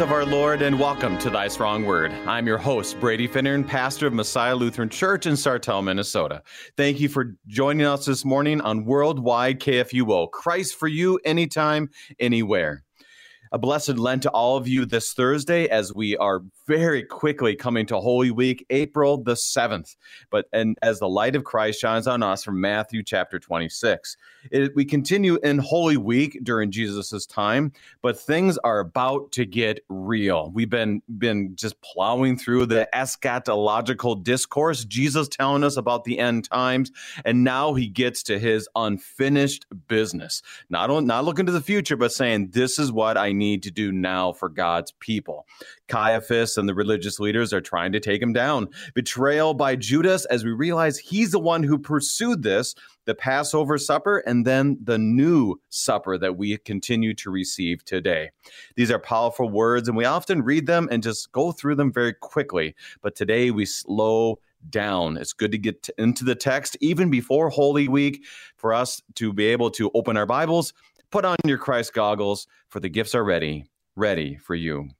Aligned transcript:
of 0.00 0.12
our 0.12 0.24
Lord, 0.24 0.62
and 0.62 0.80
welcome 0.80 1.18
to 1.18 1.28
Thy 1.28 1.46
Strong 1.46 1.84
Word. 1.84 2.10
I'm 2.26 2.46
your 2.46 2.56
host, 2.56 2.98
Brady 3.00 3.28
Finnern, 3.28 3.68
pastor 3.68 4.06
of 4.06 4.14
Messiah 4.14 4.56
Lutheran 4.56 4.88
Church 4.88 5.26
in 5.26 5.34
Sartell, 5.34 5.84
Minnesota. 5.84 6.42
Thank 6.74 7.00
you 7.00 7.08
for 7.10 7.36
joining 7.46 7.84
us 7.84 8.06
this 8.06 8.24
morning 8.24 8.62
on 8.62 8.86
Worldwide 8.86 9.60
KFUO. 9.60 10.30
Christ 10.30 10.76
for 10.76 10.88
you, 10.88 11.20
anytime, 11.26 11.90
anywhere. 12.18 12.82
A 13.52 13.58
blessed 13.58 13.98
Lent 13.98 14.22
to 14.22 14.30
all 14.30 14.56
of 14.56 14.66
you 14.66 14.86
this 14.86 15.12
Thursday 15.12 15.68
as 15.68 15.92
we 15.92 16.16
are 16.16 16.40
very 16.66 17.02
quickly 17.02 17.56
coming 17.56 17.86
to 17.86 17.98
Holy 17.98 18.30
Week, 18.30 18.64
April 18.70 19.18
the 19.18 19.34
7th. 19.34 19.96
But 20.30 20.46
and 20.52 20.76
as 20.82 20.98
the 20.98 21.08
light 21.08 21.36
of 21.36 21.44
Christ 21.44 21.80
shines 21.80 22.06
on 22.06 22.22
us 22.22 22.44
from 22.44 22.60
Matthew 22.60 23.02
chapter 23.02 23.38
26. 23.38 24.16
It, 24.50 24.72
we 24.74 24.84
continue 24.84 25.38
in 25.42 25.58
Holy 25.58 25.96
Week 25.96 26.38
during 26.42 26.70
Jesus's 26.70 27.26
time, 27.26 27.72
but 28.02 28.18
things 28.18 28.56
are 28.58 28.80
about 28.80 29.32
to 29.32 29.44
get 29.44 29.84
real. 29.88 30.50
We've 30.52 30.70
been 30.70 31.02
been 31.18 31.56
just 31.56 31.80
plowing 31.82 32.36
through 32.38 32.66
the 32.66 32.88
eschatological 32.94 34.22
discourse, 34.22 34.84
Jesus 34.84 35.28
telling 35.28 35.64
us 35.64 35.76
about 35.76 36.04
the 36.04 36.18
end 36.18 36.48
times, 36.48 36.90
and 37.24 37.44
now 37.44 37.74
he 37.74 37.86
gets 37.86 38.22
to 38.24 38.38
his 38.38 38.68
unfinished 38.76 39.66
business. 39.88 40.42
Not 40.68 41.04
not 41.04 41.24
looking 41.24 41.46
to 41.46 41.52
the 41.52 41.60
future, 41.60 41.96
but 41.96 42.12
saying 42.12 42.50
this 42.50 42.78
is 42.78 42.92
what 42.92 43.16
I 43.16 43.32
need 43.32 43.62
to 43.64 43.70
do 43.70 43.92
now 43.92 44.32
for 44.32 44.48
God's 44.48 44.92
people. 44.92 45.46
Caiaphas 45.88 46.56
and 46.60 46.68
the 46.68 46.74
religious 46.74 47.18
leaders 47.18 47.52
are 47.52 47.60
trying 47.60 47.90
to 47.90 47.98
take 47.98 48.22
him 48.22 48.32
down. 48.32 48.68
Betrayal 48.94 49.54
by 49.54 49.74
Judas 49.74 50.24
as 50.26 50.44
we 50.44 50.52
realize 50.52 50.98
he's 50.98 51.32
the 51.32 51.40
one 51.40 51.64
who 51.64 51.78
pursued 51.78 52.44
this, 52.44 52.76
the 53.06 53.14
Passover 53.14 53.78
supper, 53.78 54.18
and 54.18 54.46
then 54.46 54.78
the 54.82 54.98
new 54.98 55.60
supper 55.70 56.16
that 56.18 56.36
we 56.36 56.56
continue 56.58 57.14
to 57.14 57.30
receive 57.30 57.84
today. 57.84 58.30
These 58.76 58.92
are 58.92 59.00
powerful 59.00 59.48
words, 59.48 59.88
and 59.88 59.96
we 59.96 60.04
often 60.04 60.42
read 60.42 60.66
them 60.66 60.88
and 60.92 61.02
just 61.02 61.32
go 61.32 61.50
through 61.50 61.74
them 61.74 61.92
very 61.92 62.14
quickly. 62.14 62.76
But 63.02 63.16
today 63.16 63.50
we 63.50 63.64
slow 63.66 64.38
down. 64.68 65.16
It's 65.16 65.32
good 65.32 65.52
to 65.52 65.58
get 65.58 65.88
into 65.96 66.24
the 66.24 66.34
text 66.34 66.76
even 66.80 67.10
before 67.10 67.48
Holy 67.48 67.88
Week 67.88 68.24
for 68.56 68.74
us 68.74 69.02
to 69.14 69.32
be 69.32 69.46
able 69.46 69.70
to 69.72 69.90
open 69.94 70.16
our 70.16 70.26
Bibles, 70.26 70.74
put 71.10 71.24
on 71.24 71.36
your 71.46 71.58
Christ 71.58 71.94
goggles, 71.94 72.46
for 72.68 72.80
the 72.80 72.88
gifts 72.88 73.14
are 73.14 73.24
ready, 73.24 73.64
ready 73.96 74.36
for 74.36 74.54
you. 74.54 74.90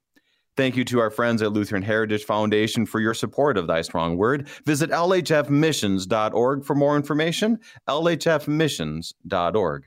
Thank 0.60 0.76
you 0.76 0.84
to 0.84 1.00
our 1.00 1.08
friends 1.08 1.40
at 1.40 1.54
Lutheran 1.54 1.80
Heritage 1.82 2.24
Foundation 2.24 2.84
for 2.84 3.00
your 3.00 3.14
support 3.14 3.56
of 3.56 3.66
Thy 3.66 3.80
Strong 3.80 4.18
Word. 4.18 4.46
Visit 4.66 4.90
lhfmissions.org 4.90 6.64
for 6.66 6.74
more 6.74 6.96
information. 6.96 7.60
lhfmissions.org. 7.88 9.84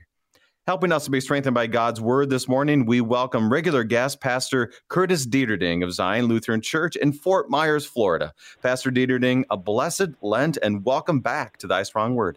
Helping 0.66 0.90
us 0.90 1.04
to 1.04 1.12
be 1.12 1.20
strengthened 1.20 1.54
by 1.54 1.68
God's 1.68 2.00
Word 2.00 2.28
this 2.28 2.48
morning, 2.48 2.86
we 2.86 3.00
welcome 3.00 3.52
regular 3.52 3.84
guest 3.84 4.20
Pastor 4.20 4.72
Curtis 4.88 5.24
Dieterding 5.28 5.84
of 5.84 5.92
Zion 5.92 6.24
Lutheran 6.24 6.60
Church 6.60 6.96
in 6.96 7.12
Fort 7.12 7.48
Myers, 7.48 7.86
Florida. 7.86 8.32
Pastor 8.60 8.90
Dieterding, 8.90 9.44
a 9.50 9.56
blessed 9.56 10.08
Lent 10.22 10.58
and 10.60 10.84
welcome 10.84 11.20
back 11.20 11.56
to 11.58 11.68
Thy 11.68 11.84
Strong 11.84 12.16
Word. 12.16 12.36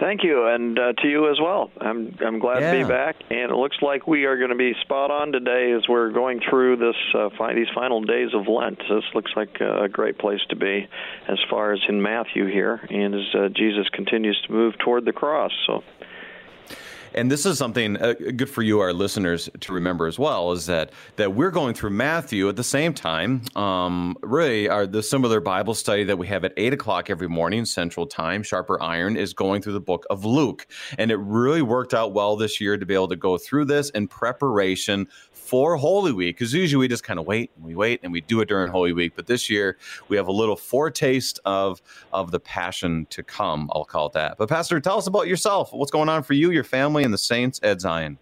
Thank 0.00 0.24
you, 0.24 0.46
and 0.46 0.78
uh, 0.78 0.94
to 0.94 1.08
you 1.08 1.30
as 1.30 1.38
well. 1.38 1.70
I'm 1.78 2.16
I'm 2.24 2.38
glad 2.38 2.62
yeah. 2.62 2.72
to 2.72 2.82
be 2.82 2.88
back, 2.88 3.16
and 3.28 3.50
it 3.50 3.54
looks 3.54 3.76
like 3.82 4.06
we 4.06 4.24
are 4.24 4.38
going 4.38 4.48
to 4.48 4.56
be 4.56 4.72
spot 4.80 5.10
on 5.10 5.30
today 5.30 5.72
as 5.72 5.86
we're 5.90 6.10
going 6.10 6.40
through 6.48 6.76
this 6.76 6.96
uh, 7.14 7.28
fi- 7.36 7.52
these 7.52 7.68
final 7.74 8.00
days 8.00 8.30
of 8.32 8.48
Lent. 8.48 8.78
This 8.78 9.04
looks 9.14 9.32
like 9.36 9.60
a 9.60 9.88
great 9.90 10.16
place 10.18 10.40
to 10.48 10.56
be, 10.56 10.88
as 11.28 11.38
far 11.50 11.74
as 11.74 11.80
in 11.86 12.00
Matthew 12.00 12.46
here, 12.46 12.80
and 12.88 13.14
as 13.14 13.34
uh, 13.34 13.48
Jesus 13.54 13.90
continues 13.92 14.40
to 14.46 14.52
move 14.52 14.78
toward 14.78 15.04
the 15.04 15.12
cross. 15.12 15.52
So 15.66 15.84
and 17.14 17.30
this 17.30 17.46
is 17.46 17.58
something 17.58 17.96
uh, 17.96 18.14
good 18.14 18.50
for 18.50 18.62
you, 18.62 18.80
our 18.80 18.92
listeners, 18.92 19.48
to 19.60 19.72
remember 19.72 20.06
as 20.06 20.18
well, 20.18 20.52
is 20.52 20.66
that 20.66 20.92
that 21.16 21.34
we're 21.34 21.50
going 21.50 21.74
through 21.74 21.90
Matthew 21.90 22.48
at 22.48 22.56
the 22.56 22.64
same 22.64 22.94
time. 22.94 23.42
Um, 23.56 24.16
really, 24.22 24.68
our 24.68 24.86
the 24.86 25.02
similar 25.02 25.40
Bible 25.40 25.74
study 25.74 26.04
that 26.04 26.18
we 26.18 26.26
have 26.28 26.44
at 26.44 26.52
eight 26.56 26.72
o'clock 26.72 27.10
every 27.10 27.28
morning 27.28 27.64
Central 27.64 28.06
Time, 28.06 28.42
Sharper 28.42 28.80
Iron, 28.82 29.16
is 29.16 29.32
going 29.32 29.62
through 29.62 29.74
the 29.74 29.80
book 29.80 30.04
of 30.10 30.24
Luke, 30.24 30.66
and 30.98 31.10
it 31.10 31.16
really 31.16 31.62
worked 31.62 31.94
out 31.94 32.12
well 32.12 32.36
this 32.36 32.60
year 32.60 32.76
to 32.76 32.86
be 32.86 32.94
able 32.94 33.08
to 33.08 33.16
go 33.16 33.38
through 33.38 33.66
this 33.66 33.90
in 33.90 34.08
preparation 34.08 35.08
for 35.50 35.74
Holy 35.74 36.12
Week 36.12 36.36
because 36.36 36.54
usually 36.54 36.78
we 36.78 36.86
just 36.86 37.02
kind 37.02 37.18
of 37.18 37.26
wait 37.26 37.50
and 37.56 37.64
we 37.64 37.74
wait 37.74 37.98
and 38.04 38.12
we 38.12 38.20
do 38.20 38.40
it 38.40 38.48
during 38.48 38.70
Holy 38.70 38.92
Week. 38.92 39.14
But 39.16 39.26
this 39.26 39.50
year 39.50 39.78
we 40.06 40.16
have 40.16 40.28
a 40.28 40.32
little 40.32 40.54
foretaste 40.54 41.40
of 41.44 41.82
of 42.12 42.30
the 42.30 42.38
passion 42.38 43.08
to 43.10 43.24
come. 43.24 43.68
I'll 43.74 43.84
call 43.84 44.06
it 44.06 44.12
that. 44.12 44.38
But 44.38 44.48
Pastor, 44.48 44.78
tell 44.78 44.96
us 44.96 45.08
about 45.08 45.26
yourself. 45.26 45.72
What's 45.72 45.90
going 45.90 46.08
on 46.08 46.22
for 46.22 46.34
you, 46.34 46.52
your 46.52 46.62
family, 46.62 47.02
and 47.02 47.12
the 47.12 47.18
saints 47.18 47.58
at 47.64 47.80
Zion? 47.80 48.18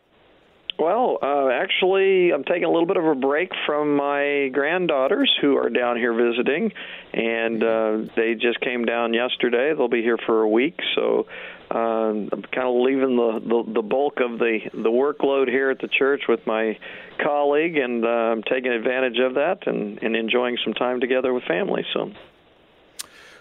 Well, 0.79 1.19
uh, 1.21 1.49
actually, 1.49 2.31
I'm 2.31 2.45
taking 2.45 2.65
a 2.65 2.71
little 2.71 2.87
bit 2.87 2.97
of 2.97 3.05
a 3.05 3.15
break 3.15 3.51
from 3.67 3.97
my 3.97 4.49
granddaughters 4.55 5.31
who 5.41 5.59
are 5.59 5.69
down 5.69 5.97
here 5.97 6.15
visiting, 6.15 6.73
and 7.13 7.63
uh, 7.63 7.99
they 8.17 8.37
just 8.37 8.61
came 8.61 8.87
down 8.87 9.13
yesterday. 9.13 9.75
They'll 9.77 9.89
be 9.89 10.03
here 10.03 10.19
for 10.25 10.43
a 10.43 10.49
week, 10.49 10.79
so 10.95 11.27
I'm 11.75 12.31
kind 12.31 12.67
of 12.67 12.75
leaving 12.83 13.17
the, 13.17 13.41
the 13.45 13.73
the 13.75 13.83
bulk 13.83 14.21
of 14.21 14.39
the 14.39 14.61
the 14.73 14.91
workload 14.91 15.49
here 15.49 15.71
at 15.71 15.81
the 15.81 15.89
church 15.89 16.23
with 16.29 16.47
my 16.47 16.79
colleague, 17.23 17.77
and 17.77 18.05
uh, 18.05 18.09
I'm 18.09 18.43
taking 18.43 18.73
advantage 18.73 19.19
of 19.19 19.35
that 19.35 19.67
and, 19.67 20.03
and 20.03 20.17
enjoying 20.17 20.57
some 20.65 20.75
time 20.75 21.01
together 21.01 21.33
with 21.35 21.45
family. 21.45 21.85
So. 21.93 22.11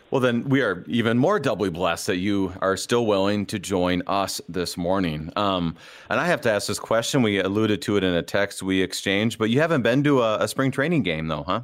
Well, 0.10 0.22
then 0.22 0.48
we 0.48 0.62
are 0.62 0.86
even 0.88 1.18
more 1.18 1.38
doubly 1.38 1.70
blessed 1.70 2.08
that 2.08 2.16
you 2.16 2.54
are 2.62 2.78
still 2.78 3.06
willing 3.06 3.46
to 3.48 3.60
join 3.60 4.04
us 4.08 4.40
this 4.48 4.78
morning. 4.78 5.34
Um, 5.36 5.76
and 6.10 6.18
I 6.18 6.26
have 6.28 6.40
to 6.42 6.52
ask 6.52 6.68
this 6.68 6.80
question. 6.80 7.22
We 7.22 7.40
alluded 7.40 7.82
to 7.84 7.98
it 7.98 8.06
in 8.06 8.14
a 8.14 8.24
text 8.24 8.64
we 8.64 8.82
exchanged, 8.82 9.38
but 9.38 9.50
you 9.50 9.60
haven't 9.60 9.82
been 9.82 10.06
to 10.06 10.22
a, 10.22 10.38
a 10.44 10.48
spring 10.48 10.72
training 10.72 11.04
game, 11.04 11.28
though, 11.28 11.44
huh? 11.44 11.62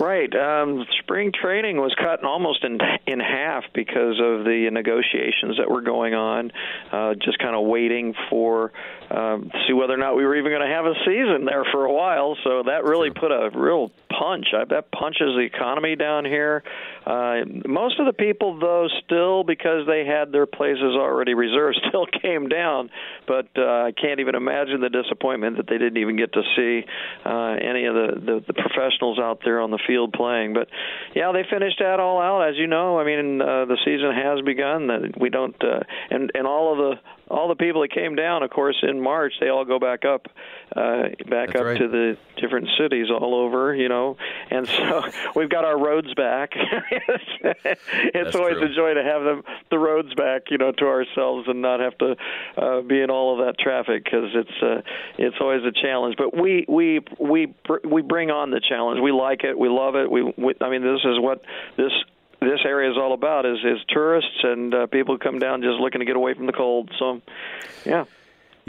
Right. 0.00 0.34
Um, 0.34 0.86
spring 1.02 1.30
training 1.30 1.76
was 1.76 1.94
cut 1.94 2.24
almost 2.24 2.64
in 2.64 2.78
in 3.06 3.20
half 3.20 3.64
because 3.74 4.18
of 4.18 4.44
the 4.44 4.70
negotiations 4.72 5.58
that 5.58 5.70
were 5.70 5.82
going 5.82 6.14
on. 6.14 6.52
Uh, 6.90 7.14
just 7.22 7.38
kind 7.38 7.54
of 7.54 7.66
waiting 7.66 8.14
for 8.30 8.72
um, 9.10 9.50
see 9.66 9.74
whether 9.74 9.92
or 9.92 9.98
not 9.98 10.16
we 10.16 10.24
were 10.24 10.36
even 10.36 10.52
going 10.52 10.66
to 10.66 10.74
have 10.74 10.86
a 10.86 10.94
season 11.04 11.44
there 11.44 11.64
for 11.70 11.84
a 11.84 11.92
while. 11.92 12.36
So 12.44 12.62
that 12.64 12.84
really 12.84 13.10
put 13.10 13.30
a 13.30 13.50
real 13.52 13.92
punch. 14.08 14.48
I 14.56 14.64
bet 14.64 14.90
punches 14.90 15.34
the 15.36 15.40
economy 15.40 15.96
down 15.96 16.24
here. 16.24 16.62
Uh, 17.04 17.40
most 17.66 17.98
of 17.98 18.06
the 18.06 18.12
people, 18.12 18.58
though, 18.58 18.88
still 19.04 19.44
because 19.44 19.86
they 19.86 20.06
had 20.06 20.32
their 20.32 20.46
places 20.46 20.96
already 20.96 21.34
reserved, 21.34 21.78
still 21.88 22.06
came 22.06 22.48
down. 22.48 22.90
But 23.26 23.48
uh, 23.58 23.88
I 23.88 23.92
can't 23.92 24.20
even 24.20 24.34
imagine 24.34 24.80
the 24.80 24.88
disappointment 24.88 25.58
that 25.58 25.66
they 25.66 25.76
didn't 25.76 25.98
even 25.98 26.16
get 26.16 26.32
to 26.32 26.42
see 26.56 26.86
uh, 27.26 27.56
any 27.60 27.84
of 27.84 27.94
the, 27.94 28.08
the 28.14 28.44
the 28.46 28.54
professionals 28.54 29.18
out 29.18 29.40
there 29.44 29.60
on 29.60 29.70
the 29.70 29.78
field 29.86 29.89
playing. 30.12 30.54
But 30.54 30.68
yeah, 31.14 31.32
they 31.32 31.44
finished 31.48 31.78
that 31.80 32.00
all 32.00 32.20
out, 32.20 32.48
as 32.48 32.56
you 32.56 32.66
know. 32.66 32.98
I 32.98 33.04
mean, 33.04 33.40
uh, 33.40 33.64
the 33.64 33.78
season 33.84 34.12
has 34.12 34.40
begun. 34.44 34.86
That 34.86 35.18
we 35.18 35.30
don't, 35.30 35.56
uh, 35.62 35.80
and 36.10 36.30
and 36.34 36.46
all 36.46 36.72
of 36.72 36.78
the 36.78 37.00
all 37.30 37.48
the 37.48 37.54
people 37.54 37.82
that 37.82 37.92
came 37.92 38.16
down, 38.16 38.42
of 38.42 38.50
course, 38.50 38.76
in 38.82 39.00
March, 39.00 39.32
they 39.40 39.48
all 39.48 39.64
go 39.64 39.78
back 39.78 40.04
up, 40.04 40.26
uh, 40.74 41.02
back 41.28 41.48
That's 41.48 41.60
up 41.60 41.64
right. 41.64 41.78
to 41.78 41.88
the 41.88 42.16
different 42.40 42.68
cities 42.76 43.06
all 43.08 43.34
over, 43.34 43.72
you 43.74 43.88
know. 43.88 44.16
And 44.50 44.66
so 44.66 45.04
we've 45.36 45.48
got 45.48 45.64
our 45.64 45.78
roads 45.78 46.12
back. 46.14 46.50
it's 46.90 48.12
That's 48.12 48.34
always 48.34 48.56
true. 48.56 48.72
a 48.72 48.74
joy 48.74 48.94
to 48.94 49.04
have 49.04 49.22
them 49.22 49.42
the 49.70 49.78
roads 49.78 50.12
back, 50.14 50.50
you 50.50 50.58
know, 50.58 50.72
to 50.72 50.84
ourselves 50.86 51.46
and 51.48 51.62
not 51.62 51.78
have 51.78 51.96
to 51.98 52.16
uh, 52.56 52.80
be 52.82 53.00
in 53.00 53.10
all 53.10 53.38
of 53.38 53.46
that 53.46 53.58
traffic 53.60 54.04
because 54.04 54.30
it's 54.34 54.62
uh, 54.62 54.82
it's 55.16 55.36
always 55.40 55.62
a 55.62 55.72
challenge. 55.72 56.16
But 56.18 56.36
we 56.36 56.64
we 56.68 57.00
we 57.20 57.54
we 57.88 58.02
bring 58.02 58.30
on 58.30 58.50
the 58.50 58.60
challenge. 58.60 59.00
We 59.00 59.12
like 59.12 59.44
it. 59.44 59.56
We 59.56 59.68
love 59.80 59.96
it. 59.96 60.10
We, 60.10 60.22
we 60.22 60.54
I 60.60 60.70
mean, 60.70 60.82
this 60.82 61.00
is 61.04 61.18
what 61.18 61.42
this 61.76 61.92
this 62.40 62.60
area 62.64 62.90
is 62.90 62.96
all 62.96 63.12
about 63.12 63.46
is 63.46 63.58
is 63.58 63.78
tourists 63.88 64.40
and 64.42 64.74
uh, 64.74 64.86
people 64.86 65.14
who 65.14 65.18
come 65.18 65.38
down 65.38 65.62
just 65.62 65.78
looking 65.78 66.00
to 66.00 66.06
get 66.06 66.16
away 66.16 66.34
from 66.34 66.46
the 66.46 66.52
cold. 66.52 66.90
So, 66.98 67.20
yeah. 67.84 68.04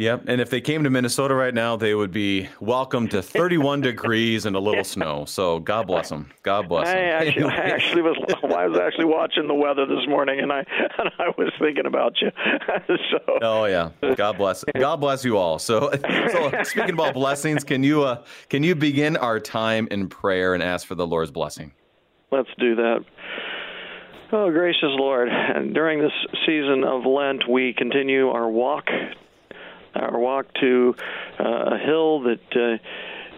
Yep, 0.01 0.23
and 0.25 0.41
if 0.41 0.49
they 0.49 0.61
came 0.61 0.83
to 0.83 0.89
Minnesota 0.89 1.35
right 1.35 1.53
now, 1.53 1.75
they 1.75 1.93
would 1.93 2.11
be 2.11 2.49
welcome 2.59 3.07
to 3.09 3.21
31 3.21 3.81
degrees 3.81 4.47
and 4.47 4.55
a 4.55 4.59
little 4.59 4.83
snow. 4.83 5.25
So 5.25 5.59
God 5.59 5.85
bless 5.85 6.09
them. 6.09 6.31
God 6.41 6.67
bless 6.67 6.87
them. 6.87 6.97
I 6.97 7.01
actually, 7.01 7.43
I 7.51 7.65
actually 7.67 8.01
was 8.01 8.17
I 8.43 8.65
was 8.65 8.79
actually 8.79 9.05
watching 9.05 9.47
the 9.47 9.53
weather 9.53 9.85
this 9.85 10.07
morning, 10.07 10.39
and 10.39 10.51
I 10.51 10.65
and 10.97 11.11
I 11.19 11.27
was 11.37 11.53
thinking 11.59 11.85
about 11.85 12.19
you. 12.19 12.31
so. 12.87 13.19
Oh 13.43 13.65
yeah, 13.65 13.91
God 14.15 14.39
bless. 14.39 14.63
God 14.75 14.95
bless 14.95 15.23
you 15.23 15.37
all. 15.37 15.59
So, 15.59 15.91
so 16.31 16.51
speaking 16.63 16.95
about 16.95 17.13
blessings, 17.13 17.63
can 17.63 17.83
you 17.83 18.01
uh, 18.01 18.23
can 18.49 18.63
you 18.63 18.73
begin 18.73 19.17
our 19.17 19.39
time 19.39 19.87
in 19.91 20.09
prayer 20.09 20.55
and 20.55 20.63
ask 20.63 20.87
for 20.87 20.95
the 20.95 21.05
Lord's 21.05 21.29
blessing? 21.29 21.73
Let's 22.31 22.49
do 22.57 22.73
that. 22.73 23.05
Oh, 24.31 24.49
gracious 24.49 24.81
Lord, 24.81 25.29
and 25.29 25.75
during 25.75 26.01
this 26.01 26.13
season 26.47 26.85
of 26.85 27.05
Lent, 27.05 27.47
we 27.47 27.75
continue 27.77 28.29
our 28.29 28.49
walk, 28.49 28.85
our 29.95 30.17
walk 30.17 30.47
to 30.61 30.95
uh, 31.39 31.43
a 31.43 31.77
hill 31.77 32.21
that 32.21 32.39
uh, 32.55 32.77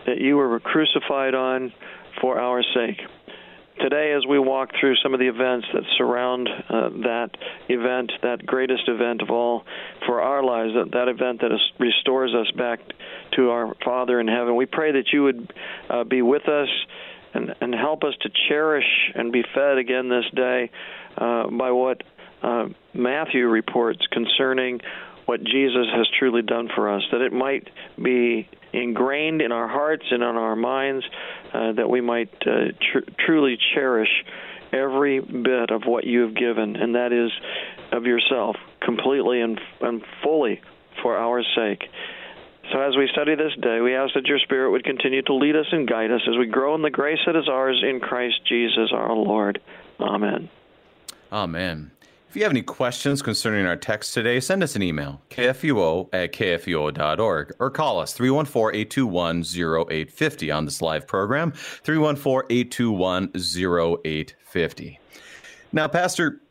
that 0.06 0.20
you 0.20 0.36
were 0.36 0.60
crucified 0.60 1.34
on 1.34 1.74
for 2.22 2.40
our 2.40 2.62
sake. 2.74 3.02
today, 3.80 4.14
as 4.14 4.26
we 4.26 4.40
walk 4.40 4.70
through 4.80 4.96
some 4.98 5.14
of 5.14 5.20
the 5.20 5.28
events 5.28 5.68
that 5.74 5.84
surround 5.98 6.50
uh, 6.70 6.90
that 6.90 7.30
event, 7.70 8.12
that 8.22 8.46
greatest 8.46 8.88
event 8.88 9.22
of 9.22 9.30
all 9.30 9.64
for 10.06 10.22
our 10.22 10.44
lives, 10.44 10.74
that, 10.74 10.92
that 10.92 11.08
event 11.08 11.42
that 11.42 11.52
is, 11.52 11.62
restores 11.80 12.34
us 12.34 12.50
back 12.52 12.80
to 13.36 13.50
our 13.50 13.74
Father 13.84 14.20
in 14.20 14.28
heaven, 14.28 14.56
we 14.56 14.66
pray 14.66 14.92
that 14.92 15.12
you 15.12 15.24
would 15.24 15.54
uh, 15.90 16.04
be 16.04 16.22
with 16.22 16.48
us 16.48 16.70
and, 17.34 17.56
and 17.62 17.74
help 17.74 18.04
us 18.04 18.14
to 18.22 18.30
cherish 18.48 19.12
and 19.16 19.32
be 19.32 19.44
fed 19.56 19.78
again 19.78 20.10
this 20.10 20.26
day 20.36 20.70
uh, 21.18 21.48
by 21.48 21.72
what 21.72 22.04
uh, 22.44 22.68
Matthew 22.94 23.48
reports 23.48 24.02
concerning 24.12 24.82
what 25.26 25.44
Jesus 25.44 25.88
has 25.94 26.08
truly 26.20 26.42
done 26.42 26.70
for 26.76 26.94
us, 26.94 27.02
that 27.12 27.22
it 27.22 27.32
might 27.32 27.70
be 28.02 28.50
ingrained 28.74 29.42
in 29.42 29.52
our 29.52 29.68
hearts 29.68 30.06
and 30.12 30.24
on 30.24 30.36
our 30.36 30.56
minds, 30.56 31.06
uh, 31.54 31.72
that 31.74 31.90
we 31.90 32.02
might 32.02 32.34
uh, 32.46 32.74
tr- 32.92 33.10
truly 33.26 33.58
cherish 33.74 34.10
every 34.74 35.20
bit 35.20 35.70
of 35.70 35.84
what 35.86 36.04
you 36.04 36.22
have 36.22 36.36
given, 36.36 36.76
and 36.76 36.96
that 36.96 37.14
is 37.14 37.32
of 37.92 38.06
yourself, 38.06 38.58
completely 38.82 39.40
and, 39.40 39.62
and 39.82 40.04
fully 40.24 40.62
for 41.02 41.16
our 41.18 41.44
sake. 41.56 41.84
So, 42.72 42.82
as 42.82 42.96
we 42.98 43.08
study 43.12 43.36
this 43.36 43.54
day, 43.62 43.82
we 43.82 43.94
ask 43.94 44.14
that 44.16 44.26
your 44.26 44.40
Spirit 44.40 44.72
would 44.72 44.84
continue 44.84 45.22
to 45.24 45.34
lead 45.34 45.56
us 45.56 45.68
and 45.72 45.88
guide 45.88 46.12
us 46.12 46.22
as 46.28 46.38
we 46.38 46.48
grow 46.48 46.76
in 46.76 46.82
the 46.82 46.90
grace 46.90 47.20
that 47.26 47.36
is 47.36 47.48
ours 47.48 47.84
in 47.88 48.00
Christ 48.00 48.42
Jesus 48.48 48.90
our 48.92 49.14
Lord. 49.14 49.62
Amen. 50.00 50.50
Amen. 51.32 51.92
If 52.34 52.38
you 52.38 52.44
have 52.46 52.52
any 52.52 52.64
questions 52.64 53.22
concerning 53.22 53.68
our 53.68 53.76
text 53.76 54.12
today, 54.12 54.40
send 54.40 54.64
us 54.64 54.76
an 54.76 54.82
email, 54.82 55.22
kfuo 55.30 56.10
at 56.12 56.34
kfuo.org, 56.34 57.54
or 57.60 57.70
call 57.70 58.00
us 58.00 58.14
314 58.14 58.82
821 58.82 59.44
0850 59.44 60.50
on 60.50 60.66
this 60.66 60.82
live 60.82 61.06
program, 61.06 61.52
314 61.52 62.48
821 62.50 63.30
0850. 63.36 65.00
Now, 65.74 65.88
Pastor, 65.88 66.42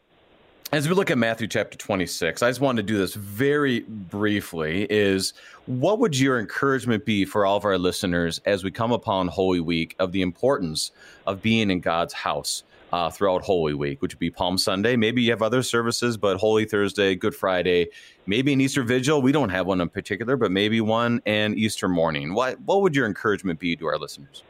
as 0.70 0.88
we 0.88 0.94
look 0.94 1.10
at 1.10 1.18
Matthew 1.18 1.48
chapter 1.48 1.76
26, 1.76 2.44
I 2.44 2.50
just 2.50 2.60
wanted 2.60 2.86
to 2.86 2.92
do 2.92 2.96
this 2.96 3.14
very 3.14 3.80
briefly 3.80 4.86
is 4.88 5.32
what 5.66 5.98
would 5.98 6.16
your 6.16 6.38
encouragement 6.38 7.04
be 7.04 7.24
for 7.24 7.44
all 7.44 7.56
of 7.56 7.64
our 7.64 7.76
listeners 7.76 8.40
as 8.46 8.62
we 8.62 8.70
come 8.70 8.92
upon 8.92 9.26
Holy 9.26 9.58
Week 9.58 9.96
of 9.98 10.12
the 10.12 10.22
importance 10.22 10.92
of 11.26 11.42
being 11.42 11.72
in 11.72 11.80
God's 11.80 12.14
house? 12.14 12.62
Uh, 12.92 13.10
throughout 13.10 13.42
Holy 13.42 13.74
Week, 13.74 14.02
which 14.02 14.14
would 14.14 14.18
be 14.18 14.30
Palm 14.30 14.58
Sunday. 14.58 14.96
Maybe 14.96 15.22
you 15.22 15.30
have 15.30 15.42
other 15.42 15.62
services, 15.62 16.16
but 16.16 16.36
Holy 16.36 16.64
Thursday, 16.64 17.14
Good 17.14 17.34
Friday, 17.34 17.88
maybe 18.26 18.52
an 18.52 18.60
Easter 18.60 18.82
Vigil. 18.82 19.22
We 19.22 19.32
don't 19.32 19.48
have 19.48 19.66
one 19.66 19.80
in 19.80 19.88
particular, 19.88 20.36
but 20.36 20.50
maybe 20.52 20.80
one 20.80 21.22
and 21.26 21.56
Easter 21.56 21.88
morning. 21.88 22.34
What 22.34 22.60
what 22.60 22.82
would 22.82 22.94
your 22.94 23.06
encouragement 23.06 23.58
be 23.58 23.76
to 23.76 23.86
our 23.86 23.98
listeners? 23.98 24.42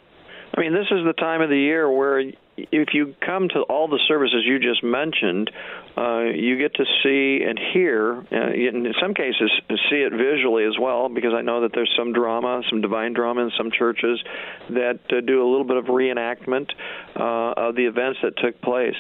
I 0.55 0.61
mean, 0.61 0.75
this 0.75 0.89
is 0.91 1.05
the 1.07 1.15
time 1.15 1.41
of 1.41 1.49
the 1.49 1.57
year 1.57 1.91
where 1.91 2.21
if 2.57 2.89
you 2.93 3.15
come 3.25 3.49
to 3.51 3.61
all 3.63 3.89
the 3.89 4.01
services 4.07 4.43
you 4.45 4.59
just 4.59 4.85
mentioned, 4.85 5.51
uh, 5.97 6.23
you 6.35 6.57
get 6.59 6.75
to 6.75 6.85
see 7.03 7.45
and 7.47 7.59
hear, 7.73 8.25
uh, 8.33 8.53
in 8.53 8.93
some 9.01 9.15
cases, 9.15 9.51
see 9.91 9.97
it 9.97 10.13
visually 10.13 10.65
as 10.65 10.79
well, 10.81 11.09
because 11.09 11.33
I 11.35 11.43
know 11.43 11.63
that 11.63 11.73
there's 11.75 11.93
some 11.97 12.13
drama, 12.13 12.63
some 12.71 12.81
divine 12.81 13.13
drama 13.13 13.43
in 13.43 13.51
some 13.59 13.71
churches 13.71 14.23
that 14.71 15.01
uh, 15.11 15.21
do 15.21 15.43
a 15.43 15.49
little 15.49 15.65
bit 15.65 15.77
of 15.77 15.87
reenactment 15.87 16.71
uh, 17.15 17.69
of 17.69 17.77
the 17.77 17.87
events 17.87 18.21
that 18.23 18.37
took 18.37 18.61
place. 18.61 18.97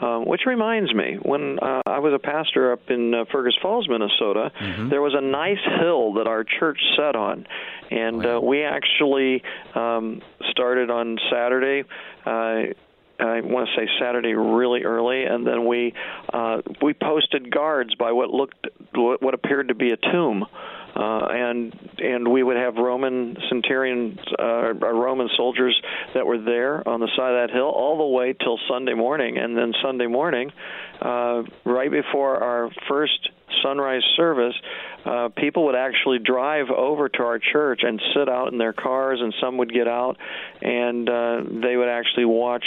Um, 0.00 0.26
which 0.26 0.46
reminds 0.46 0.92
me, 0.92 1.16
when 1.22 1.60
uh, 1.60 1.80
I 1.86 2.00
was 2.00 2.12
a 2.12 2.18
pastor 2.18 2.72
up 2.72 2.90
in 2.90 3.14
uh, 3.14 3.24
Fergus 3.30 3.54
Falls, 3.62 3.88
Minnesota, 3.88 4.50
mm-hmm. 4.60 4.88
there 4.88 5.00
was 5.00 5.14
a 5.16 5.20
nice 5.20 5.62
hill 5.78 6.14
that 6.14 6.26
our 6.26 6.42
church 6.42 6.80
sat 6.96 7.14
on, 7.14 7.46
and 7.88 8.26
uh, 8.26 8.40
we 8.42 8.64
actually 8.64 9.44
um, 9.76 10.20
started 10.50 10.90
on 10.90 11.18
Saturday. 11.30 11.88
Uh, 12.26 12.74
I 13.18 13.40
want 13.40 13.68
to 13.68 13.80
say 13.80 13.88
Saturday 14.00 14.34
really 14.34 14.82
early, 14.84 15.24
and 15.24 15.46
then 15.46 15.66
we 15.66 15.94
uh, 16.32 16.62
we 16.80 16.94
posted 16.94 17.50
guards 17.50 17.94
by 17.94 18.12
what 18.12 18.30
looked 18.30 18.66
what 18.94 19.34
appeared 19.34 19.68
to 19.68 19.74
be 19.74 19.90
a 19.92 19.96
tomb. 19.96 20.46
Uh, 20.94 21.26
and 21.30 21.90
and 21.98 22.28
we 22.30 22.42
would 22.42 22.56
have 22.56 22.76
Roman 22.76 23.36
centurions, 23.48 24.18
uh, 24.38 24.74
Roman 24.74 25.30
soldiers 25.36 25.80
that 26.14 26.26
were 26.26 26.38
there 26.38 26.86
on 26.86 27.00
the 27.00 27.08
side 27.16 27.32
of 27.32 27.48
that 27.48 27.54
hill 27.54 27.70
all 27.70 27.96
the 27.96 28.14
way 28.14 28.34
till 28.34 28.58
Sunday 28.68 28.92
morning, 28.92 29.38
and 29.38 29.56
then 29.56 29.72
Sunday 29.82 30.06
morning, 30.06 30.52
uh, 31.00 31.44
right 31.64 31.90
before 31.90 32.42
our 32.42 32.70
first 32.88 33.30
sunrise 33.62 34.02
service, 34.16 34.54
uh, 35.04 35.28
people 35.36 35.66
would 35.66 35.74
actually 35.74 36.18
drive 36.18 36.70
over 36.70 37.08
to 37.08 37.22
our 37.22 37.38
church 37.38 37.80
and 37.82 38.00
sit 38.14 38.28
out 38.28 38.52
in 38.52 38.58
their 38.58 38.72
cars, 38.72 39.20
and 39.20 39.34
some 39.40 39.58
would 39.58 39.72
get 39.72 39.88
out, 39.88 40.16
and 40.60 41.08
uh, 41.08 41.42
they 41.44 41.76
would 41.76 41.88
actually 41.88 42.24
watch 42.24 42.64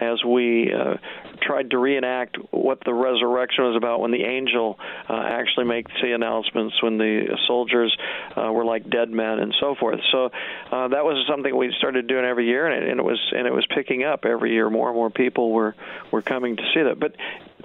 as 0.00 0.22
we 0.24 0.72
uh, 0.72 0.94
tried 1.42 1.70
to 1.70 1.78
reenact 1.78 2.36
what 2.50 2.78
the 2.84 2.92
resurrection 2.92 3.64
was 3.64 3.76
about 3.76 4.00
when 4.00 4.10
the 4.10 4.24
angel 4.24 4.78
uh, 5.08 5.12
actually 5.14 5.66
makes 5.66 5.92
the 6.02 6.12
announcements 6.12 6.82
when 6.82 6.98
the 6.98 7.38
soldiers 7.46 7.96
uh, 8.36 8.50
were 8.52 8.64
like 8.64 8.88
dead 8.90 9.10
men 9.10 9.38
and 9.38 9.54
so 9.60 9.74
forth. 9.78 10.00
So 10.10 10.26
uh, 10.26 10.88
that 10.88 11.04
was 11.04 11.24
something 11.28 11.54
we 11.56 11.72
started 11.78 12.06
doing 12.06 12.24
every 12.24 12.46
year, 12.46 12.66
and 12.66 12.82
it, 12.82 12.90
and 12.90 13.00
it 13.00 13.04
was 13.04 13.20
and 13.34 13.46
it 13.46 13.52
was 13.52 13.66
picking 13.74 14.04
up 14.04 14.24
every 14.24 14.52
year. 14.52 14.68
More 14.70 14.88
and 14.88 14.96
more 14.96 15.10
people 15.10 15.52
were 15.52 15.74
were 16.10 16.22
coming 16.22 16.56
to 16.56 16.62
see 16.74 16.82
that, 16.82 16.98
but 16.98 17.14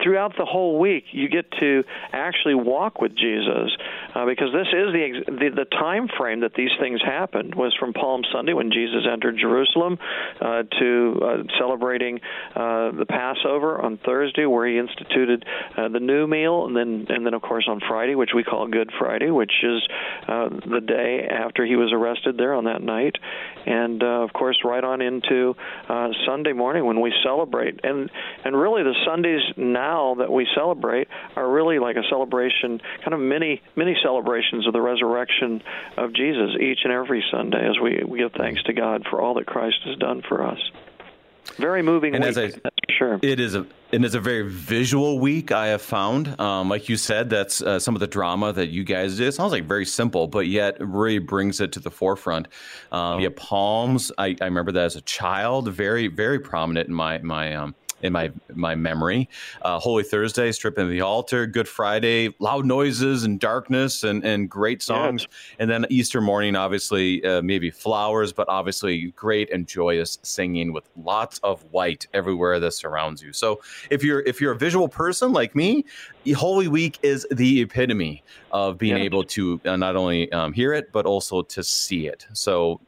throughout 0.03 0.33
the 0.37 0.45
whole 0.45 0.79
week, 0.79 1.05
you 1.11 1.29
get 1.29 1.45
to 1.59 1.83
actually 2.11 2.55
walk 2.55 3.01
with 3.01 3.15
Jesus, 3.15 3.71
uh, 4.15 4.25
because 4.25 4.49
this 4.53 4.67
is 4.67 4.93
the, 4.93 5.23
the 5.27 5.49
the 5.55 5.65
time 5.65 6.07
frame 6.17 6.41
that 6.41 6.53
these 6.53 6.71
things 6.79 7.01
happened 7.01 7.55
was 7.55 7.75
from 7.79 7.93
Palm 7.93 8.21
Sunday 8.31 8.53
when 8.53 8.71
Jesus 8.71 9.05
entered 9.11 9.37
Jerusalem 9.37 9.97
uh, 10.39 10.63
to 10.79 11.19
uh, 11.23 11.43
celebrating 11.59 12.19
uh, 12.55 12.91
the 12.91 13.05
Passover 13.07 13.79
on 13.81 13.97
Thursday, 13.97 14.45
where 14.45 14.67
he 14.67 14.77
instituted 14.77 15.45
uh, 15.77 15.87
the 15.89 15.99
new 15.99 16.27
meal, 16.27 16.65
and 16.65 16.75
then 16.75 17.05
and 17.09 17.25
then 17.25 17.33
of 17.33 17.41
course 17.41 17.65
on 17.67 17.79
Friday, 17.87 18.15
which 18.15 18.31
we 18.35 18.43
call 18.43 18.67
Good 18.67 18.91
Friday, 18.97 19.29
which 19.29 19.53
is 19.63 19.81
the 20.27 20.81
day 20.85 21.27
after 21.29 21.65
he 21.65 21.75
was 21.75 21.91
arrested 21.93 22.37
there 22.37 22.53
on 22.53 22.65
that 22.65 22.81
night, 22.81 23.15
and 23.65 24.03
of 24.03 24.33
course 24.33 24.59
right 24.63 24.83
on 24.83 25.01
into 25.01 25.55
Sunday 26.25 26.53
morning 26.53 26.85
when 26.85 27.01
we 27.01 27.13
celebrate, 27.23 27.79
and 27.83 28.09
and 28.43 28.59
really 28.59 28.83
the 28.83 28.95
Sundays 29.05 29.41
now 29.57 29.90
now 29.91 30.15
that 30.15 30.31
we 30.31 30.47
celebrate 30.55 31.07
are 31.35 31.49
really 31.49 31.79
like 31.79 31.97
a 31.97 32.03
celebration, 32.09 32.81
kind 33.03 33.13
of 33.13 33.19
many 33.19 33.61
many 33.75 33.95
celebrations 34.01 34.65
of 34.67 34.73
the 34.73 34.81
resurrection 34.81 35.61
of 35.97 36.13
Jesus 36.13 36.51
each 36.59 36.79
and 36.83 36.93
every 36.93 37.23
Sunday 37.31 37.67
as 37.69 37.77
we, 37.79 38.03
we 38.05 38.19
give 38.19 38.31
thanks 38.33 38.63
to 38.63 38.73
God 38.73 39.05
for 39.09 39.21
all 39.21 39.33
that 39.35 39.45
Christ 39.45 39.77
has 39.85 39.97
done 39.97 40.21
for 40.27 40.45
us. 40.45 40.59
Very 41.57 41.81
moving 41.81 42.15
and 42.15 42.23
week, 42.23 42.37
I, 42.37 42.47
that's 42.47 42.63
for 42.63 42.93
sure. 42.97 43.19
It 43.21 43.39
is 43.39 43.55
a 43.55 43.65
and 43.91 44.05
it's 44.05 44.15
a 44.15 44.19
very 44.21 44.49
visual 44.49 45.19
week. 45.19 45.51
I 45.51 45.67
have 45.67 45.81
found, 45.81 46.39
um, 46.39 46.69
like 46.69 46.87
you 46.87 46.95
said, 46.95 47.29
that's 47.29 47.61
uh, 47.61 47.77
some 47.77 47.93
of 47.93 47.99
the 47.99 48.07
drama 48.07 48.53
that 48.53 48.67
you 48.67 48.85
guys 48.85 49.17
did. 49.17 49.27
It 49.27 49.33
sounds 49.33 49.51
like 49.51 49.65
very 49.65 49.85
simple, 49.85 50.27
but 50.27 50.47
yet 50.47 50.77
really 50.79 51.19
brings 51.19 51.59
it 51.59 51.73
to 51.73 51.79
the 51.81 51.91
forefront. 51.91 52.47
Um, 52.91 53.19
yeah, 53.19 53.29
palms. 53.35 54.11
I, 54.17 54.37
I 54.39 54.45
remember 54.45 54.71
that 54.71 54.85
as 54.85 54.95
a 54.95 55.01
child, 55.01 55.67
very 55.67 56.07
very 56.07 56.39
prominent 56.39 56.87
in 56.87 56.93
my 56.93 57.17
my 57.17 57.55
um, 57.55 57.75
in 58.01 58.13
my 58.13 58.31
my 58.53 58.75
memory. 58.75 59.29
Uh, 59.61 59.79
Holy 59.79 60.03
Thursday, 60.03 60.51
stripping 60.51 60.89
the 60.89 61.01
altar. 61.01 61.45
Good 61.47 61.67
Friday, 61.67 62.33
loud 62.39 62.65
noises 62.65 63.23
and 63.23 63.39
darkness 63.39 64.03
and 64.03 64.23
and 64.23 64.49
great 64.49 64.81
songs. 64.81 65.27
And 65.59 65.69
then 65.69 65.85
Easter 65.89 66.21
morning, 66.21 66.55
obviously 66.55 67.23
uh, 67.25 67.41
maybe 67.41 67.69
flowers, 67.69 68.33
but 68.33 68.47
obviously 68.49 69.11
great 69.15 69.51
and 69.51 69.67
joyous 69.67 70.19
singing 70.23 70.73
with 70.73 70.89
lots 70.95 71.39
of 71.39 71.63
white 71.71 72.07
everywhere 72.13 72.59
that 72.59 72.71
surrounds 72.71 73.21
you. 73.21 73.33
So 73.33 73.61
if 73.89 74.03
you're 74.03 74.21
if 74.21 74.41
you're 74.41 74.53
a 74.53 74.57
visual 74.57 74.87
person 74.87 75.33
like 75.33 75.55
me, 75.55 75.85
Holy 76.35 76.67
Week 76.67 76.99
is 77.01 77.27
the 77.31 77.61
epitome 77.61 78.23
of 78.51 78.77
being 78.77 78.97
yeah. 78.97 79.03
able 79.03 79.23
to 79.23 79.59
uh, 79.65 79.75
not 79.75 79.95
only 79.95 80.31
um, 80.31 80.53
hear 80.53 80.73
it 80.73 80.91
but 80.91 81.05
also 81.05 81.41
to 81.41 81.63
see 81.63 82.07
it. 82.07 82.27
So, 82.33 82.79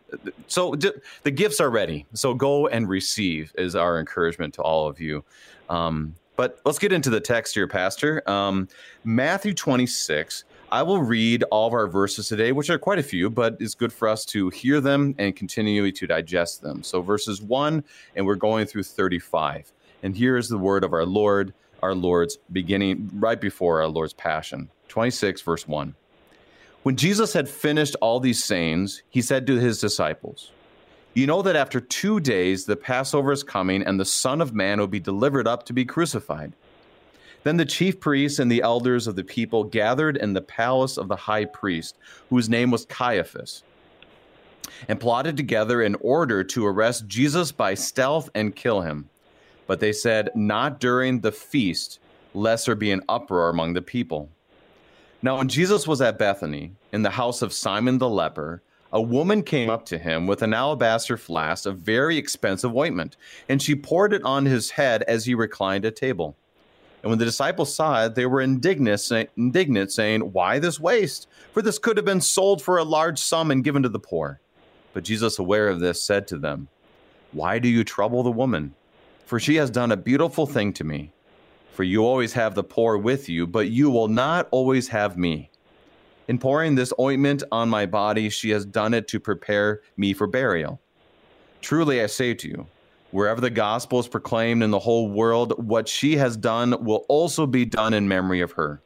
so 0.47 0.75
d- 0.75 0.91
the 1.23 1.31
gifts 1.31 1.59
are 1.59 1.69
ready. 1.69 2.05
So 2.13 2.33
go 2.33 2.67
and 2.67 2.87
receive 2.87 3.53
is 3.57 3.75
our 3.75 3.99
encouragement 3.99 4.53
to 4.55 4.61
all 4.61 4.87
of 4.87 4.99
you. 4.99 5.23
Um, 5.69 6.15
but 6.35 6.59
let's 6.65 6.79
get 6.79 6.91
into 6.91 7.09
the 7.09 7.19
text 7.19 7.53
here, 7.53 7.67
Pastor. 7.67 8.27
Um, 8.29 8.67
Matthew 9.03 9.53
26. 9.53 10.45
I 10.71 10.81
will 10.81 11.03
read 11.03 11.43
all 11.51 11.67
of 11.67 11.73
our 11.73 11.85
verses 11.85 12.27
today, 12.27 12.51
which 12.51 12.71
are 12.71 12.79
quite 12.79 12.97
a 12.97 13.03
few, 13.03 13.29
but 13.29 13.57
it's 13.59 13.75
good 13.75 13.93
for 13.93 14.07
us 14.07 14.25
to 14.25 14.49
hear 14.49 14.81
them 14.81 15.13
and 15.19 15.35
continually 15.35 15.91
to 15.91 16.07
digest 16.07 16.63
them. 16.63 16.81
So, 16.81 17.03
verses 17.03 17.43
1, 17.43 17.83
and 18.15 18.25
we're 18.25 18.33
going 18.33 18.65
through 18.65 18.81
35. 18.81 19.71
And 20.01 20.15
here 20.15 20.35
is 20.35 20.49
the 20.49 20.57
word 20.57 20.83
of 20.83 20.91
our 20.91 21.05
Lord 21.05 21.53
our 21.83 21.93
Lord's 21.93 22.37
beginning 22.53 23.09
right 23.13 23.39
before 23.39 23.81
our 23.81 23.89
Lord's 23.89 24.13
passion. 24.13 24.69
26, 24.87 25.41
verse 25.41 25.67
1. 25.67 25.93
When 26.83 26.97
Jesus 26.97 27.31
had 27.31 27.47
finished 27.47 27.95
all 28.01 28.19
these 28.19 28.43
sayings, 28.43 29.03
he 29.09 29.21
said 29.21 29.47
to 29.47 29.57
his 29.57 29.79
disciples, 29.79 30.51
You 31.13 31.25
know 31.25 31.41
that 31.41 31.55
after 31.55 31.79
two 31.79 32.19
days 32.19 32.65
the 32.65 32.75
Passover 32.75 33.31
is 33.31 33.41
coming, 33.41 33.81
and 33.83 33.97
the 33.97 34.05
Son 34.05 34.41
of 34.41 34.53
Man 34.53 34.79
will 34.79 34.87
be 34.87 34.99
delivered 34.99 35.47
up 35.47 35.63
to 35.67 35.73
be 35.73 35.85
crucified. 35.85 36.51
Then 37.43 37.55
the 37.55 37.65
chief 37.65 38.01
priests 38.01 38.37
and 38.37 38.51
the 38.51 38.61
elders 38.61 39.07
of 39.07 39.15
the 39.15 39.23
people 39.23 39.63
gathered 39.63 40.17
in 40.17 40.33
the 40.33 40.41
palace 40.41 40.97
of 40.97 41.07
the 41.07 41.15
high 41.15 41.45
priest, 41.45 41.97
whose 42.29 42.49
name 42.49 42.69
was 42.69 42.85
Caiaphas, 42.85 43.63
and 44.89 44.99
plotted 44.99 45.37
together 45.37 45.81
in 45.81 45.95
order 46.01 46.43
to 46.43 46.67
arrest 46.67 47.07
Jesus 47.07 47.53
by 47.53 47.75
stealth 47.75 48.29
and 48.35 48.57
kill 48.57 48.81
him. 48.81 49.09
But 49.67 49.79
they 49.79 49.93
said, 49.93 50.31
Not 50.35 50.81
during 50.81 51.21
the 51.21 51.31
feast, 51.31 51.99
lest 52.33 52.65
there 52.65 52.75
be 52.75 52.91
an 52.91 53.03
uproar 53.07 53.47
among 53.47 53.71
the 53.71 53.81
people. 53.81 54.29
Now, 55.23 55.37
when 55.37 55.47
Jesus 55.47 55.87
was 55.87 56.01
at 56.01 56.19
Bethany, 56.19 56.73
in 56.91 57.01
the 57.01 57.11
house 57.11 57.41
of 57.41 57.53
Simon 57.53 57.97
the 57.97 58.09
leper, 58.09 58.61
a 58.91 59.01
woman 59.01 59.41
came 59.41 59.69
up 59.69 59.85
to 59.85 59.97
him 59.97 60.27
with 60.27 60.41
an 60.41 60.53
alabaster 60.53 61.15
flask 61.15 61.65
of 61.65 61.77
very 61.77 62.17
expensive 62.17 62.75
ointment, 62.75 63.15
and 63.47 63.61
she 63.61 63.73
poured 63.73 64.11
it 64.11 64.21
on 64.23 64.45
his 64.45 64.71
head 64.71 65.01
as 65.03 65.23
he 65.23 65.33
reclined 65.33 65.85
at 65.85 65.95
table. 65.95 66.35
And 67.01 67.09
when 67.09 67.19
the 67.19 67.25
disciples 67.25 67.73
saw 67.73 68.03
it, 68.03 68.15
they 68.15 68.25
were 68.25 68.41
indignant, 68.41 68.99
say, 68.99 69.29
indignant, 69.37 69.93
saying, 69.93 70.33
Why 70.33 70.59
this 70.59 70.77
waste? 70.77 71.29
For 71.53 71.61
this 71.61 71.79
could 71.79 71.95
have 71.95 72.05
been 72.05 72.19
sold 72.19 72.61
for 72.61 72.77
a 72.77 72.83
large 72.83 73.17
sum 73.17 73.49
and 73.49 73.63
given 73.63 73.83
to 73.83 73.89
the 73.89 73.99
poor. 73.99 74.41
But 74.91 75.05
Jesus, 75.05 75.39
aware 75.39 75.69
of 75.69 75.79
this, 75.79 76.03
said 76.03 76.27
to 76.27 76.37
them, 76.37 76.67
Why 77.31 77.59
do 77.59 77.69
you 77.69 77.85
trouble 77.85 78.23
the 78.23 78.31
woman? 78.31 78.75
For 79.25 79.39
she 79.39 79.55
has 79.55 79.69
done 79.69 79.93
a 79.93 79.97
beautiful 79.97 80.45
thing 80.45 80.73
to 80.73 80.83
me. 80.83 81.13
For 81.73 81.83
you 81.83 82.05
always 82.05 82.33
have 82.33 82.53
the 82.53 82.63
poor 82.63 82.97
with 82.97 83.27
you, 83.27 83.47
but 83.47 83.69
you 83.69 83.89
will 83.89 84.07
not 84.07 84.47
always 84.51 84.89
have 84.89 85.17
me. 85.17 85.49
In 86.27 86.37
pouring 86.37 86.75
this 86.75 86.93
ointment 86.99 87.41
on 87.51 87.67
my 87.67 87.87
body, 87.87 88.29
she 88.29 88.51
has 88.51 88.63
done 88.63 88.93
it 88.93 89.07
to 89.09 89.19
prepare 89.19 89.81
me 89.97 90.13
for 90.13 90.27
burial. 90.27 90.79
Truly 91.61 92.01
I 92.01 92.05
say 92.05 92.35
to 92.35 92.47
you, 92.47 92.67
Wherever 93.09 93.41
the 93.41 93.49
gospel 93.49 93.99
is 93.99 94.07
proclaimed 94.07 94.63
in 94.63 94.71
the 94.71 94.79
whole 94.79 95.09
world, 95.09 95.53
what 95.67 95.87
she 95.87 96.17
has 96.17 96.37
done 96.37 96.83
will 96.83 97.05
also 97.07 97.45
be 97.45 97.65
done 97.65 97.93
in 97.93 98.07
memory 98.07 98.41
of 98.41 98.53
her. 98.53 98.81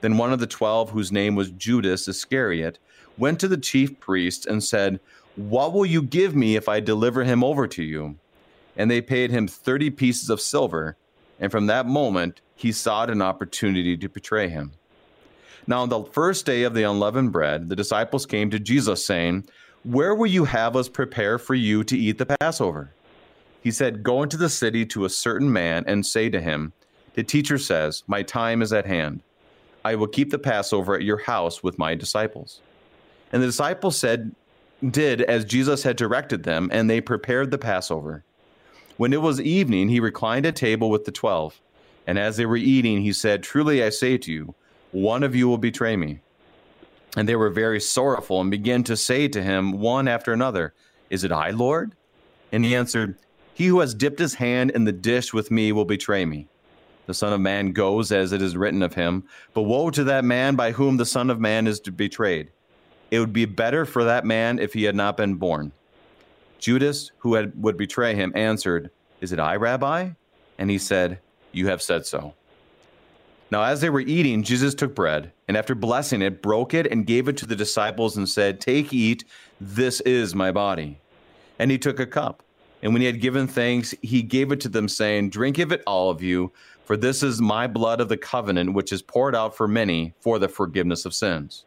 Then 0.00 0.18
one 0.18 0.32
of 0.32 0.38
the 0.38 0.46
twelve, 0.46 0.90
whose 0.90 1.12
name 1.12 1.34
was 1.34 1.50
Judas 1.50 2.08
Iscariot, 2.08 2.78
went 3.18 3.40
to 3.40 3.48
the 3.48 3.56
chief 3.56 3.98
priests 4.00 4.46
and 4.46 4.62
said, 4.62 5.00
What 5.34 5.72
will 5.72 5.86
you 5.86 6.02
give 6.02 6.34
me 6.34 6.56
if 6.56 6.68
I 6.68 6.80
deliver 6.80 7.24
him 7.24 7.42
over 7.42 7.66
to 7.68 7.82
you? 7.82 8.16
And 8.76 8.90
they 8.90 9.00
paid 9.00 9.30
him 9.30 9.48
thirty 9.48 9.90
pieces 9.90 10.30
of 10.30 10.40
silver, 10.40 10.96
and 11.40 11.50
from 11.50 11.66
that 11.66 11.86
moment 11.86 12.40
he 12.54 12.72
sought 12.72 13.10
an 13.10 13.22
opportunity 13.22 13.96
to 13.96 14.08
betray 14.08 14.48
him. 14.48 14.72
Now, 15.66 15.82
on 15.82 15.88
the 15.88 16.04
first 16.04 16.46
day 16.46 16.62
of 16.62 16.74
the 16.74 16.84
unleavened 16.84 17.32
bread, 17.32 17.68
the 17.68 17.76
disciples 17.76 18.24
came 18.24 18.50
to 18.50 18.58
Jesus, 18.58 19.04
saying, 19.04 19.46
Where 19.82 20.14
will 20.14 20.26
you 20.26 20.44
have 20.44 20.76
us 20.76 20.88
prepare 20.88 21.38
for 21.38 21.54
you 21.54 21.82
to 21.84 21.98
eat 21.98 22.18
the 22.18 22.26
Passover? 22.26 22.90
He 23.62 23.72
said, 23.72 24.04
Go 24.04 24.22
into 24.22 24.36
the 24.36 24.48
city 24.48 24.86
to 24.86 25.04
a 25.04 25.10
certain 25.10 25.52
man 25.52 25.84
and 25.86 26.06
say 26.06 26.30
to 26.30 26.40
him, 26.40 26.72
The 27.14 27.24
teacher 27.24 27.58
says, 27.58 28.04
My 28.06 28.22
time 28.22 28.62
is 28.62 28.72
at 28.72 28.86
hand. 28.86 29.22
I 29.84 29.96
will 29.96 30.06
keep 30.06 30.30
the 30.30 30.38
Passover 30.38 30.94
at 30.94 31.02
your 31.02 31.18
house 31.18 31.62
with 31.62 31.78
my 31.78 31.94
disciples. 31.94 32.60
And 33.32 33.42
the 33.42 33.46
disciples 33.46 33.98
said, 33.98 34.34
did 34.90 35.22
as 35.22 35.44
Jesus 35.44 35.82
had 35.82 35.96
directed 35.96 36.42
them, 36.42 36.68
and 36.72 36.88
they 36.88 37.00
prepared 37.00 37.50
the 37.50 37.58
Passover. 37.58 38.24
When 38.96 39.12
it 39.12 39.22
was 39.22 39.40
evening, 39.40 39.88
he 39.88 40.00
reclined 40.00 40.46
at 40.46 40.56
table 40.56 40.90
with 40.90 41.04
the 41.04 41.12
twelve. 41.12 41.60
And 42.06 42.18
as 42.18 42.36
they 42.36 42.46
were 42.46 42.56
eating, 42.56 43.02
he 43.02 43.12
said, 43.12 43.42
Truly 43.42 43.82
I 43.82 43.90
say 43.90 44.16
to 44.18 44.32
you, 44.32 44.54
one 44.92 45.22
of 45.22 45.34
you 45.34 45.48
will 45.48 45.58
betray 45.58 45.96
me. 45.96 46.20
And 47.16 47.28
they 47.28 47.36
were 47.36 47.50
very 47.50 47.80
sorrowful 47.80 48.40
and 48.40 48.50
began 48.50 48.84
to 48.84 48.96
say 48.96 49.28
to 49.28 49.42
him 49.42 49.72
one 49.72 50.06
after 50.06 50.32
another, 50.32 50.74
Is 51.10 51.24
it 51.24 51.32
I, 51.32 51.50
Lord? 51.50 51.92
And 52.52 52.64
he 52.64 52.76
answered, 52.76 53.16
he 53.56 53.68
who 53.68 53.80
has 53.80 53.94
dipped 53.94 54.18
his 54.18 54.34
hand 54.34 54.70
in 54.72 54.84
the 54.84 54.92
dish 54.92 55.32
with 55.32 55.50
me 55.50 55.72
will 55.72 55.86
betray 55.86 56.26
me. 56.26 56.46
The 57.06 57.14
Son 57.14 57.32
of 57.32 57.40
Man 57.40 57.72
goes 57.72 58.12
as 58.12 58.32
it 58.32 58.42
is 58.42 58.54
written 58.54 58.82
of 58.82 58.92
him, 58.92 59.24
but 59.54 59.62
woe 59.62 59.88
to 59.88 60.04
that 60.04 60.26
man 60.26 60.56
by 60.56 60.72
whom 60.72 60.98
the 60.98 61.06
Son 61.06 61.30
of 61.30 61.40
Man 61.40 61.66
is 61.66 61.80
betrayed. 61.80 62.50
It 63.10 63.18
would 63.18 63.32
be 63.32 63.46
better 63.46 63.86
for 63.86 64.04
that 64.04 64.26
man 64.26 64.58
if 64.58 64.74
he 64.74 64.84
had 64.84 64.94
not 64.94 65.16
been 65.16 65.36
born. 65.36 65.72
Judas, 66.58 67.12
who 67.18 67.34
had, 67.34 67.52
would 67.62 67.76
betray 67.76 68.14
him, 68.14 68.32
answered, 68.34 68.90
Is 69.20 69.32
it 69.32 69.38
I, 69.38 69.56
Rabbi? 69.56 70.10
And 70.58 70.70
he 70.70 70.78
said, 70.78 71.20
You 71.52 71.68
have 71.68 71.82
said 71.82 72.06
so. 72.06 72.34
Now, 73.50 73.62
as 73.62 73.80
they 73.80 73.90
were 73.90 74.00
eating, 74.00 74.42
Jesus 74.42 74.74
took 74.74 74.94
bread, 74.94 75.32
and 75.46 75.56
after 75.56 75.74
blessing 75.74 76.20
it, 76.20 76.42
broke 76.42 76.74
it 76.74 76.86
and 76.86 77.06
gave 77.06 77.28
it 77.28 77.36
to 77.38 77.46
the 77.46 77.54
disciples 77.54 78.16
and 78.16 78.28
said, 78.28 78.60
Take, 78.60 78.92
eat, 78.92 79.24
this 79.60 80.00
is 80.00 80.34
my 80.34 80.50
body. 80.50 81.00
And 81.58 81.70
he 81.70 81.78
took 81.78 82.00
a 82.00 82.06
cup. 82.06 82.42
And 82.82 82.92
when 82.92 83.00
he 83.00 83.06
had 83.06 83.20
given 83.20 83.46
thanks, 83.46 83.94
he 84.02 84.22
gave 84.22 84.50
it 84.52 84.60
to 84.60 84.68
them, 84.68 84.88
saying, 84.88 85.30
Drink 85.30 85.58
of 85.58 85.72
it, 85.72 85.82
all 85.86 86.10
of 86.10 86.22
you, 86.22 86.52
for 86.84 86.96
this 86.96 87.22
is 87.22 87.40
my 87.40 87.66
blood 87.66 88.00
of 88.00 88.08
the 88.08 88.16
covenant, 88.16 88.74
which 88.74 88.92
is 88.92 89.02
poured 89.02 89.34
out 89.34 89.56
for 89.56 89.68
many 89.68 90.14
for 90.20 90.38
the 90.38 90.48
forgiveness 90.48 91.04
of 91.04 91.14
sins. 91.14 91.64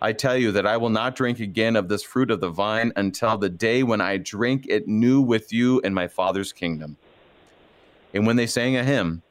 I 0.00 0.12
tell 0.12 0.36
you 0.36 0.52
that 0.52 0.66
I 0.66 0.76
will 0.76 0.90
not 0.90 1.16
drink 1.16 1.40
again 1.40 1.74
of 1.74 1.88
this 1.88 2.02
fruit 2.02 2.30
of 2.30 2.40
the 2.40 2.50
vine 2.50 2.92
until 2.96 3.38
the 3.38 3.48
day 3.48 3.82
when 3.82 4.00
I 4.00 4.18
drink 4.18 4.66
it 4.68 4.86
new 4.86 5.22
with 5.22 5.52
you 5.52 5.80
in 5.80 5.94
my 5.94 6.06
Father's 6.06 6.52
kingdom. 6.52 6.96
And 8.12 8.26
when 8.26 8.36
they 8.36 8.46
sang 8.46 8.76
a 8.76 8.84
hymn, 8.84 9.22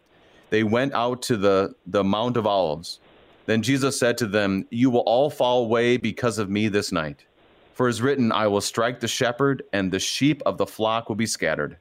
they 0.49 0.63
went 0.63 0.93
out 0.93 1.21
to 1.23 1.37
the, 1.37 1.75
the 1.85 2.03
Mount 2.03 2.37
of 2.37 2.47
Olives. 2.47 2.99
Then 3.45 3.61
Jesus 3.61 3.99
said 3.99 4.17
to 4.17 4.27
them, 4.27 4.65
You 4.71 4.89
will 4.89 5.01
all 5.01 5.29
fall 5.29 5.65
away 5.65 5.97
because 5.97 6.39
of 6.39 6.49
me 6.49 6.67
this 6.67 6.91
night. 6.91 7.25
For 7.73 7.87
it 7.87 7.91
is 7.91 8.01
written, 8.01 8.31
I 8.31 8.47
will 8.47 8.61
strike 8.61 8.99
the 8.99 9.07
shepherd, 9.07 9.63
and 9.73 9.91
the 9.91 9.99
sheep 9.99 10.41
of 10.45 10.57
the 10.57 10.65
flock 10.65 11.09
will 11.09 11.15
be 11.15 11.27
scattered. 11.27 11.77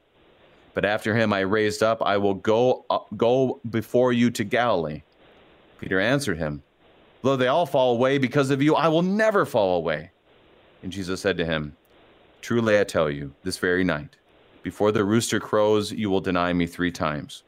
But 0.73 0.85
after 0.85 1.15
him 1.15 1.31
I 1.31 1.39
raised 1.39 1.81
up, 1.81 2.01
I 2.01 2.17
will 2.17 2.33
go, 2.33 2.85
uh, 2.89 2.99
go 3.15 3.61
before 3.69 4.11
you 4.11 4.29
to 4.31 4.43
Galilee. 4.43 5.03
Peter 5.79 5.99
answered 5.99 6.37
him, 6.37 6.63
Though 7.25 7.35
they 7.35 7.47
all 7.47 7.65
fall 7.65 7.93
away 7.93 8.19
because 8.19 8.51
of 8.51 8.61
you, 8.61 8.75
I 8.75 8.87
will 8.87 9.01
never 9.01 9.47
fall 9.47 9.77
away. 9.77 10.11
And 10.83 10.91
Jesus 10.91 11.21
said 11.21 11.37
to 11.37 11.45
him, 11.45 11.75
Truly 12.39 12.79
I 12.79 12.83
tell 12.83 13.09
you, 13.09 13.33
this 13.43 13.57
very 13.57 13.83
night, 13.83 14.15
before 14.61 14.91
the 14.91 15.03
rooster 15.03 15.39
crows, 15.39 15.91
you 15.91 16.11
will 16.11 16.21
deny 16.21 16.53
me 16.53 16.67
three 16.67 16.91
times. 16.91 17.41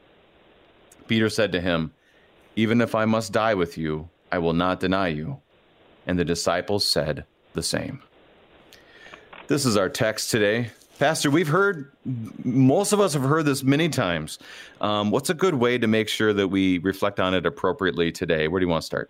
Peter 1.06 1.30
said 1.30 1.52
to 1.52 1.60
him, 1.60 1.92
Even 2.56 2.80
if 2.80 2.96
I 2.96 3.04
must 3.04 3.30
die 3.30 3.54
with 3.54 3.78
you, 3.78 4.08
I 4.32 4.38
will 4.38 4.52
not 4.52 4.80
deny 4.80 5.08
you. 5.08 5.38
And 6.08 6.18
the 6.18 6.24
disciples 6.24 6.84
said 6.84 7.24
the 7.52 7.62
same. 7.62 8.02
This 9.46 9.64
is 9.64 9.76
our 9.76 9.88
text 9.88 10.32
today. 10.32 10.70
Pastor, 10.98 11.30
we've 11.30 11.46
heard, 11.46 11.92
most 12.42 12.92
of 12.92 12.98
us 12.98 13.12
have 13.12 13.22
heard 13.22 13.44
this 13.44 13.62
many 13.62 13.88
times. 13.88 14.40
Um, 14.80 15.12
what's 15.12 15.30
a 15.30 15.34
good 15.34 15.54
way 15.54 15.78
to 15.78 15.86
make 15.86 16.08
sure 16.08 16.32
that 16.32 16.48
we 16.48 16.78
reflect 16.78 17.20
on 17.20 17.32
it 17.32 17.46
appropriately 17.46 18.10
today? 18.10 18.48
Where 18.48 18.58
do 18.58 18.66
you 18.66 18.70
want 18.70 18.82
to 18.82 18.86
start? 18.86 19.08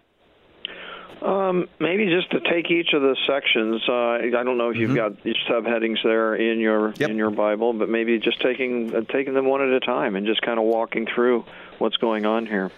Um, 1.23 1.69
maybe 1.81 2.07
just 2.07 2.31
to 2.31 2.41
take 2.41 2.71
each 2.71 2.93
of 2.93 3.03
the 3.03 3.17
sections. 3.27 3.83
Uh, 3.89 4.39
I 4.39 4.45
don't 4.45 4.57
know 4.57 4.71
if 4.71 4.77
you've 4.77 4.91
mm-hmm. 4.91 5.15
got 5.15 5.27
each 5.27 5.39
subheadings 5.49 6.03
there 6.05 6.37
in 6.37 6.61
your 6.61 6.93
yep. 6.97 7.11
in 7.11 7.17
your 7.17 7.31
Bible, 7.31 7.73
but 7.73 7.89
maybe 7.89 8.19
just 8.19 8.41
taking 8.41 8.95
uh, 8.95 9.01
taking 9.11 9.35
them 9.35 9.47
one 9.47 9.61
at 9.61 9.69
a 9.69 9.81
time 9.81 10.15
and 10.15 10.27
just 10.27 10.43
kind 10.43 10.61
of 10.61 10.65
walking 10.65 11.07
through 11.13 11.45
what's 11.79 11.97
going 11.97 12.25
on 12.25 12.47
here. 12.47 12.71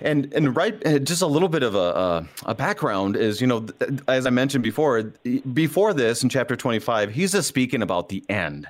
And 0.00 0.32
and 0.32 0.56
right, 0.56 0.74
uh, 0.86 0.98
just 0.98 1.20
a 1.20 1.26
little 1.26 1.48
bit 1.48 1.62
of 1.62 1.74
a 1.74 2.26
a 2.46 2.54
background 2.54 3.16
is 3.16 3.40
you 3.40 3.46
know 3.46 3.66
as 4.08 4.26
I 4.26 4.30
mentioned 4.30 4.64
before, 4.64 5.12
before 5.52 5.92
this 5.92 6.22
in 6.22 6.28
chapter 6.28 6.56
twenty 6.56 6.78
five, 6.78 7.12
he's 7.12 7.32
just 7.32 7.48
speaking 7.48 7.82
about 7.82 8.08
the 8.08 8.24
end. 8.28 8.68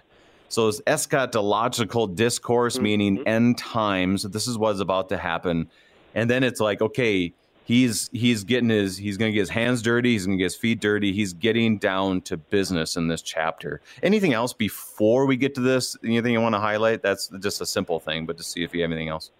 So 0.48 0.66
it's 0.66 0.80
eschatological 0.80 2.14
discourse, 2.14 2.74
mm-hmm. 2.74 2.82
meaning 2.82 3.28
end 3.28 3.58
times. 3.58 4.24
This 4.24 4.48
is 4.48 4.58
what's 4.58 4.80
about 4.80 5.10
to 5.10 5.16
happen, 5.16 5.70
and 6.14 6.28
then 6.28 6.42
it's 6.42 6.60
like 6.60 6.80
okay, 6.80 7.32
he's 7.64 8.08
he's 8.12 8.44
getting 8.44 8.68
his 8.68 8.96
he's 8.96 9.16
going 9.16 9.30
to 9.30 9.34
get 9.34 9.40
his 9.40 9.50
hands 9.50 9.82
dirty, 9.82 10.12
he's 10.12 10.26
going 10.26 10.38
to 10.38 10.42
get 10.42 10.52
his 10.52 10.56
feet 10.56 10.80
dirty. 10.80 11.12
He's 11.12 11.32
getting 11.32 11.78
down 11.78 12.22
to 12.22 12.36
business 12.36 12.96
in 12.96 13.08
this 13.08 13.22
chapter. 13.22 13.80
Anything 14.02 14.32
else 14.32 14.52
before 14.52 15.26
we 15.26 15.36
get 15.36 15.54
to 15.54 15.60
this? 15.60 15.96
Anything 16.04 16.32
you 16.32 16.40
want 16.40 16.54
to 16.54 16.60
highlight? 16.60 17.02
That's 17.02 17.28
just 17.40 17.60
a 17.60 17.66
simple 17.66 18.00
thing, 18.00 18.26
but 18.26 18.36
to 18.38 18.42
see 18.42 18.64
if 18.64 18.74
you 18.74 18.82
have 18.82 18.90
anything 18.90 19.08
else. 19.08 19.30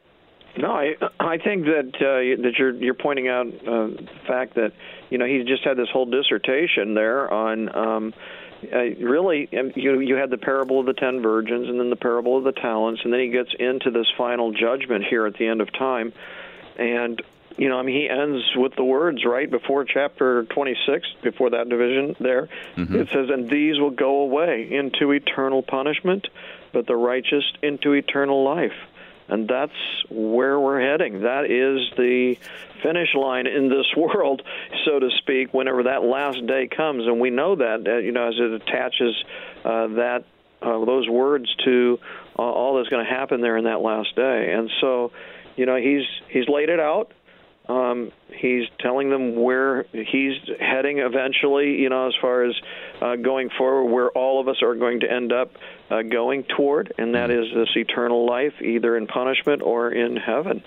No, 0.57 0.73
I 0.73 0.95
I 1.21 1.39
think 1.39 1.65
that 1.67 1.93
uh, 1.97 2.43
that 2.43 2.55
you're 2.59 2.75
you're 2.75 2.95
pointing 2.95 3.29
out 3.29 3.47
uh, 3.47 3.87
the 3.87 4.09
fact 4.27 4.55
that 4.55 4.73
you 5.09 5.19
know 5.19 5.25
he 5.25 5.45
just 5.45 5.65
had 5.65 5.77
this 5.77 5.89
whole 5.93 6.07
dissertation 6.07 6.95
there 6.95 7.33
on. 7.33 7.75
Um, 7.75 8.15
uh, 8.71 8.77
really, 9.01 9.49
um, 9.59 9.73
you 9.75 10.01
you 10.01 10.17
had 10.17 10.29
the 10.29 10.37
parable 10.37 10.81
of 10.81 10.87
the 10.87 10.93
ten 10.93 11.23
virgins, 11.23 11.69
and 11.69 11.81
then 11.81 11.89
the 11.89 11.97
parable 11.97 12.37
of 12.37 12.45
the 12.45 12.53
talents, 12.53 13.01
and 13.05 13.13
then 13.13 13.21
he 13.21 13.29
gets 13.29 13.49
into 13.59 13.91
this 13.91 14.07
final 14.19 14.53
judgment 14.53 15.05
here 15.09 15.25
at 15.27 15.35
the 15.39 15.47
end 15.47 15.63
of 15.63 15.73
time, 15.73 16.13
and 16.79 17.23
you 17.57 17.69
know, 17.69 17.79
I 17.79 17.83
mean, 17.83 17.97
he 17.97 18.09
ends 18.09 18.43
with 18.57 18.75
the 18.77 18.85
words 18.85 19.25
right 19.25 19.51
before 19.51 19.85
chapter 19.85 20.45
26, 20.45 21.07
before 21.23 21.51
that 21.51 21.69
division 21.69 22.17
there. 22.21 22.49
Mm-hmm. 22.77 22.97
It 22.97 23.09
says, 23.09 23.29
"And 23.31 23.51
these 23.51 23.79
will 23.79 23.91
go 23.91 24.21
away 24.21 24.69
into 24.71 25.13
eternal 25.13 25.63
punishment, 25.63 26.29
but 26.73 26.87
the 26.87 26.97
righteous 26.97 27.45
into 27.63 27.93
eternal 27.93 28.45
life." 28.45 28.75
and 29.31 29.47
that's 29.47 29.73
where 30.11 30.59
we're 30.59 30.81
heading. 30.81 31.23
That 31.23 31.45
is 31.45 31.89
the 31.97 32.37
finish 32.83 33.15
line 33.15 33.47
in 33.47 33.69
this 33.69 33.87
world, 33.97 34.43
so 34.85 34.99
to 34.99 35.09
speak. 35.19 35.55
Whenever 35.55 35.85
that 35.85 36.03
last 36.03 36.45
day 36.47 36.69
comes, 36.69 37.07
and 37.07 37.21
we 37.21 37.31
know 37.31 37.57
that, 37.57 38.03
you 38.05 38.13
know, 38.13 38.29
as 38.29 38.35
it 38.37 38.53
attaches 38.53 39.25
uh, 39.65 39.87
that 39.89 40.25
uh, 40.61 40.85
those 40.85 41.09
words 41.09 41.55
to 41.65 41.99
uh, 42.39 42.43
all 42.43 42.77
that's 42.77 42.89
going 42.89 43.05
to 43.05 43.11
happen 43.11 43.41
there 43.41 43.57
in 43.57 43.65
that 43.65 43.81
last 43.81 44.15
day, 44.17 44.53
and 44.53 44.71
so, 44.81 45.13
you 45.57 45.65
know, 45.65 45.77
he's 45.77 46.05
he's 46.29 46.49
laid 46.49 46.69
it 46.69 46.81
out. 46.81 47.13
Um, 47.71 48.11
he's 48.35 48.67
telling 48.81 49.11
them 49.11 49.37
where 49.37 49.85
he's 49.93 50.35
heading 50.59 50.99
eventually, 50.99 51.81
you 51.81 51.89
know, 51.89 52.09
as 52.09 52.15
far 52.21 52.43
as 52.43 52.55
uh, 53.01 53.15
going 53.15 53.49
forward, 53.57 53.93
where 53.93 54.11
all 54.11 54.41
of 54.41 54.49
us 54.49 54.57
are 54.61 54.75
going 54.75 55.01
to 55.01 55.11
end 55.11 55.33
up 55.33 55.53
uh, 55.89 56.03
going 56.03 56.43
toward, 56.45 56.93
and 56.99 57.15
that 57.15 57.31
is 57.31 57.47
this 57.55 57.69
eternal 57.77 58.27
life, 58.27 58.55
either 58.61 58.97
in 58.97 59.07
punishment 59.07 59.63
or 59.63 59.93
in 59.93 60.17
heaven. 60.17 60.65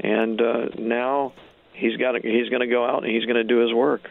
And 0.00 0.40
uh, 0.40 0.68
now 0.78 1.34
he's 1.74 1.98
got 1.98 2.14
he's 2.24 2.48
going 2.48 2.60
to 2.60 2.66
go 2.66 2.86
out 2.86 3.04
and 3.04 3.12
he's 3.12 3.26
going 3.26 3.36
to 3.36 3.44
do 3.44 3.58
his 3.58 3.74
work 3.74 4.08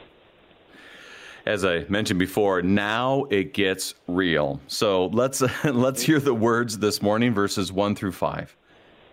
as 1.46 1.64
I 1.64 1.86
mentioned 1.90 2.18
before, 2.18 2.64
now 2.64 3.25
it 3.30 3.54
gets 3.54 3.94
real. 4.08 4.60
So 4.68 5.08
let's 5.08 5.42
let's 5.64 6.02
hear 6.02 6.20
the 6.20 6.34
words 6.34 6.80
this 6.80 7.02
morning, 7.02 7.34
verses 7.34 7.72
one 7.72 7.96
through 7.96 8.14
five. 8.14 8.56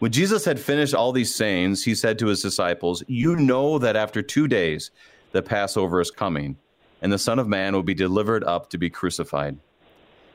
When 0.02 0.11
Jesus 0.11 0.44
had 0.44 0.59
finished 0.59 0.94
all 0.94 1.12
these 1.12 1.32
sayings, 1.32 1.85
he 1.85 1.94
said 1.94 2.18
to 2.18 2.26
his 2.26 2.42
disciples, 2.42 3.04
You 3.06 3.37
know 3.37 3.78
that 3.78 3.94
after 3.94 4.21
two 4.21 4.49
days 4.49 4.90
the 5.30 5.42
Passover 5.42 6.00
is 6.00 6.11
coming, 6.11 6.56
and 7.02 7.12
the 7.12 7.21
Son 7.21 7.38
of 7.38 7.47
Man 7.47 7.73
will 7.73 7.85
be 7.85 7.94
delivered 7.94 8.42
up 8.42 8.68
to 8.71 8.78
be 8.78 8.90
crucified. 8.90 9.59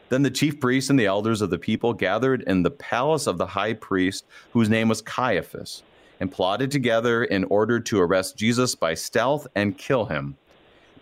Then 0.08 0.22
the 0.24 0.32
chief 0.32 0.62
priests 0.62 0.90
and 0.90 0.98
the 0.98 1.08
elders 1.08 1.42
of 1.42 1.50
the 1.50 1.60
people 1.60 1.92
gathered 1.94 2.44
in 2.44 2.64
the 2.64 2.72
palace 2.72 3.28
of 3.28 3.38
the 3.38 3.46
high 3.46 3.74
priest, 3.74 4.24
whose 4.54 4.70
name 4.70 4.88
was 4.88 5.02
Caiaphas, 5.02 5.84
and 6.22 6.32
plotted 6.32 6.72
together 6.72 7.26
in 7.26 7.44
order 7.44 7.78
to 7.78 8.00
arrest 8.00 8.38
Jesus 8.38 8.74
by 8.74 8.94
stealth 8.94 9.48
and 9.54 9.78
kill 9.78 10.06
him. 10.06 10.38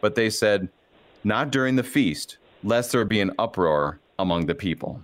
But 0.01 0.15
they 0.15 0.31
said, 0.31 0.69
Not 1.23 1.51
during 1.51 1.75
the 1.75 1.83
feast, 1.83 2.39
lest 2.63 2.93
there 2.93 3.05
be 3.05 3.21
an 3.21 3.33
uproar 3.37 3.99
among 4.17 4.47
the 4.47 4.55
people. 4.55 5.03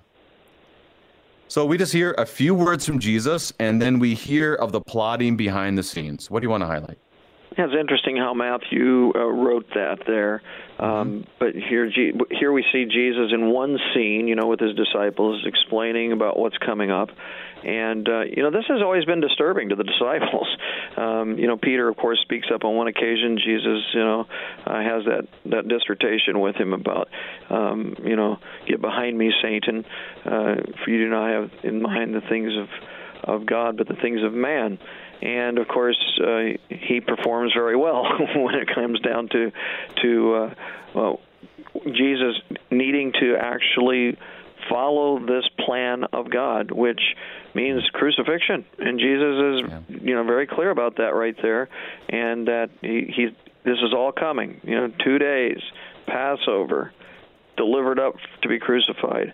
So 1.51 1.65
we 1.65 1.77
just 1.77 1.91
hear 1.91 2.15
a 2.17 2.25
few 2.25 2.55
words 2.55 2.86
from 2.86 2.98
Jesus, 2.98 3.51
and 3.60 3.81
then 3.81 4.00
we 4.00 4.15
hear 4.15 4.53
of 4.55 4.72
the 4.72 4.79
plotting 4.79 5.36
behind 5.36 5.77
the 5.77 5.84
scenes. 5.84 6.31
What 6.31 6.39
do 6.39 6.46
you 6.46 6.50
want 6.50 6.62
to 6.62 6.65
highlight? 6.65 6.98
Yeah, 7.58 7.65
it's 7.65 7.75
interesting 7.77 8.15
how 8.15 8.34
Matthew 8.34 9.12
uh, 9.13 9.20
wrote 9.20 9.67
that 9.74 10.00
there. 10.08 10.41
Um, 10.79 11.25
but 11.38 11.53
here, 11.53 11.91
here 12.31 12.51
we 12.51 12.63
see 12.72 12.86
Jesus 12.86 13.31
in 13.34 13.50
one 13.51 13.77
scene, 13.93 14.29
you 14.29 14.36
know, 14.36 14.48
with 14.48 14.62
his 14.62 14.74
disciples, 14.74 15.43
explaining 15.46 16.13
about 16.13 16.39
what's 16.39 16.58
coming 16.58 16.91
up. 16.91 17.10
And 17.63 18.08
uh, 18.08 18.22
you 18.22 18.41
know, 18.41 18.51
this 18.51 18.63
has 18.70 18.81
always 18.81 19.03
been 19.03 19.20
disturbing 19.20 19.70
to 19.70 19.75
the 19.75 19.84
disciples. 19.93 20.48
Um, 20.96 21.38
you 21.38 21.46
know, 21.46 21.58
Peter, 21.58 21.89
of 21.89 21.98
course, 21.98 22.20
speaks 22.22 22.48
up 22.53 22.63
on 22.63 22.75
one 22.75 22.88
occasion. 22.88 23.38
Jesus, 23.38 23.84
you 23.93 24.00
know, 24.00 24.25
uh, 24.65 24.81
has 24.81 25.03
that 25.05 25.27
that 25.48 25.67
dissertation 25.67 26.39
with 26.39 26.55
him 26.55 26.72
about, 26.72 27.10
um, 27.50 27.96
you 28.03 28.15
know, 28.15 28.38
get 28.65 28.81
behind 28.81 29.17
me, 29.17 29.31
Satan, 29.41 29.86
uh, 30.25 30.55
for 30.84 30.89
you 30.89 31.03
do 31.03 31.10
not 31.10 31.29
have 31.29 31.51
in 31.63 31.81
mind 31.81 32.15
the 32.15 32.22
things 32.22 32.53
of 32.58 32.70
of 33.24 33.46
God, 33.46 33.77
but 33.77 33.88
the 33.88 33.96
things 34.01 34.24
of 34.24 34.34
man 34.34 34.79
and 35.22 35.58
of 35.58 35.68
course 35.68 35.98
uh, 36.20 36.58
he 36.70 37.00
performs 37.01 37.54
very 37.54 37.75
well 37.75 38.04
when 38.36 38.56
it 38.56 38.68
comes 38.74 39.00
down 39.00 39.30
to 39.30 39.51
to 40.01 40.34
uh, 40.34 40.54
well, 40.94 41.20
Jesus 41.86 42.42
needing 42.70 43.13
to 43.20 43.36
actually 43.38 44.18
follow 44.70 45.20
this 45.20 45.48
plan 45.66 46.04
of 46.13 46.30
God, 46.30 46.72
which 46.72 47.01
means 47.54 47.84
crucifixion, 47.94 48.66
and 48.80 49.00
Jesus 49.00 49.63
is 49.66 49.72
yeah. 49.72 49.98
you 50.01 50.16
know 50.16 50.24
very 50.24 50.48
clear 50.48 50.70
about 50.70 50.98
that 50.98 51.16
right 51.16 51.36
there, 51.42 51.70
and 52.10 52.48
that 52.48 52.70
he, 52.82 53.12
he 53.16 53.28
this 53.63 53.78
is 53.78 53.94
all 53.94 54.12
coming. 54.12 54.60
You 54.63 54.75
know, 54.75 54.94
two 55.04 55.18
days, 55.18 55.60
Passover, 56.08 56.94
delivered 57.58 58.00
up 58.00 58.16
to 58.42 58.48
be 58.48 58.60
crucified, 58.60 59.34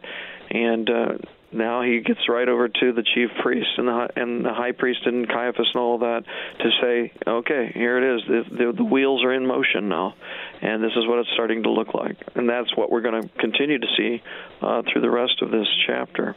and 0.49 0.89
uh, 0.89 1.17
now 1.51 1.81
he 1.81 2.01
gets 2.01 2.27
right 2.27 2.47
over 2.47 2.67
to 2.67 2.93
the 2.93 3.03
chief 3.03 3.29
priest 3.41 3.69
and 3.77 3.87
the 3.87 4.09
and 4.15 4.43
the 4.43 4.53
high 4.53 4.73
priest 4.73 5.05
and 5.05 5.27
Caiaphas 5.27 5.67
and 5.73 5.81
all 5.81 5.97
that 5.99 6.23
to 6.59 6.69
say, 6.81 7.13
okay, 7.25 7.71
here 7.73 7.97
it 7.97 8.15
is. 8.15 8.21
The, 8.27 8.55
the, 8.65 8.73
the 8.73 8.83
wheels 8.83 9.23
are 9.23 9.33
in 9.33 9.47
motion 9.47 9.87
now, 9.87 10.13
and 10.61 10.83
this 10.83 10.91
is 10.95 11.07
what 11.07 11.19
it's 11.19 11.29
starting 11.33 11.63
to 11.63 11.69
look 11.69 11.93
like, 11.93 12.17
and 12.35 12.49
that's 12.49 12.75
what 12.75 12.91
we're 12.91 13.01
going 13.01 13.21
to 13.21 13.29
continue 13.39 13.79
to 13.79 13.87
see 13.95 14.21
uh, 14.61 14.81
through 14.91 15.01
the 15.01 15.09
rest 15.09 15.41
of 15.41 15.51
this 15.51 15.67
chapter. 15.85 16.35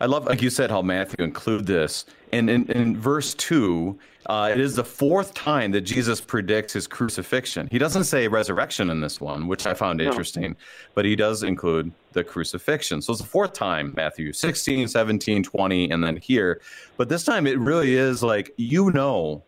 I 0.00 0.06
love, 0.06 0.26
like 0.26 0.42
you 0.42 0.50
said, 0.50 0.70
how 0.70 0.82
Matthew 0.82 1.24
include 1.24 1.66
this. 1.66 2.04
And 2.36 2.50
in, 2.50 2.70
in 2.70 2.96
verse 2.96 3.34
2, 3.34 3.98
uh, 4.26 4.50
it 4.52 4.60
is 4.60 4.74
the 4.74 4.84
fourth 4.84 5.34
time 5.34 5.70
that 5.70 5.82
Jesus 5.82 6.20
predicts 6.20 6.72
his 6.72 6.86
crucifixion. 6.86 7.68
He 7.70 7.78
doesn't 7.78 8.04
say 8.04 8.26
resurrection 8.28 8.90
in 8.90 9.00
this 9.00 9.20
one, 9.20 9.46
which 9.46 9.66
I 9.66 9.74
found 9.74 10.00
interesting, 10.00 10.50
no. 10.50 10.56
but 10.94 11.04
he 11.04 11.14
does 11.14 11.42
include 11.42 11.92
the 12.12 12.24
crucifixion. 12.24 13.00
So 13.00 13.12
it's 13.12 13.22
the 13.22 13.28
fourth 13.28 13.52
time, 13.52 13.94
Matthew 13.96 14.32
16, 14.32 14.88
17, 14.88 15.42
20, 15.44 15.90
and 15.90 16.02
then 16.02 16.16
here. 16.16 16.60
But 16.96 17.08
this 17.08 17.24
time 17.24 17.46
it 17.46 17.58
really 17.58 17.94
is 17.94 18.22
like, 18.22 18.52
you 18.56 18.90
know, 18.90 19.42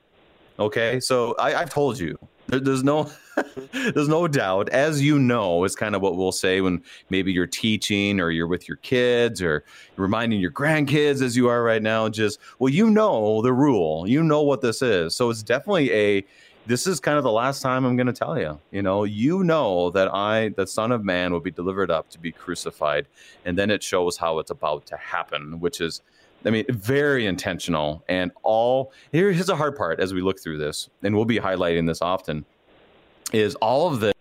okay? 0.59 1.01
So 1.01 1.35
I, 1.39 1.55
I've 1.55 1.71
told 1.71 1.99
you, 1.99 2.19
there, 2.49 2.61
there's 2.61 2.83
no 2.83 3.11
there's 3.73 4.09
no 4.09 4.27
doubt. 4.27 4.69
As 4.71 5.01
you 5.01 5.19
know 5.19 5.65
is 5.65 5.77
kind 5.77 5.95
of 5.95 6.03
what 6.03 6.17
we'll 6.17 6.33
say 6.33 6.61
when 6.61 6.83
maybe 7.11 7.33
you're 7.33 7.47
teaching 7.47 8.21
or 8.21 8.31
you're 8.31 8.47
with 8.47 8.69
your 8.69 8.79
kids 8.79 9.41
or 9.41 9.65
reminding 9.97 10.41
your 10.41 10.51
grandkids 10.51 11.23
as 11.23 11.37
you 11.37 11.49
are 11.49 11.63
right 11.63 11.83
now 11.83 12.09
just 12.09 12.39
well 12.59 12.73
you 12.73 12.91
know 12.91 13.43
the 13.43 13.53
rule. 13.53 14.09
You 14.09 14.23
know 14.23 14.43
what 14.43 14.61
this 14.61 14.83
is. 14.83 15.15
So 15.15 15.31
it's 15.31 15.43
definitely 15.43 15.93
a 15.93 16.25
this 16.67 16.87
is 16.87 17.01
kind 17.01 17.17
of 17.17 17.25
the 17.25 17.33
last 17.33 17.63
time 17.63 17.87
I'm 17.87 17.97
going 17.97 18.09
to 18.09 18.13
tell 18.13 18.39
you. 18.39 18.61
You 18.71 18.83
know, 18.83 19.05
you 19.05 19.43
know 19.43 19.89
that 19.91 20.13
I, 20.13 20.51
the 20.51 20.67
Son 20.67 20.93
of 20.93 21.03
Man, 21.03 21.33
will 21.33 21.41
be 21.41 21.51
delivered 21.51 21.91
up 21.91 22.11
to 22.11 22.19
be 22.19 22.31
crucified, 22.31 23.07
and 23.47 23.57
then 23.57 23.71
it 23.71 23.83
shows 23.83 24.19
how 24.19 24.39
it's 24.39 24.51
about 24.51 24.85
to 24.89 24.97
happen, 24.99 25.61
which 25.61 25.81
is 25.81 26.03
I 26.45 26.51
mean, 26.51 26.65
very 26.69 27.27
intentional. 27.27 28.05
And 28.09 28.31
all 28.43 28.93
here's 29.13 29.47
the 29.47 29.57
hard 29.57 29.77
part 29.77 30.01
as 30.01 30.15
we 30.15 30.21
look 30.21 30.41
through 30.41 30.59
this, 30.59 30.89
and 31.03 31.15
we'll 31.15 31.25
be 31.25 31.39
highlighting 31.39 31.87
this 31.87 32.01
often, 32.01 32.45
is 33.33 33.55
all 33.57 33.93
of 33.93 34.01
this 34.01 34.15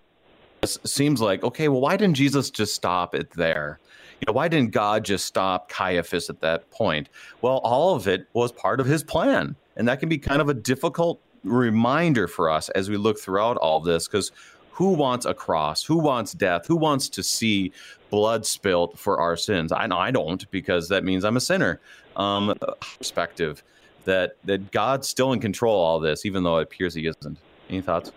seems 0.83 1.21
like, 1.21 1.43
okay, 1.43 1.67
well, 1.67 1.81
why 1.81 1.95
didn't 1.95 2.15
Jesus 2.15 2.49
just 2.49 2.75
stop 2.75 3.13
it 3.15 3.31
there? 3.31 3.79
You 4.19 4.25
know, 4.27 4.33
why 4.33 4.47
didn't 4.47 4.71
God 4.71 5.05
just 5.05 5.25
stop 5.25 5.69
Caiaphas 5.69 6.29
at 6.29 6.41
that 6.41 6.69
point? 6.71 7.09
Well, 7.41 7.57
all 7.57 7.95
of 7.95 8.07
it 8.07 8.27
was 8.33 8.51
part 8.51 8.79
of 8.79 8.87
his 8.87 9.03
plan. 9.03 9.55
And 9.75 9.87
that 9.87 9.99
can 9.99 10.09
be 10.09 10.17
kind 10.17 10.41
of 10.41 10.49
a 10.49 10.55
difficult 10.55 11.21
reminder 11.43 12.27
for 12.27 12.49
us 12.49 12.69
as 12.69 12.89
we 12.89 12.97
look 12.97 13.19
throughout 13.19 13.57
all 13.57 13.79
this, 13.79 14.07
because 14.07 14.31
who 14.71 14.93
wants 14.93 15.25
a 15.25 15.33
cross? 15.33 15.83
Who 15.83 15.99
wants 15.99 16.33
death? 16.33 16.65
Who 16.67 16.75
wants 16.75 17.09
to 17.09 17.23
see 17.23 17.71
blood 18.09 18.45
spilt 18.45 18.97
for 18.97 19.19
our 19.19 19.37
sins? 19.37 19.71
I 19.71 19.85
know 19.85 19.97
I 19.97 20.11
don't 20.11 20.49
because 20.49 20.89
that 20.89 21.03
means 21.03 21.23
I'm 21.23 21.37
a 21.37 21.41
sinner 21.41 21.79
um, 22.17 22.53
perspective 22.97 23.63
that 24.05 24.35
that 24.45 24.71
God's 24.71 25.07
still 25.07 25.31
in 25.33 25.39
control 25.39 25.75
of 25.75 25.85
all 25.85 25.99
this, 25.99 26.25
even 26.25 26.43
though 26.43 26.57
it 26.57 26.63
appears 26.63 26.93
He 26.93 27.07
isn't. 27.07 27.37
Any 27.69 27.81
thoughts? 27.81 28.11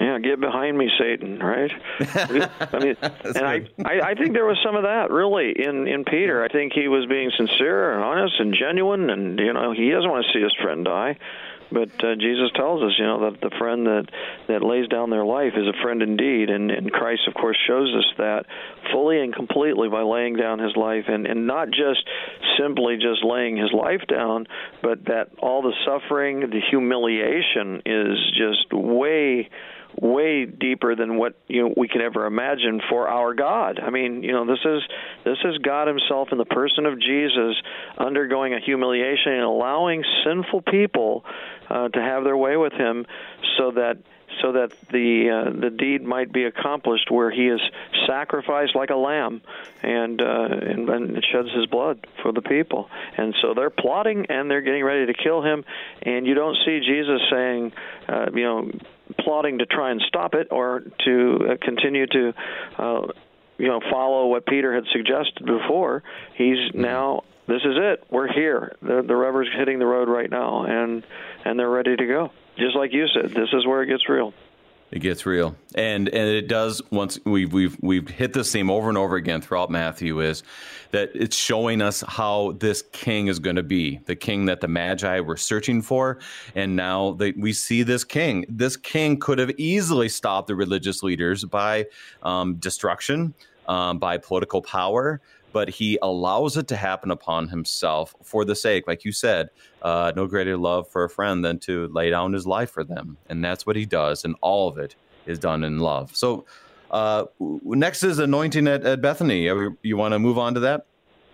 Yeah, 0.00 0.18
get 0.18 0.40
behind 0.40 0.76
me, 0.76 0.90
Satan. 0.98 1.38
Right? 1.38 1.70
I 2.00 2.78
mean, 2.78 2.96
and 3.00 3.46
I, 3.46 3.66
I, 3.84 4.00
I 4.10 4.14
think 4.14 4.34
there 4.34 4.44
was 4.44 4.58
some 4.62 4.76
of 4.76 4.82
that 4.82 5.10
really 5.10 5.52
in 5.52 5.86
in 5.86 6.04
Peter. 6.04 6.44
I 6.44 6.48
think 6.48 6.72
he 6.74 6.88
was 6.88 7.06
being 7.06 7.30
sincere 7.36 7.94
and 7.94 8.02
honest 8.02 8.34
and 8.38 8.54
genuine, 8.54 9.08
and 9.08 9.38
you 9.38 9.52
know 9.52 9.72
he 9.72 9.90
doesn't 9.90 10.10
want 10.10 10.26
to 10.26 10.32
see 10.32 10.42
his 10.42 10.54
friend 10.60 10.84
die. 10.84 11.16
But 11.70 11.90
uh, 12.04 12.14
Jesus 12.14 12.50
tells 12.54 12.82
us, 12.82 12.92
you 12.98 13.04
know, 13.04 13.30
that 13.30 13.40
the 13.40 13.50
friend 13.58 13.86
that 13.86 14.06
that 14.48 14.62
lays 14.62 14.88
down 14.88 15.10
their 15.10 15.24
life 15.24 15.52
is 15.56 15.66
a 15.66 15.82
friend 15.82 16.02
indeed, 16.02 16.48
and, 16.48 16.70
and 16.70 16.92
Christ, 16.92 17.22
of 17.26 17.34
course, 17.34 17.58
shows 17.66 17.94
us 17.94 18.06
that 18.18 18.46
fully 18.92 19.20
and 19.20 19.34
completely 19.34 19.88
by 19.88 20.02
laying 20.02 20.36
down 20.36 20.58
His 20.58 20.76
life, 20.76 21.04
and 21.08 21.26
and 21.26 21.46
not 21.46 21.68
just 21.70 22.06
simply 22.58 22.96
just 22.96 23.24
laying 23.24 23.56
His 23.56 23.72
life 23.72 24.02
down, 24.08 24.46
but 24.82 25.04
that 25.06 25.30
all 25.40 25.62
the 25.62 25.74
suffering, 25.84 26.40
the 26.40 26.60
humiliation 26.70 27.82
is 27.84 28.16
just 28.36 28.72
way 28.72 29.50
way 30.00 30.46
deeper 30.46 30.94
than 30.94 31.16
what 31.16 31.34
you 31.48 31.62
know 31.62 31.74
we 31.76 31.88
can 31.88 32.00
ever 32.00 32.26
imagine 32.26 32.80
for 32.88 33.08
our 33.08 33.34
God. 33.34 33.80
I 33.80 33.90
mean, 33.90 34.22
you 34.22 34.32
know, 34.32 34.46
this 34.46 34.64
is 34.64 34.82
this 35.24 35.38
is 35.44 35.58
God 35.58 35.88
Himself 35.88 36.28
in 36.32 36.38
the 36.38 36.44
person 36.44 36.86
of 36.86 37.00
Jesus 37.00 37.56
undergoing 37.98 38.54
a 38.54 38.60
humiliation 38.60 39.32
and 39.32 39.42
allowing 39.42 40.04
sinful 40.24 40.62
people 40.62 41.24
uh, 41.68 41.88
to 41.88 42.00
have 42.00 42.24
their 42.24 42.36
way 42.36 42.56
with 42.56 42.72
Him, 42.72 43.06
so 43.58 43.72
that 43.72 43.98
so 44.42 44.52
that 44.52 44.72
the 44.90 45.30
uh, 45.30 45.60
the 45.60 45.70
deed 45.70 46.02
might 46.02 46.32
be 46.32 46.44
accomplished 46.44 47.10
where 47.10 47.30
he 47.30 47.48
is 47.48 47.60
sacrificed 48.06 48.74
like 48.74 48.90
a 48.90 48.96
lamb 48.96 49.40
and, 49.82 50.20
uh, 50.20 50.48
and 50.50 50.88
and 50.88 51.26
sheds 51.32 51.48
his 51.54 51.66
blood 51.66 52.06
for 52.22 52.32
the 52.32 52.42
people 52.42 52.88
and 53.16 53.34
so 53.40 53.54
they're 53.54 53.70
plotting 53.70 54.26
and 54.28 54.50
they're 54.50 54.60
getting 54.60 54.84
ready 54.84 55.06
to 55.06 55.14
kill 55.14 55.42
him 55.42 55.64
and 56.02 56.26
you 56.26 56.34
don't 56.34 56.56
see 56.64 56.80
Jesus 56.80 57.20
saying 57.30 57.72
uh, 58.08 58.26
you 58.34 58.42
know 58.42 58.70
plotting 59.20 59.58
to 59.58 59.66
try 59.66 59.90
and 59.90 60.00
stop 60.06 60.34
it 60.34 60.48
or 60.50 60.82
to 61.04 61.38
uh, 61.50 61.56
continue 61.62 62.06
to 62.06 62.32
uh, 62.78 63.06
you 63.58 63.68
know 63.68 63.80
follow 63.90 64.26
what 64.26 64.46
Peter 64.46 64.74
had 64.74 64.84
suggested 64.92 65.44
before. 65.44 66.02
He's 66.36 66.58
mm-hmm. 66.58 66.80
now 66.82 67.24
this 67.46 67.62
is 67.62 67.76
it. 67.76 68.04
We're 68.10 68.32
here. 68.32 68.76
The, 68.82 69.02
the 69.06 69.14
rubber's 69.14 69.48
hitting 69.56 69.78
the 69.78 69.86
road 69.86 70.08
right 70.08 70.30
now, 70.30 70.64
and 70.64 71.04
and 71.44 71.58
they're 71.58 71.70
ready 71.70 71.96
to 71.96 72.06
go. 72.06 72.32
Just 72.58 72.74
like 72.74 72.92
you 72.92 73.06
said, 73.08 73.30
this 73.30 73.50
is 73.52 73.66
where 73.66 73.82
it 73.82 73.86
gets 73.86 74.08
real. 74.08 74.32
It 74.92 75.00
gets 75.00 75.26
real, 75.26 75.56
and 75.74 76.08
and 76.08 76.28
it 76.28 76.46
does. 76.46 76.80
Once 76.92 77.18
we've 77.24 77.52
we've 77.52 77.76
we've 77.80 78.08
hit 78.08 78.32
this 78.32 78.52
theme 78.52 78.70
over 78.70 78.88
and 78.88 78.96
over 78.96 79.16
again 79.16 79.40
throughout 79.40 79.68
Matthew 79.68 80.20
is 80.20 80.44
that 80.92 81.10
it's 81.12 81.34
showing 81.34 81.82
us 81.82 82.04
how 82.06 82.52
this 82.60 82.82
king 82.92 83.26
is 83.26 83.40
going 83.40 83.56
to 83.56 83.64
be 83.64 83.98
the 84.06 84.14
king 84.14 84.44
that 84.46 84.60
the 84.60 84.68
Magi 84.68 85.18
were 85.18 85.36
searching 85.36 85.82
for, 85.82 86.18
and 86.54 86.76
now 86.76 87.12
that 87.14 87.36
we 87.36 87.52
see 87.52 87.82
this 87.82 88.04
king. 88.04 88.46
This 88.48 88.76
king 88.76 89.18
could 89.18 89.40
have 89.40 89.50
easily 89.58 90.08
stopped 90.08 90.46
the 90.46 90.54
religious 90.54 91.02
leaders 91.02 91.44
by 91.44 91.86
um, 92.22 92.54
destruction, 92.54 93.34
um, 93.66 93.98
by 93.98 94.18
political 94.18 94.62
power, 94.62 95.20
but 95.56 95.70
he 95.70 95.98
allows 96.02 96.58
it 96.58 96.68
to 96.68 96.76
happen 96.76 97.10
upon 97.10 97.48
himself 97.48 98.14
for 98.22 98.44
the 98.44 98.54
sake, 98.54 98.86
like 98.86 99.06
you 99.06 99.10
said, 99.10 99.48
uh, 99.80 100.12
no 100.14 100.26
greater 100.26 100.54
love 100.54 100.86
for 100.86 101.04
a 101.04 101.08
friend 101.08 101.42
than 101.42 101.58
to 101.58 101.88
lay 101.94 102.10
down 102.10 102.34
his 102.34 102.46
life 102.46 102.70
for 102.70 102.84
them. 102.84 103.16
And 103.30 103.42
that's 103.42 103.64
what 103.64 103.74
he 103.74 103.86
does. 103.86 104.26
And 104.26 104.34
all 104.42 104.68
of 104.68 104.76
it 104.76 104.96
is 105.24 105.38
done 105.38 105.64
in 105.64 105.78
love. 105.78 106.14
So, 106.14 106.44
uh, 106.90 107.24
next 107.40 108.02
is 108.02 108.18
anointing 108.18 108.68
at, 108.68 108.84
at 108.84 109.00
Bethany. 109.00 109.44
You 109.80 109.96
want 109.96 110.12
to 110.12 110.18
move 110.18 110.36
on 110.36 110.52
to 110.52 110.60
that? 110.60 110.84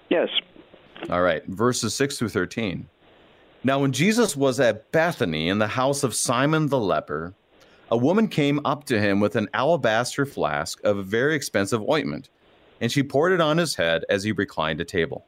Yes. 0.09 0.29
All 1.11 1.23
right. 1.23 1.45
Verses 1.49 1.93
6 1.93 2.17
through 2.17 2.29
13. 2.29 2.89
Now, 3.65 3.81
when 3.81 3.91
Jesus 3.91 4.37
was 4.37 4.61
at 4.61 4.93
Bethany 4.93 5.49
in 5.49 5.59
the 5.59 5.67
house 5.67 6.05
of 6.05 6.15
Simon 6.15 6.69
the 6.69 6.79
leper, 6.79 7.35
a 7.91 7.97
woman 7.97 8.29
came 8.29 8.61
up 8.65 8.85
to 8.85 9.01
him 9.01 9.19
with 9.19 9.35
an 9.35 9.49
alabaster 9.53 10.25
flask 10.27 10.81
of 10.85 11.07
very 11.07 11.35
expensive 11.35 11.83
ointment 11.89 12.29
and 12.83 12.91
she 12.91 13.05
poured 13.05 13.33
it 13.33 13.41
on 13.41 13.59
his 13.59 13.77
head 13.77 14.05
as 14.11 14.25
he 14.25 14.33
reclined 14.33 14.81
at 14.81 14.89
table. 14.89 15.25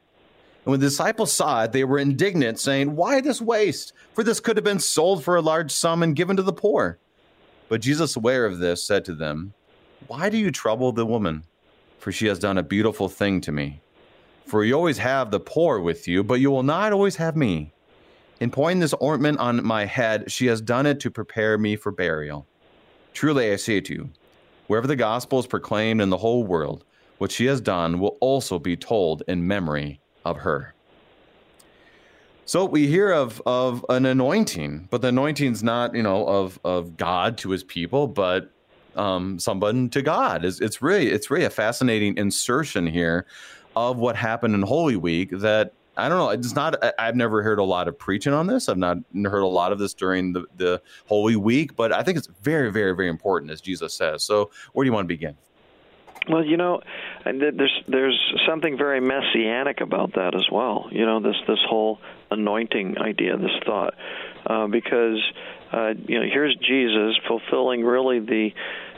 And 0.65 0.73
when 0.73 0.81
the 0.81 0.87
disciples 0.87 1.33
saw 1.33 1.63
it, 1.63 1.71
they 1.71 1.85
were 1.85 2.01
indignant, 2.01 2.59
saying, 2.59 2.97
Why 2.97 3.21
this 3.21 3.41
waste? 3.41 3.93
For 4.13 4.25
this 4.25 4.41
could 4.41 4.57
have 4.57 4.65
been 4.65 4.81
sold 4.81 5.23
for 5.23 5.37
a 5.37 5.41
large 5.41 5.71
sum 5.71 6.03
and 6.03 6.17
given 6.17 6.37
to 6.37 6.43
the 6.43 6.53
poor. 6.53 6.99
But 7.69 7.81
Jesus, 7.81 8.17
aware 8.17 8.45
of 8.45 8.59
this, 8.59 8.83
said 8.83 9.05
to 9.05 9.15
them, 9.15 9.55
Why 10.09 10.31
do 10.31 10.37
you 10.37 10.51
trouble 10.51 10.91
the 10.91 11.07
woman? 11.07 11.45
For 12.01 12.11
she 12.11 12.27
has 12.27 12.41
done 12.41 12.59
a 12.59 12.63
beautiful 12.65 13.09
thing 13.09 13.41
to 13.43 13.53
me. 13.53 13.81
For 14.47 14.65
you 14.65 14.75
always 14.75 14.99
have 14.99 15.31
the 15.31 15.41
poor 15.41 15.79
with 15.79 16.09
you, 16.09 16.25
but 16.25 16.41
you 16.41 16.51
will 16.51 16.65
not 16.65 16.93
always 16.93 17.17
have 17.17 17.37
me. 17.37 17.73
In 18.41 18.51
pouring 18.51 18.81
this 18.81 18.95
ointment 19.01 19.39
on 19.39 19.65
my 19.65 19.85
head, 19.85 20.33
she 20.33 20.47
has 20.47 20.61
done 20.61 20.87
it 20.87 20.99
to 21.01 21.11
prepare 21.11 21.57
me 21.57 21.77
for 21.77 21.93
burial. 21.93 22.49
Truly 23.13 23.53
I 23.53 23.57
say 23.57 23.81
to 23.81 23.95
you, 23.95 24.11
wherever 24.67 24.89
the 24.89 24.97
gospel 24.97 25.39
is 25.39 25.47
proclaimed 25.47 26.01
in 26.01 26.11
the 26.11 26.19
whole 26.19 26.43
world, 26.43 26.85
what 27.19 27.31
she 27.31 27.47
has 27.47 27.61
done 27.61 28.01
will 28.01 28.17
also 28.21 28.59
be 28.59 28.77
told 28.77 29.23
in 29.29 29.47
memory 29.47 30.01
of 30.25 30.39
her. 30.39 30.75
So 32.47 32.65
we 32.67 32.87
hear 32.87 33.11
of, 33.11 33.41
of 33.47 33.85
an 33.89 34.05
anointing, 34.05 34.89
but 34.91 35.01
the 35.01 35.09
anointing's 35.09 35.63
not, 35.63 35.95
you 35.95 36.03
know, 36.03 36.27
of, 36.27 36.59
of 36.63 36.97
God 36.97 37.39
to 37.39 37.51
his 37.51 37.65
people, 37.65 38.07
but 38.07 38.51
um, 38.97 39.39
someone 39.39 39.89
to 39.91 40.03
God. 40.03 40.45
It's, 40.45 40.61
it's 40.61 40.83
really 40.83 41.11
it's 41.11 41.31
really 41.31 41.47
a 41.47 41.51
fascinating 41.51 42.17
insertion 42.17 42.87
here 42.87 43.27
of 43.77 43.99
what 43.99 44.17
happened 44.17 44.55
in 44.55 44.63
Holy 44.63 44.97
Week 44.97 45.31
that 45.33 45.73
I 45.97 46.09
don't 46.09 46.19
know. 46.19 46.31
It's 46.31 46.55
not. 46.55 46.77
I've 46.99 47.17
never 47.17 47.43
heard 47.43 47.59
a 47.59 47.65
lot 47.65 47.89
of 47.89 47.99
preaching 47.99 48.33
on 48.33 48.47
this. 48.47 48.69
I've 48.69 48.79
not 48.79 48.99
heard 49.15 49.43
a 49.43 49.47
lot 49.47 49.73
of 49.73 49.79
this 49.79 49.95
during 49.95 50.33
the, 50.33 50.45
the 50.57 50.83
Holy 51.07 51.37
Week, 51.37 51.77
but 51.77 51.93
I 51.93 52.03
think 52.03 52.19
it's 52.19 52.27
very, 52.43 52.71
very, 52.71 52.95
very 52.95 53.09
important, 53.09 53.53
as 53.53 53.61
Jesus 53.61 53.95
says. 53.95 54.25
So, 54.25 54.51
where 54.73 54.85
do 54.85 54.89
you 54.89 54.93
want 54.93 55.05
to 55.05 55.09
begin? 55.09 55.37
Well, 56.29 56.45
you 56.45 56.57
know, 56.57 56.81
there's 57.25 57.83
there's 57.87 58.35
something 58.47 58.79
very 58.79 59.01
messianic 59.01 59.81
about 59.81 60.15
that 60.15 60.35
as 60.35 60.47
well. 60.51 60.89
You 60.91 61.05
know, 61.05 61.21
this 61.21 61.37
this 61.47 61.59
whole 61.69 61.99
anointing 62.31 62.97
idea, 62.99 63.37
this 63.37 63.51
thought, 63.67 63.95
uh, 64.47 64.67
because 64.67 65.23
uh, 65.73 65.93
you 66.07 66.21
know 66.21 66.27
here's 66.31 66.57
Jesus 66.57 67.17
fulfilling 67.29 67.85
really 67.85 68.21
the 68.21 68.51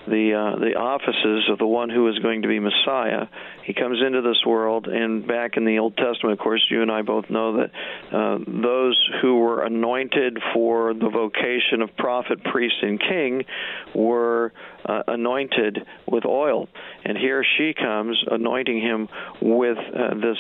the 0.07 0.35
uh, 0.35 0.59
the 0.59 0.75
offices 0.75 1.49
of 1.51 1.59
the 1.59 1.67
one 1.67 1.91
who 1.91 2.09
is 2.09 2.19
going 2.21 2.43
to 2.43 2.49
be 2.49 2.59
Messiah. 2.61 3.27
He 3.65 3.75
comes 3.75 3.99
into 4.05 4.23
this 4.23 4.45
world, 4.47 4.87
and 4.87 5.27
back 5.27 5.57
in 5.57 5.65
the 5.65 5.79
Old 5.79 5.97
Testament, 5.97 6.33
of 6.33 6.39
course, 6.39 6.65
you 6.71 6.83
and 6.83 6.91
I 6.91 7.03
both 7.03 7.29
know 7.29 7.57
that 7.57 7.71
uh, 8.13 8.39
those 8.47 8.99
who 9.21 9.39
were 9.39 9.65
anointed 9.65 10.39
for 10.55 10.95
the 10.95 11.09
vocation 11.09 11.83
of 11.83 11.97
prophet, 11.97 12.43
priest, 12.45 12.77
and 12.83 13.01
king 13.01 13.45
were 13.95 14.53
uh, 14.85 15.03
anointed 15.09 15.79
with 16.07 16.25
oil. 16.25 16.69
And 17.05 17.19
here 17.19 17.45
she 17.57 17.75
comes, 17.75 18.23
anointing 18.31 18.81
him 18.81 19.09
with 19.41 19.79
uh, 19.79 20.15
this 20.15 20.39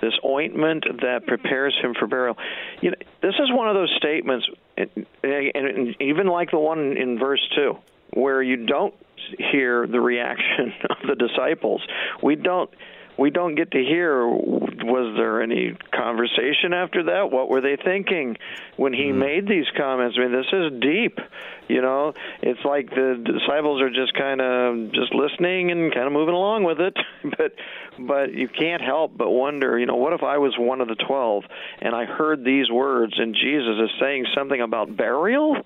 this 0.00 0.14
ointment 0.24 0.84
that 1.02 1.26
prepares 1.26 1.74
him 1.80 1.94
for 1.98 2.06
burial. 2.06 2.36
You 2.80 2.90
know, 2.90 2.96
this 3.22 3.34
is 3.38 3.50
one 3.50 3.68
of 3.68 3.74
those 3.74 3.94
statements, 3.96 4.46
and, 4.76 5.06
and 5.22 5.96
even 6.00 6.26
like 6.26 6.50
the 6.50 6.58
one 6.58 6.96
in 6.96 7.18
verse 7.18 7.40
two 7.54 7.78
where 8.14 8.42
you 8.42 8.64
don't 8.64 8.94
hear 9.38 9.86
the 9.86 10.00
reaction 10.00 10.72
of 10.90 10.96
the 11.06 11.14
disciples. 11.14 11.82
We 12.22 12.36
don't 12.36 12.70
we 13.16 13.30
don't 13.30 13.54
get 13.54 13.70
to 13.70 13.78
hear 13.78 14.26
was 14.26 15.14
there 15.16 15.40
any 15.40 15.76
conversation 15.92 16.72
after 16.74 17.04
that? 17.04 17.30
What 17.30 17.48
were 17.48 17.60
they 17.60 17.76
thinking 17.76 18.36
when 18.76 18.92
he 18.92 19.04
mm. 19.04 19.14
made 19.14 19.48
these 19.48 19.66
comments? 19.76 20.16
I 20.18 20.22
mean 20.22 20.32
this 20.32 20.52
is 20.52 20.80
deep 20.80 21.18
you 21.66 21.80
know? 21.80 22.12
It's 22.42 22.62
like 22.64 22.90
the 22.90 23.22
disciples 23.24 23.80
are 23.80 23.88
just 23.88 24.12
kind 24.14 24.40
of 24.40 24.92
just 24.92 25.14
listening 25.14 25.70
and 25.70 25.94
kind 25.94 26.06
of 26.06 26.12
moving 26.12 26.34
along 26.34 26.64
with 26.64 26.80
it. 26.80 26.96
But 27.38 27.54
but 27.98 28.32
you 28.32 28.48
can't 28.48 28.82
help 28.82 29.16
but 29.16 29.30
wonder 29.30 29.78
you 29.78 29.86
know 29.86 29.96
what 29.96 30.12
if 30.12 30.22
i 30.22 30.38
was 30.38 30.54
one 30.58 30.80
of 30.80 30.88
the 30.88 30.94
12 30.94 31.44
and 31.80 31.94
i 31.94 32.04
heard 32.04 32.44
these 32.44 32.70
words 32.70 33.14
and 33.16 33.34
jesus 33.34 33.76
is 33.82 33.90
saying 34.00 34.26
something 34.34 34.60
about 34.60 34.96
burial 34.96 35.56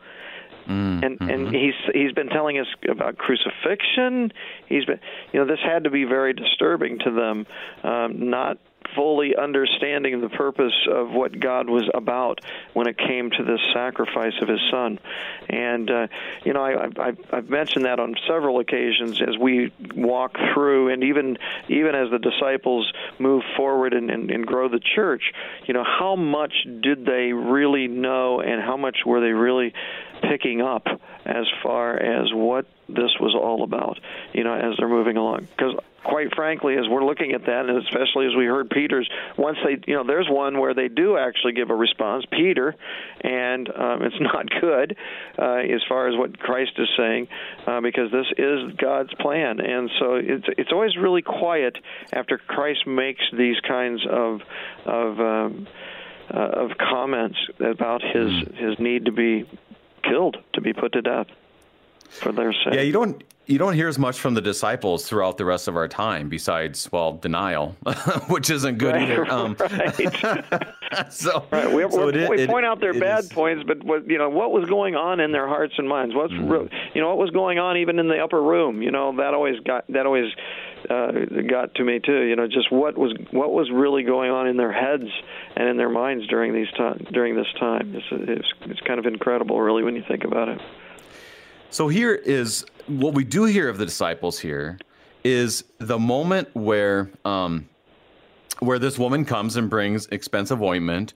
Mm, 0.69 1.05
and 1.05 1.19
mm-hmm. 1.19 1.31
and 1.31 1.49
he's 1.55 1.75
he's 1.95 2.13
been 2.13 2.29
telling 2.29 2.59
us 2.59 2.67
about 2.89 3.17
crucifixion. 3.17 4.33
He's 4.69 4.85
been 4.85 5.01
you 5.33 5.41
know 5.41 5.47
this 5.47 5.61
had 5.65 5.85
to 5.85 5.91
be 5.91 6.05
very 6.05 6.35
disturbing 6.35 6.99
to 7.01 7.11
them, 7.11 7.47
um, 7.83 8.31
not 8.31 8.59
fully 8.95 9.37
understanding 9.37 10.21
the 10.21 10.29
purpose 10.29 10.75
of 10.91 11.11
what 11.11 11.39
God 11.39 11.69
was 11.69 11.89
about 11.95 12.41
when 12.73 12.87
it 12.87 12.99
came 12.99 13.31
to 13.31 13.45
this 13.45 13.61
sacrifice 13.73 14.35
of 14.41 14.49
His 14.49 14.61
Son. 14.71 14.99
And 15.49 15.91
uh, 15.91 16.07
you 16.45 16.53
know, 16.53 16.63
I, 16.63 16.85
I've, 16.85 17.21
I've 17.33 17.51
mentioned 17.51 17.85
that 17.85 18.01
on 18.01 18.15
several 18.27 18.61
occasions 18.61 19.21
as 19.21 19.37
we 19.39 19.73
walk 19.95 20.37
through, 20.55 20.89
and 20.91 21.05
even 21.05 21.39
even 21.69 21.95
as 21.95 22.11
the 22.11 22.19
disciples 22.19 22.93
move 23.19 23.43
forward 23.57 23.95
and, 23.95 24.11
and, 24.11 24.31
and 24.31 24.47
grow 24.47 24.69
the 24.69 24.81
church. 24.81 25.33
You 25.67 25.75
know, 25.75 25.85
how 25.85 26.17
much 26.17 26.55
did 26.81 27.05
they 27.05 27.33
really 27.33 27.89
know, 27.89 28.41
and 28.41 28.61
how 28.63 28.77
much 28.77 28.99
were 29.05 29.21
they 29.21 29.33
really 29.33 29.75
picking 30.23 30.61
up 30.61 30.87
as 31.25 31.47
far 31.63 31.97
as 31.97 32.33
what 32.33 32.67
this 32.89 33.11
was 33.21 33.35
all 33.35 33.63
about, 33.63 34.01
you 34.33 34.45
know, 34.45 34.55
as 34.55 34.77
they're 34.79 34.89
moving 34.89 35.17
along. 35.17 35.47
Because 35.57 35.75
quite 36.09 36.35
frankly, 36.35 36.77
as 36.77 36.89
we're 36.89 37.05
looking 37.05 37.33
at 37.33 37.45
that, 37.45 37.67
and 37.67 37.77
especially 37.79 38.27
as 38.27 38.35
we 38.35 38.47
heard 38.47 38.71
Peter's, 38.71 39.09
once 39.37 39.59
they, 39.63 39.77
you 39.87 39.95
know, 39.95 40.05
there's 40.05 40.27
one 40.29 40.59
where 40.59 40.73
they 40.73 40.89
do 40.89 41.19
actually 41.19 41.53
give 41.53 41.69
a 41.69 41.75
response, 41.75 42.25
Peter, 42.31 42.75
and 43.21 43.69
um, 43.69 44.03
it's 44.03 44.17
not 44.21 44.47
good 44.61 44.97
uh, 45.39 45.57
as 45.57 45.83
far 45.87 46.09
as 46.09 46.17
what 46.17 46.39
Christ 46.39 46.73
is 46.79 46.89
saying, 46.97 47.29
uh, 47.67 47.83
because 47.83 48.11
this 48.11 48.27
is 48.39 48.73
God's 48.79 49.13
plan, 49.15 49.61
and 49.61 49.91
so 49.99 50.15
it's 50.15 50.47
it's 50.57 50.73
always 50.73 50.97
really 50.97 51.23
quiet 51.23 51.77
after 52.13 52.39
Christ 52.39 52.87
makes 52.87 53.23
these 53.37 53.61
kinds 53.61 54.07
of 54.11 54.41
of 54.87 55.21
um, 55.21 55.69
uh, 56.33 56.39
of 56.39 56.71
comments 56.79 57.39
about 57.61 58.03
his 58.03 58.31
mm. 58.31 58.55
his 58.57 58.79
need 58.79 59.05
to 59.05 59.13
be 59.13 59.45
killed, 60.03 60.39
to 60.55 60.63
be 60.63 60.73
put 60.73 60.93
to 60.95 61.03
death 61.03 61.27
for 62.09 62.33
their 62.33 62.53
sake. 62.53 62.75
Yeah, 62.75 62.81
you 62.81 62.93
don't 62.93 63.23
you 63.49 63.57
don't 63.57 63.73
hear 63.73 63.89
as 63.89 63.99
much 63.99 64.21
from 64.21 64.35
the 64.35 64.43
disciples 64.43 65.09
throughout 65.09 65.39
the 65.39 65.45
rest 65.45 65.69
of 65.69 65.77
our 65.77 65.89
time, 65.89 66.29
besides 66.29 66.91
well 66.93 67.15
denial, 67.15 67.75
which 68.29 68.51
isn't 68.51 68.77
good 68.77 68.95
right, 68.95 69.11
either. 69.11 69.31
Um, 69.33 69.57
right. 69.61 70.67
so, 71.11 71.47
right. 71.51 71.73
We, 71.73 71.91
so 71.91 72.09
it, 72.09 72.29
we 72.29 72.43
it, 72.43 72.51
point 72.51 72.67
out 72.67 72.81
their 72.81 72.93
bad 72.93 73.21
is, 73.21 73.33
points, 73.33 73.65
but 73.67 73.83
what 73.83 74.07
you 74.07 74.19
know 74.19 74.29
what 74.29 74.53
was 74.53 74.69
going 74.69 74.97
on 74.97 75.19
in 75.19 75.33
their 75.33 75.49
hearts 75.49 75.75
and 75.79 75.89
minds? 75.89 76.15
What's 76.15 76.33
mm-hmm. 76.33 76.75
you 76.95 77.01
know 77.01 77.09
what 77.09 77.17
was 77.17 77.31
going 77.31 77.59
on 77.59 77.79
even 77.79 77.99
in 77.99 78.09
the 78.09 78.19
upper 78.23 78.41
room? 78.41 78.83
You 78.83 78.91
know 78.91 79.17
that 79.17 79.33
always 79.33 79.59
got 79.61 79.87
that 79.89 80.05
always 80.05 80.31
uh, 80.91 81.13
got 81.49 81.75
to 81.77 81.85
me 81.85 82.01
too. 82.01 82.25
You 82.25 82.37
know 82.37 82.49
just 82.49 82.71
what 82.71 82.99
was 82.99 83.15
what 83.31 83.51
was 83.51 83.71
really 83.71 84.03
going 84.03 84.31
on 84.31 84.47
in 84.47 84.59
their 84.59 84.73
heads 84.73 85.09
and 85.57 85.69
in 85.69 85.79
their 85.79 85.91
minds 85.91 86.27
during 86.27 86.53
these 86.53 86.71
time 86.77 87.07
during 87.13 87.35
this 87.35 87.49
time. 87.59 87.95
It's, 87.95 88.07
it's 88.11 88.49
it's 88.67 88.81
kind 88.83 88.99
of 88.99 89.07
incredible, 89.07 89.59
really, 89.59 89.83
when 89.83 89.97
you 89.97 90.05
think 90.07 90.25
about 90.25 90.51
it. 90.51 90.61
So 91.71 91.89
here 91.89 92.15
is 92.15 92.65
what 92.87 93.15
we 93.15 93.25
do 93.25 93.45
hear 93.45 93.69
of 93.69 93.79
the 93.79 93.85
disciples 93.85 94.39
here 94.39 94.79
is 95.25 95.65
the 95.79 95.99
moment 95.99 96.49
where 96.55 97.11
um, 97.25 97.69
where 98.61 98.79
this 98.79 98.99
woman 98.99 99.25
comes 99.25 99.57
and 99.57 99.69
brings 99.69 100.07
expensive 100.07 100.63
ointment 100.63 101.15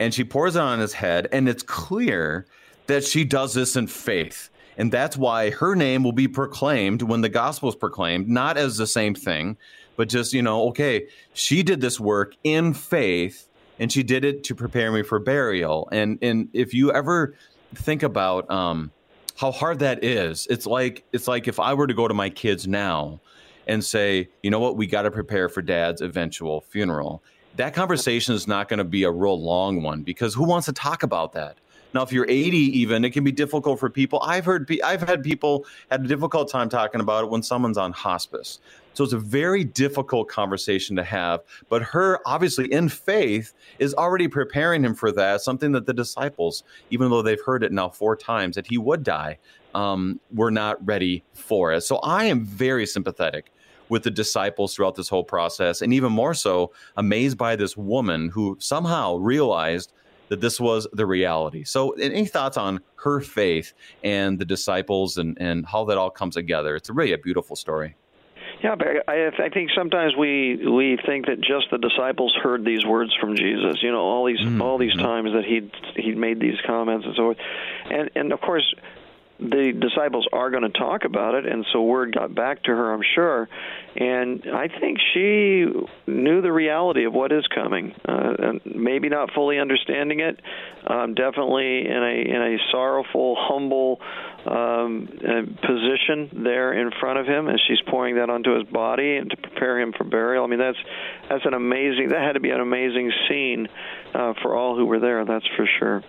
and 0.00 0.12
she 0.12 0.24
pours 0.24 0.56
it 0.56 0.60
on 0.60 0.78
his 0.78 0.92
head 0.92 1.28
and 1.32 1.48
it's 1.48 1.62
clear 1.62 2.46
that 2.86 3.04
she 3.04 3.24
does 3.24 3.54
this 3.54 3.76
in 3.76 3.86
faith. 3.86 4.50
And 4.76 4.90
that's 4.90 5.16
why 5.16 5.50
her 5.50 5.74
name 5.74 6.02
will 6.02 6.12
be 6.12 6.28
proclaimed 6.28 7.02
when 7.02 7.20
the 7.20 7.28
gospel 7.28 7.68
is 7.68 7.76
proclaimed 7.76 8.28
not 8.28 8.56
as 8.56 8.76
the 8.76 8.86
same 8.86 9.14
thing 9.14 9.56
but 9.96 10.08
just 10.08 10.32
you 10.32 10.42
know 10.42 10.68
okay 10.68 11.06
she 11.34 11.62
did 11.62 11.80
this 11.80 12.00
work 12.00 12.34
in 12.42 12.72
faith 12.74 13.48
and 13.78 13.90
she 13.90 14.02
did 14.02 14.24
it 14.24 14.44
to 14.44 14.54
prepare 14.54 14.92
me 14.92 15.02
for 15.02 15.18
burial. 15.18 15.88
And 15.90 16.18
and 16.22 16.48
if 16.52 16.72
you 16.72 16.92
ever 16.92 17.34
think 17.74 18.02
about 18.02 18.50
um, 18.50 18.92
how 19.36 19.50
hard 19.50 19.78
that 19.80 20.04
is. 20.04 20.46
It's 20.50 20.66
like 20.66 21.04
it's 21.12 21.28
like 21.28 21.48
if 21.48 21.58
I 21.58 21.74
were 21.74 21.86
to 21.86 21.94
go 21.94 22.08
to 22.08 22.14
my 22.14 22.30
kids 22.30 22.66
now 22.66 23.20
and 23.66 23.84
say, 23.84 24.28
you 24.42 24.50
know 24.50 24.60
what, 24.60 24.76
we 24.76 24.86
got 24.86 25.02
to 25.02 25.10
prepare 25.10 25.48
for 25.48 25.62
dad's 25.62 26.00
eventual 26.00 26.60
funeral. 26.62 27.22
That 27.56 27.74
conversation 27.74 28.34
is 28.34 28.48
not 28.48 28.68
going 28.68 28.78
to 28.78 28.84
be 28.84 29.04
a 29.04 29.10
real 29.10 29.40
long 29.40 29.82
one 29.82 30.02
because 30.02 30.34
who 30.34 30.44
wants 30.44 30.66
to 30.66 30.72
talk 30.72 31.02
about 31.02 31.32
that? 31.34 31.58
Now, 31.94 32.02
if 32.02 32.10
you're 32.10 32.26
80, 32.28 32.56
even 32.56 33.04
it 33.04 33.10
can 33.10 33.22
be 33.22 33.32
difficult 33.32 33.78
for 33.78 33.90
people. 33.90 34.20
I've 34.22 34.46
heard, 34.46 34.70
I've 34.82 35.02
had 35.02 35.22
people 35.22 35.66
had 35.90 36.04
a 36.04 36.08
difficult 36.08 36.50
time 36.50 36.70
talking 36.70 37.00
about 37.00 37.24
it 37.24 37.30
when 37.30 37.42
someone's 37.42 37.76
on 37.76 37.92
hospice. 37.92 38.60
So 38.94 39.04
it's 39.04 39.12
a 39.12 39.18
very 39.18 39.64
difficult 39.64 40.28
conversation 40.28 40.96
to 40.96 41.04
have. 41.04 41.40
But 41.68 41.82
her, 41.82 42.20
obviously, 42.26 42.72
in 42.72 42.88
faith, 42.88 43.54
is 43.78 43.94
already 43.94 44.28
preparing 44.28 44.84
him 44.84 44.94
for 44.94 45.12
that. 45.12 45.40
Something 45.40 45.72
that 45.72 45.86
the 45.86 45.94
disciples, 45.94 46.62
even 46.90 47.10
though 47.10 47.22
they've 47.22 47.40
heard 47.44 47.62
it 47.62 47.72
now 47.72 47.88
four 47.88 48.16
times 48.16 48.56
that 48.56 48.66
he 48.66 48.78
would 48.78 49.02
die, 49.02 49.38
um, 49.74 50.20
were 50.32 50.50
not 50.50 50.84
ready 50.86 51.24
for 51.32 51.72
it. 51.72 51.82
So 51.82 51.96
I 51.98 52.24
am 52.24 52.44
very 52.44 52.86
sympathetic 52.86 53.50
with 53.88 54.02
the 54.04 54.10
disciples 54.10 54.74
throughout 54.74 54.94
this 54.94 55.08
whole 55.08 55.24
process, 55.24 55.82
and 55.82 55.92
even 55.92 56.10
more 56.10 56.32
so, 56.32 56.72
amazed 56.96 57.36
by 57.36 57.56
this 57.56 57.76
woman 57.76 58.30
who 58.30 58.56
somehow 58.58 59.16
realized 59.16 59.92
that 60.28 60.40
this 60.40 60.58
was 60.58 60.88
the 60.94 61.04
reality. 61.04 61.62
So, 61.62 61.90
any 61.90 62.24
thoughts 62.24 62.56
on 62.56 62.80
her 62.96 63.20
faith 63.20 63.74
and 64.02 64.38
the 64.38 64.46
disciples 64.46 65.18
and, 65.18 65.36
and 65.38 65.66
how 65.66 65.84
that 65.84 65.98
all 65.98 66.08
comes 66.08 66.36
together? 66.36 66.74
It's 66.74 66.88
really 66.88 67.12
a 67.12 67.18
beautiful 67.18 67.54
story. 67.54 67.96
Yeah, 68.62 68.76
but 68.76 68.86
I, 69.08 69.26
I 69.26 69.48
think 69.48 69.70
sometimes 69.76 70.14
we 70.16 70.56
we 70.56 70.96
think 71.04 71.26
that 71.26 71.40
just 71.40 71.70
the 71.70 71.78
disciples 71.78 72.36
heard 72.42 72.64
these 72.64 72.84
words 72.86 73.12
from 73.20 73.36
Jesus. 73.36 73.82
You 73.82 73.90
know, 73.90 74.00
all 74.00 74.26
these 74.26 74.38
mm-hmm. 74.38 74.62
all 74.62 74.78
these 74.78 74.94
times 74.94 75.30
that 75.32 75.44
he 75.44 75.70
he 76.00 76.14
made 76.14 76.38
these 76.38 76.58
comments 76.64 77.04
and 77.06 77.14
so 77.16 77.22
forth, 77.22 77.38
and 77.90 78.10
and 78.14 78.32
of 78.32 78.40
course 78.40 78.72
the 79.42 79.72
disciples 79.72 80.28
are 80.32 80.50
going 80.50 80.62
to 80.62 80.78
talk 80.78 81.04
about 81.04 81.34
it, 81.34 81.46
and 81.46 81.66
so 81.72 81.82
word 81.82 82.14
got 82.14 82.34
back 82.34 82.62
to 82.62 82.70
her, 82.70 82.92
I'm 82.92 83.02
sure. 83.14 83.48
And 83.96 84.46
I 84.54 84.68
think 84.68 84.98
she 85.12 85.66
knew 86.06 86.42
the 86.42 86.52
reality 86.52 87.04
of 87.04 87.12
what 87.12 87.32
is 87.32 87.44
coming, 87.52 87.94
uh, 88.08 88.34
and 88.38 88.60
maybe 88.64 89.08
not 89.08 89.32
fully 89.32 89.58
understanding 89.58 90.20
it. 90.20 90.40
Um, 90.86 91.14
definitely 91.14 91.88
in 91.88 92.02
a 92.02 92.34
in 92.34 92.42
a 92.42 92.56
sorrowful, 92.70 93.36
humble 93.38 94.00
um, 94.46 95.06
position 95.62 96.42
there 96.42 96.72
in 96.72 96.90
front 97.00 97.18
of 97.18 97.26
him 97.26 97.48
and 97.48 97.60
she's 97.66 97.80
pouring 97.88 98.16
that 98.16 98.28
onto 98.28 98.58
his 98.58 98.68
body 98.68 99.16
and 99.16 99.30
to 99.30 99.36
prepare 99.36 99.80
him 99.80 99.92
for 99.96 100.04
burial. 100.04 100.44
I 100.44 100.48
mean, 100.48 100.58
that's 100.58 100.78
that's 101.28 101.44
an 101.44 101.54
amazing. 101.54 102.08
That 102.08 102.22
had 102.22 102.32
to 102.32 102.40
be 102.40 102.50
an 102.50 102.60
amazing 102.60 103.12
scene 103.28 103.68
uh, 104.14 104.34
for 104.42 104.54
all 104.54 104.76
who 104.76 104.86
were 104.86 105.00
there. 105.00 105.24
That's 105.24 105.46
for 105.56 105.66
sure. 105.78 106.02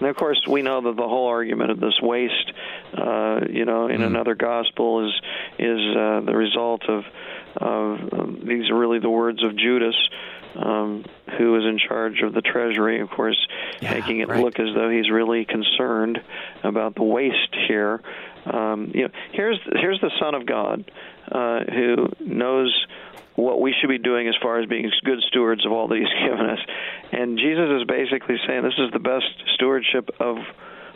And 0.00 0.08
of 0.08 0.16
course, 0.16 0.40
we 0.48 0.62
know 0.62 0.80
that 0.82 0.96
the 0.96 1.08
whole 1.08 1.28
argument 1.28 1.70
of 1.70 1.80
this 1.80 1.98
waste, 2.02 2.52
uh, 2.96 3.40
you 3.48 3.64
know, 3.64 3.88
in 3.88 4.00
mm. 4.00 4.06
another 4.06 4.34
gospel 4.34 5.06
is 5.06 5.12
is 5.58 5.96
uh, 5.96 6.20
the 6.24 6.34
result 6.34 6.82
of, 6.88 7.04
of 7.56 8.12
um, 8.12 8.42
these 8.44 8.70
are 8.70 8.78
really 8.78 8.98
the 8.98 9.10
words 9.10 9.42
of 9.44 9.56
Judas. 9.56 9.96
Um, 10.56 11.04
who 11.36 11.56
is 11.56 11.64
in 11.64 11.78
charge 11.78 12.22
of 12.22 12.32
the 12.32 12.40
treasury, 12.40 13.00
of 13.00 13.10
course, 13.10 13.36
yeah, 13.80 13.94
making 13.94 14.20
it 14.20 14.28
right. 14.28 14.40
look 14.40 14.60
as 14.60 14.68
though 14.72 14.88
he's 14.88 15.10
really 15.10 15.44
concerned 15.44 16.22
about 16.62 16.94
the 16.94 17.02
waste 17.02 17.56
here. 17.66 18.00
Um, 18.46 18.92
you 18.94 19.02
know, 19.02 19.08
here's 19.32 19.58
here's 19.72 20.00
the 20.00 20.12
Son 20.20 20.34
of 20.34 20.46
God 20.46 20.90
uh, 21.30 21.64
who 21.64 22.08
knows 22.20 22.86
what 23.34 23.60
we 23.60 23.74
should 23.80 23.88
be 23.88 23.98
doing 23.98 24.28
as 24.28 24.34
far 24.40 24.60
as 24.60 24.68
being 24.68 24.90
good 25.04 25.20
stewards 25.28 25.66
of 25.66 25.72
all 25.72 25.88
that 25.88 25.98
He's 25.98 26.06
given 26.28 26.46
us. 26.46 26.60
And 27.12 27.38
Jesus 27.38 27.80
is 27.80 27.84
basically 27.84 28.36
saying 28.46 28.62
this 28.62 28.78
is 28.78 28.92
the 28.92 29.00
best 29.00 29.26
stewardship 29.54 30.10
of 30.20 30.36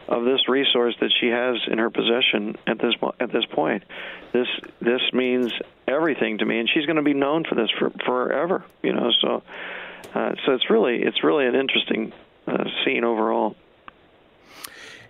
of 0.09 0.25
this 0.25 0.49
resource 0.49 0.95
that 1.01 1.13
she 1.21 1.29
has 1.29 1.57
in 1.71 1.79
her 1.79 1.91
possession 1.91 2.57
at 2.67 2.79
this 2.79 2.95
at 3.21 3.33
this 3.33 3.45
point. 3.53 3.85
This 4.33 4.49
this 4.81 5.01
means 5.13 5.53
everything 5.87 6.39
to 6.39 6.45
me, 6.45 6.59
and 6.59 6.69
she's 6.69 6.87
going 6.87 6.97
to 6.97 7.03
be 7.03 7.15
known 7.15 7.45
for 7.45 7.55
this 7.55 7.71
for 7.79 7.91
forever. 8.05 8.65
You 8.83 8.93
know, 8.95 9.11
so 9.21 9.43
uh, 10.15 10.33
so 10.45 10.53
it's 10.53 10.71
really 10.71 11.03
it's 11.03 11.23
really 11.23 11.47
an 11.47 11.55
interesting 11.55 12.13
uh, 12.47 12.65
scene 12.85 13.05
overall. 13.05 13.57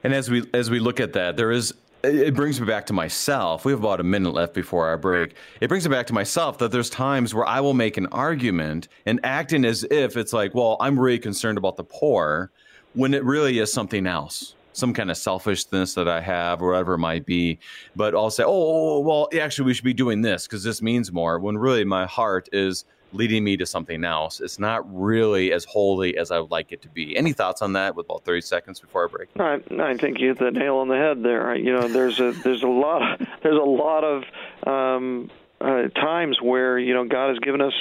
And 0.03 0.15
as 0.15 0.31
we 0.31 0.45
as 0.53 0.71
we 0.71 0.81
look 0.81 1.01
at 1.01 1.13
that, 1.15 1.37
there 1.37 1.51
is 1.51 1.75
it 2.05 2.35
brings 2.35 2.61
me 2.61 2.67
back 2.67 2.87
to 2.87 2.93
myself. 2.93 3.65
We 3.65 3.73
have 3.73 3.81
about 3.81 4.01
a 4.01 4.05
minute 4.05 4.33
left 4.33 4.55
before 4.55 4.87
our 4.87 4.97
break. 4.97 5.35
It 5.61 5.69
brings 5.69 5.89
me 5.89 5.95
back 5.95 6.07
to 6.09 6.15
myself 6.15 6.59
that 6.59 6.71
there's 6.71 6.91
times 6.91 7.35
where 7.35 7.47
I 7.47 7.61
will 7.61 7.75
make 7.75 7.97
an 7.97 8.07
argument 8.07 8.89
and 9.05 9.19
acting 9.25 9.65
as 9.65 9.85
if 9.91 10.17
it's 10.17 10.33
like, 10.33 10.55
well, 10.55 10.77
I'm 10.81 10.99
really 10.99 11.19
concerned 11.19 11.59
about 11.59 11.77
the 11.77 11.85
poor 11.85 12.53
when 12.95 13.15
it 13.15 13.25
really 13.25 13.59
is 13.59 13.73
something 13.73 14.07
else, 14.07 14.55
some 14.73 14.93
kind 14.93 15.11
of 15.11 15.17
selfishness 15.17 15.95
that 15.95 16.09
I 16.09 16.21
have 16.21 16.63
or 16.63 16.71
whatever 16.71 16.95
it 16.95 16.99
might 16.99 17.27
be. 17.27 17.59
But 17.97 18.15
I'll 18.15 18.31
say, 18.31 18.45
oh, 18.47 19.01
well, 19.01 19.29
actually, 19.39 19.67
we 19.67 19.75
should 19.75 19.85
be 19.85 19.95
doing 19.95 20.23
this 20.23 20.47
because 20.47 20.63
this 20.63 20.83
means 20.83 21.13
more 21.13 21.39
when 21.39 21.59
really 21.59 21.85
my 21.85 22.07
heart 22.07 22.49
is 22.53 22.85
leading 23.13 23.43
me 23.45 23.57
to 23.57 23.67
something 23.67 24.05
else. 24.05 24.41
It's 24.41 24.59
not 24.59 24.83
really 24.95 25.53
as 25.53 25.65
holy 25.65 26.17
as 26.17 26.31
I 26.31 26.39
would 26.39 26.51
like 26.51 26.73
it 26.73 26.83
to 26.83 26.89
be. 26.89 27.17
Any 27.17 27.33
thoughts 27.33 27.63
on 27.63 27.73
that? 27.73 27.95
With 27.95 28.07
about 28.07 28.25
thirty 28.25 28.41
seconds 28.41 28.81
before 28.81 29.05
I 29.05 29.09
break. 29.09 29.29
I, 29.39 29.61
I 29.83 29.97
think 29.97 30.21
you 30.21 30.29
hit 30.29 30.39
the 30.39 30.51
nail 30.51 30.77
on 30.77 30.89
the 30.89 30.97
head 30.97 31.23
there. 31.23 31.55
You 31.55 31.73
know, 31.73 31.89
there's 31.89 32.21
a 32.21 32.33
there's 32.33 32.63
a 32.63 32.69
lot 32.69 33.21
there's 33.43 33.57
a 33.57 33.63
lot 33.63 34.05
of 34.05 34.25
um, 34.67 35.31
uh, 35.61 35.89
times 35.89 36.39
where 36.41 36.79
you 36.79 36.95
know 36.95 37.05
God 37.05 37.31
has 37.31 37.39
given 37.41 37.61
us 37.61 37.73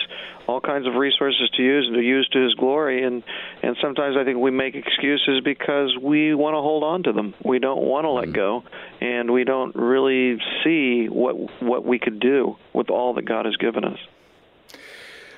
all 0.48 0.62
kinds 0.62 0.88
of 0.88 0.96
resources 0.96 1.50
to 1.56 1.62
use 1.62 1.86
and 1.88 1.96
to 1.96 2.02
use 2.02 2.28
to 2.34 2.44
His 2.44 2.54
glory, 2.56 3.04
and 3.04 3.24
and 3.62 3.78
sometimes 3.82 4.16
I 4.18 4.24
think 4.24 4.40
we 4.40 4.52
make 4.52 4.76
excuses 4.76 5.42
because 5.44 5.96
we 6.02 6.34
want 6.34 6.56
to 6.56 6.62
hold 6.62 6.84
on 6.84 7.04
to 7.04 7.14
them. 7.14 7.34
We 7.44 7.60
don't 7.60 7.82
want 7.82 8.06
to 8.06 8.10
let 8.10 8.26
mm-hmm. 8.26 8.34
go, 8.34 8.64
and 9.02 9.32
we 9.32 9.44
don't 9.44 9.76
really 9.76 10.38
see 10.64 11.08
what 11.08 11.62
what 11.62 11.86
we 11.86 12.00
could 12.00 12.20
do 12.20 12.56
with 12.74 12.90
all 12.90 13.14
that 13.16 13.26
God 13.26 13.46
has 13.46 13.56
given 13.58 13.84
us. 13.84 14.00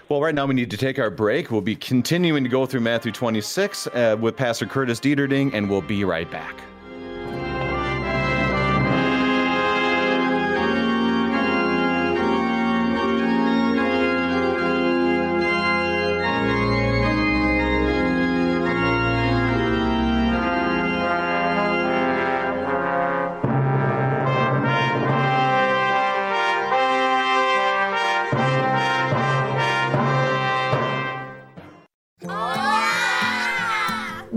Well, 0.09 0.21
right 0.21 0.33
now 0.33 0.47
we 0.47 0.55
need 0.55 0.71
to 0.71 0.77
take 0.77 0.97
our 0.97 1.11
break. 1.11 1.51
We'll 1.51 1.61
be 1.61 1.75
continuing 1.75 2.43
to 2.43 2.49
go 2.49 2.65
through 2.65 2.79
Matthew 2.79 3.11
26 3.11 3.85
uh, 3.87 4.17
with 4.19 4.35
Pastor 4.35 4.65
Curtis 4.65 4.99
Dieterding, 4.99 5.53
and 5.53 5.69
we'll 5.69 5.83
be 5.83 6.03
right 6.03 6.29
back. 6.31 6.63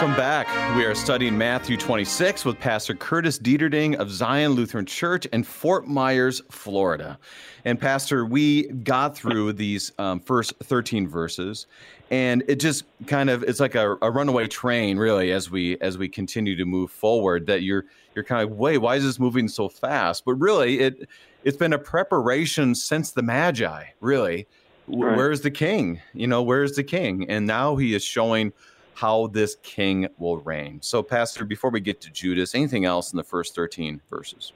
Welcome 0.00 0.16
back. 0.16 0.76
We 0.76 0.86
are 0.86 0.94
studying 0.94 1.36
Matthew 1.36 1.76
26 1.76 2.46
with 2.46 2.58
Pastor 2.58 2.94
Curtis 2.94 3.38
Dieterding 3.38 3.96
of 3.96 4.10
Zion 4.10 4.52
Lutheran 4.52 4.86
Church 4.86 5.26
in 5.26 5.44
Fort 5.44 5.88
Myers, 5.88 6.40
Florida. 6.50 7.18
And 7.66 7.78
Pastor, 7.78 8.24
we 8.24 8.68
got 8.68 9.14
through 9.14 9.52
these 9.52 9.92
um, 9.98 10.18
first 10.18 10.54
13 10.62 11.06
verses, 11.06 11.66
and 12.10 12.42
it 12.48 12.60
just 12.60 12.84
kind 13.08 13.28
of 13.28 13.42
it's 13.42 13.60
like 13.60 13.74
a, 13.74 13.98
a, 14.00 14.10
runaway 14.10 14.48
train, 14.48 14.96
really, 14.96 15.32
as 15.32 15.50
we 15.50 15.76
as 15.82 15.98
we 15.98 16.08
continue 16.08 16.56
to 16.56 16.64
move 16.64 16.90
forward. 16.90 17.46
That 17.46 17.62
you're 17.62 17.84
you're 18.14 18.24
kind 18.24 18.42
of 18.42 18.56
wait, 18.56 18.78
why 18.78 18.96
is 18.96 19.04
this 19.04 19.18
moving 19.18 19.48
so 19.48 19.68
fast? 19.68 20.24
But 20.24 20.36
really, 20.36 20.80
it 20.80 21.10
it's 21.44 21.58
been 21.58 21.74
a 21.74 21.78
preparation 21.78 22.74
since 22.74 23.10
the 23.10 23.22
Magi. 23.22 23.84
Really, 24.00 24.48
right. 24.88 25.14
where's 25.14 25.42
the 25.42 25.50
King? 25.50 26.00
You 26.14 26.26
know, 26.26 26.42
where's 26.42 26.72
the 26.72 26.84
King? 26.84 27.28
And 27.28 27.46
now 27.46 27.76
he 27.76 27.94
is 27.94 28.02
showing 28.02 28.54
how 29.00 29.28
this 29.28 29.56
king 29.62 30.06
will 30.18 30.36
reign. 30.42 30.78
So, 30.82 31.02
Pastor, 31.02 31.46
before 31.46 31.70
we 31.70 31.80
get 31.80 32.02
to 32.02 32.10
Judas, 32.10 32.54
anything 32.54 32.84
else 32.84 33.12
in 33.12 33.16
the 33.16 33.24
first 33.24 33.54
13 33.54 33.98
verses? 34.10 34.52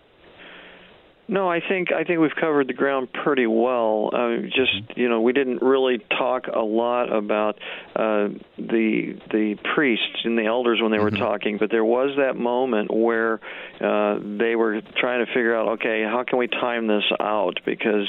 No, 1.27 1.49
I 1.49 1.61
think 1.67 1.91
I 1.91 2.05
think 2.05 2.21
we've 2.21 2.35
covered 2.39 2.69
the 2.69 2.75
ground 2.75 3.09
pretty 3.13 3.47
well. 3.47 4.11
Uh, 4.13 4.37
just 4.43 4.75
mm-hmm. 4.75 5.01
you 5.01 5.09
know, 5.09 5.23
we 5.23 5.33
didn't 5.33 5.63
really 5.63 5.99
talk 6.19 6.49
a 6.49 6.61
lot 6.61 7.11
about 7.11 7.59
uh, 7.97 8.29
the 8.59 9.19
the 9.31 9.57
priests 9.75 10.25
and 10.25 10.37
the 10.37 10.45
elders 10.45 10.81
when 10.83 10.93
they 10.93 10.99
were 10.99 11.11
mm-hmm. 11.11 11.23
talking, 11.23 11.57
but 11.59 11.71
there 11.71 11.85
was 11.85 12.11
that 12.19 12.37
moment 12.37 12.93
where 12.93 13.41
uh, 13.81 14.19
they 14.21 14.55
were 14.55 14.83
trying 14.99 15.25
to 15.25 15.33
figure 15.33 15.57
out, 15.57 15.81
okay, 15.81 16.03
how 16.03 16.25
can 16.29 16.39
we 16.39 16.47
time 16.47 16.87
this 16.89 17.05
out? 17.19 17.59
Because 17.65 18.09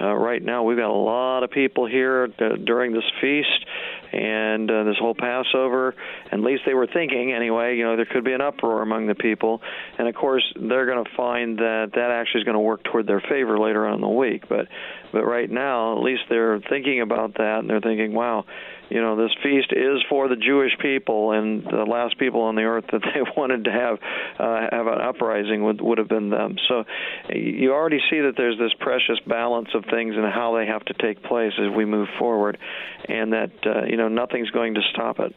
uh, 0.00 0.12
right 0.12 0.42
now 0.42 0.64
we've 0.64 0.76
got 0.76 0.90
a 0.90 0.92
lot 0.92 1.44
of 1.44 1.50
people 1.50 1.86
here 1.86 2.24
uh, 2.38 2.56
during 2.56 2.92
this 2.92 3.04
feast 3.20 3.64
and 4.12 4.70
uh, 4.70 4.84
this 4.84 4.96
whole 4.98 5.14
Passover. 5.14 5.94
At 6.32 6.40
least 6.40 6.62
they 6.66 6.74
were 6.74 6.86
thinking 6.86 7.32
anyway. 7.32 7.76
You 7.76 7.84
know, 7.84 7.96
there 7.96 8.06
could 8.06 8.24
be 8.24 8.32
an 8.32 8.40
uproar 8.40 8.82
among 8.82 9.06
the 9.06 9.14
people, 9.14 9.62
and 9.98 10.08
of 10.08 10.14
course 10.16 10.44
they're 10.56 10.86
going 10.86 11.04
to 11.04 11.10
find 11.16 11.58
that 11.58 11.92
that 11.94 12.10
actually 12.10 12.40
is 12.40 12.44
going 12.44 12.55
to 12.56 12.60
work 12.60 12.82
toward 12.84 13.06
their 13.06 13.20
favor 13.20 13.58
later 13.58 13.86
on 13.86 13.96
in 13.96 14.00
the 14.00 14.08
week. 14.08 14.48
But 14.48 14.68
but 15.12 15.24
right 15.24 15.50
now, 15.50 15.96
at 15.96 16.02
least 16.02 16.22
they're 16.28 16.60
thinking 16.68 17.00
about 17.00 17.34
that, 17.34 17.58
and 17.60 17.70
they're 17.70 17.80
thinking, 17.80 18.12
wow 18.12 18.44
you 18.88 19.00
know 19.00 19.16
this 19.16 19.32
feast 19.42 19.72
is 19.72 20.02
for 20.08 20.28
the 20.28 20.36
Jewish 20.36 20.72
people, 20.80 21.32
and 21.32 21.64
the 21.64 21.84
last 21.88 22.18
people 22.18 22.42
on 22.42 22.54
the 22.54 22.62
earth 22.62 22.84
that 22.92 23.02
they 23.14 23.20
wanted 23.36 23.64
to 23.64 23.72
have 23.72 23.98
uh, 24.38 24.68
have 24.70 24.86
an 24.86 25.00
uprising 25.00 25.64
would 25.64 25.80
would 25.80 25.98
have 25.98 26.08
been 26.08 26.30
them. 26.30 26.56
So 26.68 26.84
you 27.34 27.72
already 27.72 27.98
see 28.10 28.20
that 28.20 28.34
there's 28.36 28.58
this 28.58 28.72
precious 28.78 29.18
balance 29.26 29.68
of 29.74 29.84
things 29.90 30.14
and 30.16 30.24
how 30.24 30.56
they 30.56 30.66
have 30.66 30.84
to 30.86 30.94
take 30.94 31.22
place 31.22 31.52
as 31.58 31.74
we 31.74 31.84
move 31.84 32.08
forward, 32.18 32.58
and 33.08 33.32
that 33.32 33.50
uh, 33.64 33.84
you 33.86 33.96
know 33.96 34.08
nothing's 34.08 34.50
going 34.50 34.74
to 34.74 34.82
stop 34.92 35.18
it. 35.20 35.34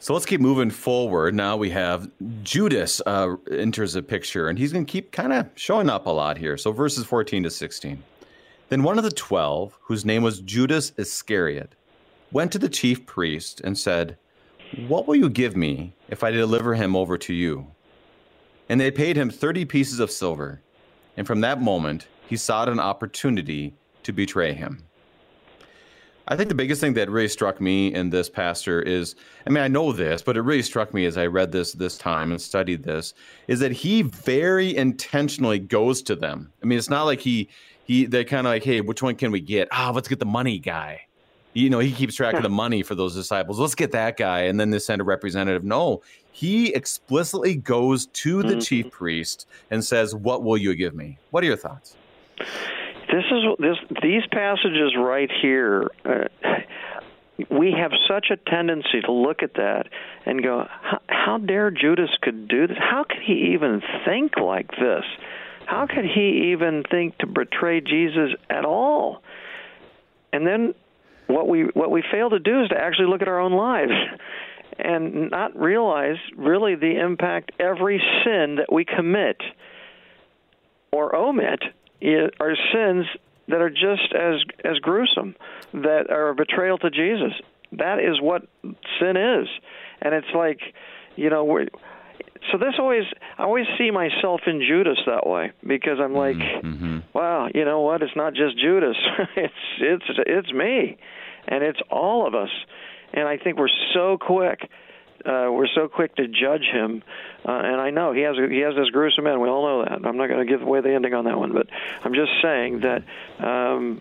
So 0.00 0.14
let's 0.14 0.26
keep 0.26 0.40
moving 0.40 0.70
forward. 0.70 1.34
Now 1.34 1.56
we 1.56 1.70
have 1.70 2.08
Judas 2.44 3.02
uh, 3.04 3.36
enters 3.50 3.94
the 3.94 4.02
picture, 4.02 4.48
and 4.48 4.58
he's 4.58 4.72
going 4.72 4.86
to 4.86 4.90
keep 4.90 5.10
kind 5.10 5.32
of 5.32 5.48
showing 5.56 5.90
up 5.90 6.06
a 6.06 6.10
lot 6.10 6.38
here. 6.38 6.56
So 6.56 6.70
verses 6.70 7.04
14 7.04 7.42
to 7.42 7.50
16. 7.50 8.02
Then 8.68 8.82
one 8.82 8.98
of 8.98 9.04
the 9.04 9.10
twelve, 9.10 9.76
whose 9.82 10.04
name 10.04 10.22
was 10.22 10.40
Judas 10.40 10.92
Iscariot, 10.96 11.74
went 12.30 12.52
to 12.52 12.58
the 12.58 12.68
chief 12.68 13.06
priest 13.06 13.60
and 13.64 13.76
said, 13.78 14.18
What 14.86 15.08
will 15.08 15.16
you 15.16 15.30
give 15.30 15.56
me 15.56 15.94
if 16.08 16.22
I 16.22 16.30
deliver 16.30 16.74
him 16.74 16.94
over 16.94 17.18
to 17.18 17.34
you? 17.34 17.68
And 18.68 18.80
they 18.80 18.90
paid 18.90 19.16
him 19.16 19.30
30 19.30 19.64
pieces 19.64 20.00
of 20.00 20.10
silver. 20.10 20.60
And 21.16 21.26
from 21.26 21.40
that 21.40 21.62
moment, 21.62 22.06
he 22.28 22.36
sought 22.36 22.68
an 22.68 22.78
opportunity 22.78 23.74
to 24.02 24.12
betray 24.12 24.52
him. 24.52 24.84
I 26.28 26.36
think 26.36 26.50
the 26.50 26.54
biggest 26.54 26.80
thing 26.80 26.94
that 26.94 27.10
really 27.10 27.28
struck 27.28 27.60
me 27.60 27.92
in 27.92 28.10
this 28.10 28.28
pastor 28.28 28.82
is 28.82 29.16
I 29.46 29.50
mean 29.50 29.64
I 29.64 29.68
know 29.68 29.92
this 29.92 30.22
but 30.22 30.36
it 30.36 30.42
really 30.42 30.62
struck 30.62 30.92
me 30.92 31.06
as 31.06 31.16
I 31.16 31.26
read 31.26 31.52
this 31.52 31.72
this 31.72 31.96
time 31.98 32.30
and 32.30 32.40
studied 32.40 32.82
this 32.82 33.14
is 33.46 33.60
that 33.60 33.72
he 33.72 34.02
very 34.02 34.76
intentionally 34.76 35.58
goes 35.58 36.02
to 36.02 36.14
them. 36.14 36.52
I 36.62 36.66
mean 36.66 36.78
it's 36.78 36.90
not 36.90 37.04
like 37.04 37.20
he 37.20 37.48
he 37.84 38.06
they 38.06 38.24
kind 38.24 38.46
of 38.46 38.52
like 38.52 38.64
hey 38.64 38.80
which 38.80 39.02
one 39.02 39.16
can 39.16 39.32
we 39.32 39.40
get? 39.40 39.68
Ah, 39.72 39.88
oh, 39.88 39.92
let's 39.92 40.08
get 40.08 40.18
the 40.18 40.26
money 40.26 40.58
guy 40.58 41.02
you 41.54 41.70
know, 41.70 41.78
he 41.78 41.92
keeps 41.92 42.14
track 42.14 42.34
of 42.34 42.42
the 42.42 42.48
money 42.48 42.82
for 42.82 42.94
those 42.94 43.14
disciples. 43.14 43.58
Let's 43.58 43.74
get 43.74 43.90
that 43.92 44.16
guy. 44.16 44.42
And 44.42 44.60
then 44.60 44.70
they 44.70 44.78
send 44.78 45.00
a 45.00 45.04
representative. 45.04 45.64
No, 45.64 46.02
he 46.30 46.72
explicitly 46.74 47.56
goes 47.56 48.06
to 48.06 48.42
the 48.42 48.50
mm-hmm. 48.50 48.60
chief 48.60 48.90
priest 48.90 49.46
and 49.70 49.84
says, 49.84 50.14
What 50.14 50.44
will 50.44 50.56
you 50.56 50.74
give 50.74 50.94
me? 50.94 51.18
What 51.30 51.42
are 51.42 51.46
your 51.46 51.56
thoughts? 51.56 51.96
This 53.10 53.24
is 53.30 53.42
this 53.58 54.00
these 54.02 54.22
passages 54.30 54.94
right 54.96 55.30
here. 55.40 55.90
Uh, 56.04 56.24
we 57.50 57.72
have 57.72 57.92
such 58.08 58.26
a 58.30 58.36
tendency 58.50 59.00
to 59.04 59.12
look 59.12 59.42
at 59.42 59.54
that 59.54 59.84
and 60.26 60.42
go, 60.42 60.66
how, 60.82 61.00
how 61.06 61.38
dare 61.38 61.70
Judas 61.70 62.10
could 62.20 62.48
do 62.48 62.66
this? 62.66 62.76
How 62.78 63.04
could 63.08 63.22
he 63.24 63.52
even 63.54 63.80
think 64.04 64.36
like 64.36 64.70
this? 64.72 65.04
How 65.66 65.86
could 65.86 66.04
he 66.04 66.52
even 66.52 66.82
think 66.90 67.16
to 67.18 67.26
betray 67.26 67.80
Jesus 67.80 68.30
at 68.50 68.64
all? 68.64 69.22
And 70.32 70.46
then 70.46 70.74
what 71.28 71.48
we 71.48 71.64
what 71.64 71.90
we 71.90 72.02
fail 72.10 72.30
to 72.30 72.38
do 72.38 72.62
is 72.62 72.68
to 72.70 72.76
actually 72.76 73.08
look 73.08 73.22
at 73.22 73.28
our 73.28 73.40
own 73.40 73.52
lives 73.52 73.92
and 74.78 75.30
not 75.30 75.58
realize 75.58 76.16
really 76.36 76.74
the 76.74 77.00
impact 77.00 77.52
every 77.58 78.02
sin 78.24 78.56
that 78.56 78.72
we 78.72 78.84
commit 78.84 79.36
or 80.92 81.14
omit 81.14 81.60
are 82.02 82.56
sins 82.72 83.06
that 83.48 83.60
are 83.60 83.70
just 83.70 84.12
as 84.14 84.40
as 84.64 84.78
gruesome 84.80 85.34
that 85.72 86.10
are 86.10 86.30
a 86.30 86.34
betrayal 86.34 86.78
to 86.78 86.90
Jesus. 86.90 87.32
That 87.72 87.98
is 87.98 88.20
what 88.20 88.42
sin 89.00 89.16
is, 89.16 89.48
and 90.00 90.14
it's 90.14 90.34
like 90.34 90.60
you 91.16 91.30
know 91.30 91.44
we're 91.44 91.66
so 92.52 92.58
this 92.58 92.74
always 92.78 93.04
I 93.36 93.44
always 93.44 93.66
see 93.76 93.90
myself 93.90 94.42
in 94.46 94.60
Judas 94.66 94.98
that 95.06 95.26
way 95.26 95.52
because 95.66 95.98
I'm 96.00 96.14
like, 96.14 96.36
mm-hmm. 96.36 96.98
wow, 97.12 97.48
you 97.54 97.64
know 97.64 97.80
what? 97.80 98.02
It's 98.02 98.16
not 98.16 98.34
just 98.34 98.58
Judas. 98.58 98.96
it's 99.36 99.54
it's 99.80 100.04
it's 100.26 100.52
me 100.52 100.96
and 101.46 101.62
it's 101.64 101.80
all 101.90 102.26
of 102.26 102.34
us. 102.34 102.50
And 103.12 103.26
I 103.26 103.38
think 103.38 103.58
we're 103.58 103.68
so 103.94 104.18
quick. 104.20 104.70
Uh, 105.24 105.48
we're 105.50 105.68
so 105.74 105.88
quick 105.88 106.14
to 106.16 106.28
judge 106.28 106.64
him, 106.72 107.02
uh, 107.46 107.52
and 107.52 107.80
I 107.80 107.90
know 107.90 108.12
he 108.12 108.22
has 108.22 108.36
he 108.36 108.60
has 108.60 108.74
this 108.74 108.90
gruesome 108.90 109.26
end. 109.26 109.40
We 109.40 109.48
all 109.48 109.66
know 109.66 109.84
that. 109.84 110.06
I'm 110.06 110.16
not 110.16 110.28
going 110.28 110.46
to 110.46 110.50
give 110.50 110.62
away 110.62 110.80
the 110.80 110.94
ending 110.94 111.14
on 111.14 111.24
that 111.24 111.38
one, 111.38 111.52
but 111.52 111.66
I'm 112.04 112.14
just 112.14 112.30
saying 112.42 112.80
that 112.80 113.04
um, 113.38 114.00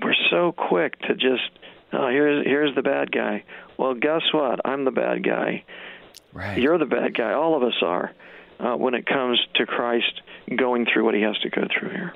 we're 0.00 0.14
so 0.30 0.52
quick 0.52 0.98
to 1.00 1.14
just 1.14 1.50
oh, 1.92 2.08
here's 2.08 2.46
here's 2.46 2.74
the 2.74 2.82
bad 2.82 3.10
guy. 3.10 3.44
Well, 3.76 3.94
guess 3.94 4.22
what? 4.32 4.60
I'm 4.64 4.84
the 4.84 4.90
bad 4.90 5.24
guy. 5.24 5.64
Right. 6.32 6.58
You're 6.58 6.78
the 6.78 6.86
bad 6.86 7.16
guy. 7.16 7.32
All 7.32 7.56
of 7.56 7.62
us 7.62 7.74
are 7.82 8.12
uh, 8.58 8.76
when 8.76 8.94
it 8.94 9.06
comes 9.06 9.38
to 9.54 9.66
Christ 9.66 10.20
going 10.54 10.86
through 10.86 11.04
what 11.04 11.14
he 11.14 11.22
has 11.22 11.38
to 11.40 11.50
go 11.50 11.66
through 11.78 11.90
here. 11.90 12.14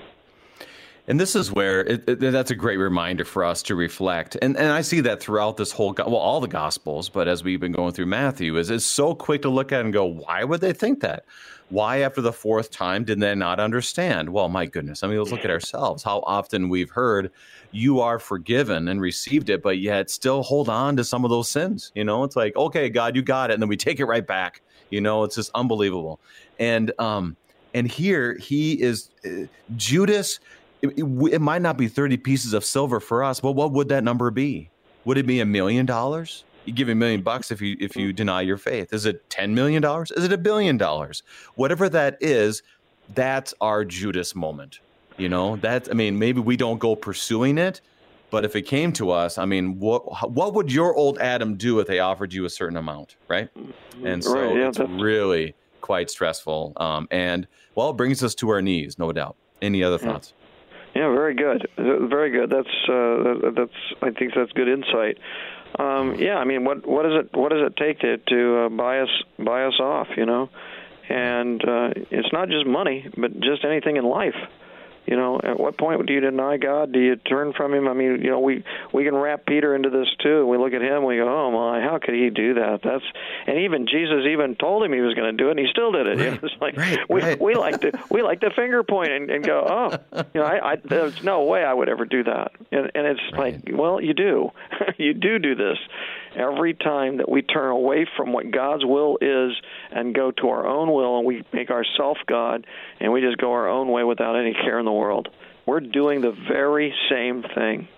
And 1.09 1.21
this 1.21 1.37
is 1.37 1.53
where 1.53 1.85
it, 1.85 2.09
it, 2.09 2.21
that's 2.21 2.51
a 2.51 2.57
great 2.57 2.79
reminder 2.79 3.25
for 3.25 3.45
us 3.45 3.63
to 3.65 3.77
reflect. 3.77 4.37
And 4.43 4.57
and 4.57 4.73
I 4.73 4.81
see 4.81 5.01
that 5.03 5.21
throughout 5.21 5.57
this 5.57 5.71
whole 5.71 5.95
well 5.97 6.17
all 6.17 6.41
the 6.41 6.49
gospels, 6.49 7.09
but 7.09 7.29
as 7.29 7.45
we've 7.45 7.61
been 7.61 7.73
going 7.73 7.93
through 7.93 8.07
Matthew 8.07 8.57
is 8.57 8.71
it's 8.71 8.85
so 8.85 9.15
quick 9.15 9.43
to 9.43 9.49
look 9.49 9.71
at 9.71 9.85
and 9.85 9.93
go, 9.93 10.05
why 10.05 10.43
would 10.43 10.61
they 10.61 10.73
think 10.73 11.01
that? 11.01 11.25
Why 11.69 11.99
after 11.99 12.21
the 12.21 12.33
fourth 12.33 12.71
time 12.71 13.05
did 13.05 13.21
they 13.21 13.35
not 13.35 13.61
understand? 13.61 14.31
Well, 14.31 14.49
my 14.49 14.67
goodness. 14.67 15.03
I 15.03 15.09
mean, 15.09 15.19
let's 15.19 15.33
look 15.33 15.45
at 15.45 15.51
ourselves. 15.51 16.03
How 16.03 16.21
often 16.21 16.69
we've 16.69 16.91
heard 16.91 17.31
you 17.73 18.01
are 18.01 18.19
forgiven 18.19 18.89
and 18.89 19.01
received 19.01 19.51
it, 19.51 19.63
but 19.63 19.79
yet 19.79 20.11
still 20.11 20.43
hold 20.43 20.69
on 20.69 20.97
to 20.97 21.05
some 21.05 21.25
of 21.25 21.31
those 21.31 21.49
sins. 21.49 21.91
You 21.95 22.05
know, 22.05 22.23
it's 22.25 22.37
like, 22.37 22.57
okay, 22.57 22.89
God, 22.89 23.17
you 23.17 23.23
got 23.23 23.51
it, 23.51 23.55
and 23.55 23.63
then 23.63 23.69
we 23.69 23.77
take 23.77 24.01
it 24.01 24.07
right 24.07 24.27
back. 24.27 24.61
You 24.91 25.01
know, 25.01 25.25
it's 25.25 25.37
just 25.37 25.51
unbelievable. 25.55 26.21
And 26.59 26.93
um 26.99 27.37
and 27.75 27.87
here 27.87 28.39
he 28.39 28.81
is 28.81 29.11
uh, 29.25 29.47
Judas 29.77 30.41
it, 30.83 30.89
it, 30.99 31.05
it 31.33 31.41
might 31.41 31.63
not 31.63 31.77
be 31.77 31.89
30 31.89 32.17
pieces 32.19 32.53
of 32.53 32.65
silver 32.65 33.01
for 33.01 33.25
us, 33.25 33.41
but 33.41 33.53
what 33.53 33.73
would 33.73 33.89
that 33.89 34.05
number 34.05 34.31
be? 34.31 34.71
Would 35.05 35.19
it 35.19 35.27
be 35.27 35.41
a 35.41 35.47
million 35.47 35.87
dollars? 35.87 36.45
You 36.65 36.73
give 36.73 36.89
a 36.89 36.95
million 36.95 37.23
bucks 37.23 37.53
if 37.53 37.61
you 37.61 37.77
if 37.79 37.95
you 37.95 38.13
deny 38.13 38.41
your 38.41 38.57
faith. 38.57 38.93
Is 38.93 39.07
it 39.07 39.31
ten 39.31 39.55
million 39.55 39.81
dollars? 39.81 40.11
Is 40.11 40.25
it 40.25 40.33
a 40.33 40.39
billion 40.39 40.77
dollars? 40.77 41.23
Whatever 41.55 41.89
that 41.91 42.19
is, 42.21 42.65
that's 43.15 43.55
our 43.61 43.85
Judas 43.85 44.35
moment. 44.35 44.81
You 45.17 45.29
know, 45.29 45.57
that's 45.57 45.89
I 45.89 45.93
mean, 45.93 46.19
maybe 46.19 46.41
we 46.41 46.57
don't 46.57 46.79
go 46.79 46.97
pursuing 46.97 47.57
it, 47.57 47.81
but 48.31 48.45
if 48.45 48.57
it 48.57 48.63
came 48.63 48.93
to 48.95 49.13
us, 49.13 49.39
I 49.39 49.45
mean, 49.45 49.79
what 49.79 50.29
what 50.29 50.55
would 50.55 50.73
your 50.73 50.93
old 50.97 51.19
Adam 51.19 51.55
do 51.55 51.79
if 51.79 51.87
they 51.87 52.01
offered 52.01 52.33
you 52.33 52.45
a 52.45 52.51
certain 52.51 52.77
amount, 52.77 53.15
right? 53.29 53.49
And 54.05 54.23
so 54.25 54.35
right, 54.35 54.57
yeah, 54.57 54.69
it's 54.69 54.81
really 54.81 55.55
quite 55.81 56.11
stressful. 56.11 56.73
Um, 56.79 57.07
and 57.13 57.47
well, 57.77 57.91
it 57.91 57.97
brings 57.97 58.25
us 58.25 58.35
to 58.37 58.49
our 58.49 58.61
knees, 58.61 58.99
no 58.99 59.13
doubt. 59.13 59.37
Any 59.63 59.85
other 59.85 59.99
thoughts? 59.99 60.35
Yeah, 60.97 61.11
very 61.13 61.35
good, 61.35 61.69
very 61.77 62.31
good. 62.31 62.49
That's 62.49 62.89
uh, 62.89 63.51
that's 63.55 63.79
I 64.01 64.13
think 64.19 64.33
that's 64.35 64.51
good 64.53 64.67
insight. 64.67 65.19
Um, 65.79 66.15
yeah, 66.15 66.37
I 66.37 66.45
mean, 66.45 66.65
what 66.65 66.87
what 66.87 67.03
does 67.03 67.23
it 67.23 67.37
what 67.37 67.53
does 67.53 67.61
it 67.67 67.77
take 67.77 67.99
to 68.01 68.17
to 68.17 68.57
uh, 68.61 68.69
buy 68.71 69.01
us 69.01 69.11
buy 69.39 69.65
us 69.65 69.79
off? 69.79 70.09
You 70.17 70.25
know, 70.25 70.49
and 71.11 71.61
uh, 71.63 71.91
it's 72.11 72.33
not 72.33 72.49
just 72.49 72.67
money, 72.67 73.11
but 73.15 73.39
just 73.41 73.63
anything 73.63 73.99
in 73.99 74.07
life. 74.07 74.37
You 75.07 75.17
know, 75.17 75.41
at 75.43 75.59
what 75.59 75.79
point 75.79 76.05
do 76.07 76.13
you 76.13 76.21
deny 76.21 76.57
God? 76.57 76.93
Do 76.93 76.99
you 76.99 77.17
turn 77.17 77.53
from 77.53 77.73
Him? 77.73 77.89
I 77.89 77.93
mean, 77.93 78.23
you 78.23 78.31
know, 78.31 78.41
we 78.41 78.65
we 78.93 79.05
can 79.05 79.15
wrap 79.15 79.47
Peter 79.47 79.75
into 79.75 79.91
this 79.91 80.09
too. 80.21 80.47
We 80.47 80.59
look 80.59 80.73
at 80.73 80.83
him, 80.83 81.05
we 81.05 81.17
go, 81.17 81.29
oh 81.29 81.51
my, 81.51 81.81
how 81.81 81.99
could 81.99 82.15
he 82.15 82.31
do 82.31 82.55
that? 82.55 82.81
That's 82.83 83.05
and 83.47 83.59
even 83.59 83.87
Jesus 83.87 84.27
even 84.29 84.57
told 84.57 84.83
him 84.83 84.93
he 84.93 85.01
was 85.01 85.15
going 85.15 85.37
to 85.37 85.43
do 85.43 85.49
it, 85.49 85.53
and 85.53 85.61
he 85.61 85.67
still 85.71 85.93
did 85.93 86.07
it. 86.07 86.19
Right. 86.19 86.25
You 86.25 86.31
know, 86.33 86.39
it's 86.43 86.61
like 86.61 86.77
right, 86.77 86.99
we 87.09 87.23
right. 87.23 87.41
we 87.41 87.55
like 87.55 87.81
to 87.83 87.93
we 88.11 88.23
like 88.23 88.41
to 88.41 88.51
finger 88.51 88.83
point 88.83 89.13
and, 89.13 89.31
and 89.31 89.45
go, 89.45 89.65
oh, 89.69 90.23
you 90.35 90.41
know, 90.41 90.47
I, 90.47 90.73
I 90.73 90.77
there's 90.77 91.23
no 91.23 91.45
way 91.45 91.65
I 91.65 91.73
would 91.73 91.89
ever 91.89 92.05
do 92.05 92.25
that. 92.25 92.53
And 92.73 92.91
and 92.95 93.07
it's 93.07 93.37
like, 93.37 93.61
well, 93.73 94.01
you 94.01 94.15
do, 94.15 94.51
you 94.99 95.15
do 95.15 95.39
do 95.39 95.55
this 95.55 95.79
every 96.37 96.75
time 96.75 97.19
that 97.19 97.29
we 97.29 97.43
turn 97.43 97.71
away 97.71 98.07
from 98.17 98.33
what 98.33 98.51
God's 98.51 98.85
will 98.85 99.19
is 99.21 99.53
and 99.91 100.15
go 100.15 100.31
to 100.31 100.49
our 100.49 100.67
own 100.67 100.93
will 100.93 101.19
and 101.19 101.27
we 101.27 101.43
make 101.53 101.71
ourselves 101.71 102.21
God 102.27 102.67
and 103.01 103.13
we 103.13 103.21
just 103.21 103.39
go 103.39 103.53
our 103.53 103.69
own 103.69 103.89
way 103.91 104.05
without 104.05 104.37
any 104.37 104.53
care 104.53 104.79
in 104.79 104.85
the 104.85 104.93
world. 104.93 105.29
We're 105.65 105.81
doing 105.81 106.21
the 106.21 106.37
very 106.49 106.95
same 107.11 107.43
thing. 107.55 107.89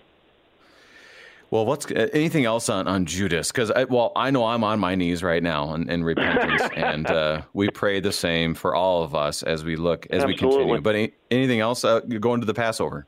Well, 1.50 1.64
what's 1.64 1.90
anything 1.90 2.44
else 2.44 2.68
on, 2.68 2.86
on 2.86 3.06
Judas? 3.06 3.50
Because 3.50 3.72
well, 3.88 4.12
I 4.14 4.30
know 4.30 4.44
I'm 4.44 4.62
on 4.64 4.78
my 4.78 4.94
knees 4.94 5.22
right 5.22 5.42
now 5.42 5.74
in, 5.74 5.88
in 5.88 6.04
repentance, 6.04 6.62
and 6.76 7.06
uh, 7.10 7.42
we 7.54 7.70
pray 7.70 8.00
the 8.00 8.12
same 8.12 8.54
for 8.54 8.74
all 8.74 9.02
of 9.02 9.14
us 9.14 9.42
as 9.42 9.64
we 9.64 9.76
look 9.76 10.06
as 10.10 10.24
Absolutely. 10.24 10.46
we 10.46 10.56
continue. 10.56 10.80
But 10.82 10.94
any, 10.94 11.12
anything 11.30 11.60
else? 11.60 11.84
Uh, 11.84 12.00
going 12.00 12.40
to 12.40 12.46
the 12.46 12.52
Passover. 12.52 13.06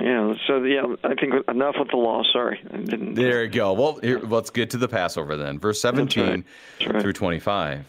Yeah. 0.00 0.34
So 0.46 0.62
yeah, 0.62 0.94
I 1.04 1.14
think 1.14 1.34
enough 1.48 1.76
with 1.78 1.90
the 1.90 1.96
law. 1.96 2.22
Sorry. 2.32 2.60
There 2.70 3.44
you 3.44 3.50
go. 3.50 3.72
Well, 3.72 3.98
here, 4.02 4.20
let's 4.20 4.50
get 4.50 4.70
to 4.70 4.76
the 4.76 4.88
Passover 4.88 5.36
then. 5.36 5.58
Verse 5.58 5.80
17 5.80 6.06
That's 6.06 6.18
right. 6.18 6.44
That's 6.78 6.92
right. 6.92 7.02
through 7.02 7.12
25. 7.14 7.84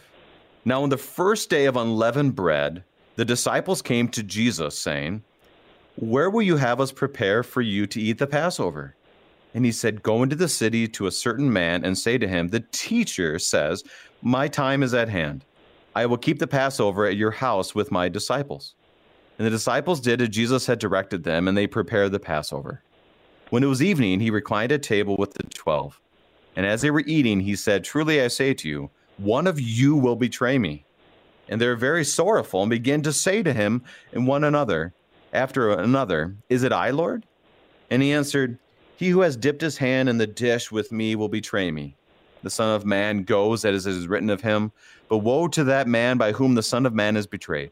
Now, 0.65 0.83
on 0.83 0.89
the 0.89 0.97
first 0.97 1.49
day 1.49 1.65
of 1.65 1.77
unleavened 1.77 2.35
bread, 2.35 2.83
the 3.15 3.25
disciples 3.25 3.81
came 3.81 4.09
to 4.09 4.21
Jesus, 4.21 4.77
saying, 4.77 5.23
Where 5.95 6.29
will 6.29 6.41
you 6.41 6.57
have 6.57 6.81
us 6.81 6.91
prepare 6.91 7.41
for 7.41 7.61
you 7.61 7.87
to 7.87 8.01
eat 8.01 8.17
the 8.19 8.27
Passover? 8.27 8.95
And 9.53 9.65
he 9.65 9.71
said, 9.71 10.03
Go 10.03 10.23
into 10.23 10.35
the 10.35 10.49
city 10.49 10.87
to 10.89 11.07
a 11.07 11.11
certain 11.11 11.51
man 11.51 11.83
and 11.83 11.97
say 11.97 12.17
to 12.17 12.27
him, 12.27 12.49
The 12.49 12.65
teacher 12.71 13.39
says, 13.39 13.83
My 14.21 14.47
time 14.47 14.83
is 14.83 14.93
at 14.93 15.09
hand. 15.09 15.45
I 15.95 16.05
will 16.05 16.17
keep 16.17 16.39
the 16.39 16.47
Passover 16.47 17.05
at 17.05 17.17
your 17.17 17.31
house 17.31 17.73
with 17.73 17.91
my 17.91 18.07
disciples. 18.07 18.75
And 19.37 19.45
the 19.45 19.51
disciples 19.51 19.99
did 19.99 20.21
as 20.21 20.29
Jesus 20.29 20.65
had 20.65 20.79
directed 20.79 21.23
them, 21.23 21.47
and 21.47 21.57
they 21.57 21.67
prepared 21.67 22.11
the 22.11 22.19
Passover. 22.19 22.81
When 23.49 23.63
it 23.63 23.67
was 23.67 23.83
evening, 23.83 24.19
he 24.19 24.29
reclined 24.29 24.71
at 24.71 24.83
table 24.83 25.15
with 25.17 25.33
the 25.33 25.43
twelve. 25.43 26.01
And 26.55 26.65
as 26.65 26.81
they 26.81 26.89
were 26.89 27.03
eating, 27.05 27.39
he 27.41 27.55
said, 27.55 27.83
Truly 27.83 28.21
I 28.21 28.29
say 28.29 28.53
to 28.55 28.67
you, 28.67 28.89
one 29.17 29.47
of 29.47 29.59
you 29.59 29.95
will 29.95 30.15
betray 30.15 30.57
me. 30.57 30.85
And 31.47 31.61
they 31.61 31.67
were 31.67 31.75
very 31.75 32.03
sorrowful 32.03 32.61
and 32.61 32.69
began 32.69 33.01
to 33.03 33.13
say 33.13 33.43
to 33.43 33.53
him 33.53 33.83
and 34.11 34.27
one 34.27 34.43
another, 34.43 34.93
after 35.33 35.71
another, 35.71 36.35
Is 36.49 36.63
it 36.63 36.73
I, 36.73 36.89
Lord? 36.89 37.25
And 37.89 38.01
he 38.01 38.11
answered, 38.11 38.57
He 38.95 39.09
who 39.09 39.21
has 39.21 39.37
dipped 39.37 39.61
his 39.61 39.77
hand 39.77 40.09
in 40.09 40.17
the 40.17 40.27
dish 40.27 40.71
with 40.71 40.91
me 40.91 41.15
will 41.15 41.29
betray 41.29 41.71
me. 41.71 41.95
The 42.43 42.49
Son 42.49 42.75
of 42.75 42.85
Man 42.85 43.23
goes 43.23 43.65
as 43.65 43.85
it 43.85 43.91
is 43.91 44.07
written 44.07 44.29
of 44.29 44.41
him, 44.41 44.71
but 45.09 45.19
woe 45.19 45.47
to 45.49 45.63
that 45.63 45.87
man 45.87 46.17
by 46.17 46.31
whom 46.31 46.55
the 46.55 46.63
Son 46.63 46.85
of 46.85 46.93
Man 46.93 47.15
is 47.15 47.27
betrayed. 47.27 47.71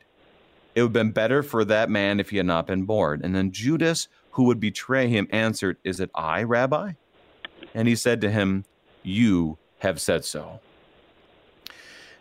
It 0.76 0.82
would 0.82 0.88
have 0.88 0.94
been 0.94 1.12
better 1.12 1.42
for 1.42 1.66
that 1.66 1.90
man 1.90 2.20
if 2.20 2.30
he 2.30 2.38
had 2.38 2.46
not 2.46 2.68
been 2.68 2.84
born. 2.84 3.22
And 3.24 3.34
then 3.34 3.52
Judas, 3.52 4.08
who 4.32 4.44
would 4.44 4.60
betray 4.60 5.08
him, 5.08 5.28
answered, 5.32 5.78
Is 5.84 6.00
it 6.00 6.12
I, 6.14 6.44
Rabbi? 6.44 6.94
And 7.74 7.88
he 7.88 7.96
said 7.96 8.22
to 8.22 8.30
him, 8.30 8.66
You 9.02 9.58
have 9.80 10.02
said 10.02 10.26
so. 10.26 10.60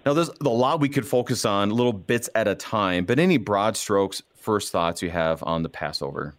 Now, 0.06 0.12
there's 0.12 0.28
a 0.28 0.48
lot 0.48 0.80
we 0.80 0.88
could 0.88 1.06
focus 1.06 1.44
on, 1.44 1.70
little 1.70 1.92
bits 1.92 2.28
at 2.34 2.46
a 2.46 2.54
time, 2.54 3.06
but 3.06 3.18
any 3.18 3.38
broad 3.38 3.76
strokes, 3.76 4.22
first 4.34 4.70
thoughts 4.70 5.02
you 5.02 5.10
have 5.10 5.42
on 5.42 5.62
the 5.62 5.70
Passover? 5.70 6.34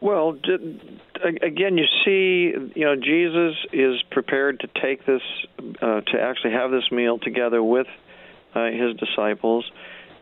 Well, 0.00 0.38
again, 1.42 1.76
you 1.76 1.84
see, 2.04 2.54
you 2.74 2.84
know, 2.86 2.96
Jesus 2.96 3.56
is 3.72 4.02
prepared 4.10 4.60
to 4.60 4.68
take 4.80 5.04
this, 5.04 5.20
uh, 5.82 6.00
to 6.00 6.20
actually 6.20 6.52
have 6.52 6.70
this 6.70 6.90
meal 6.90 7.18
together 7.18 7.62
with 7.62 7.88
uh, 8.54 8.66
his 8.66 8.96
disciples, 8.96 9.70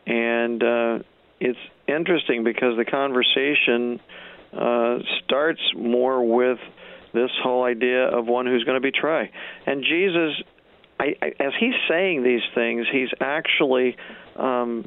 and 0.09 0.63
uh, 0.63 0.99
it's 1.39 1.59
interesting 1.87 2.43
because 2.43 2.77
the 2.77 2.85
conversation 2.85 4.01
uh, 4.53 4.99
starts 5.25 5.61
more 5.77 6.25
with 6.25 6.59
this 7.13 7.31
whole 7.43 7.63
idea 7.63 8.07
of 8.07 8.27
one 8.27 8.47
who's 8.47 8.65
going 8.65 8.81
to 8.81 8.87
betray, 8.87 9.31
and 9.67 9.85
Jesus. 9.85 10.43
I, 11.01 11.15
I, 11.23 11.27
as 11.39 11.53
he's 11.61 11.77
saying 11.89 12.25
these 12.25 12.43
things, 12.57 12.89
he's 12.91 13.11
actually 13.21 13.97
um, 14.35 14.85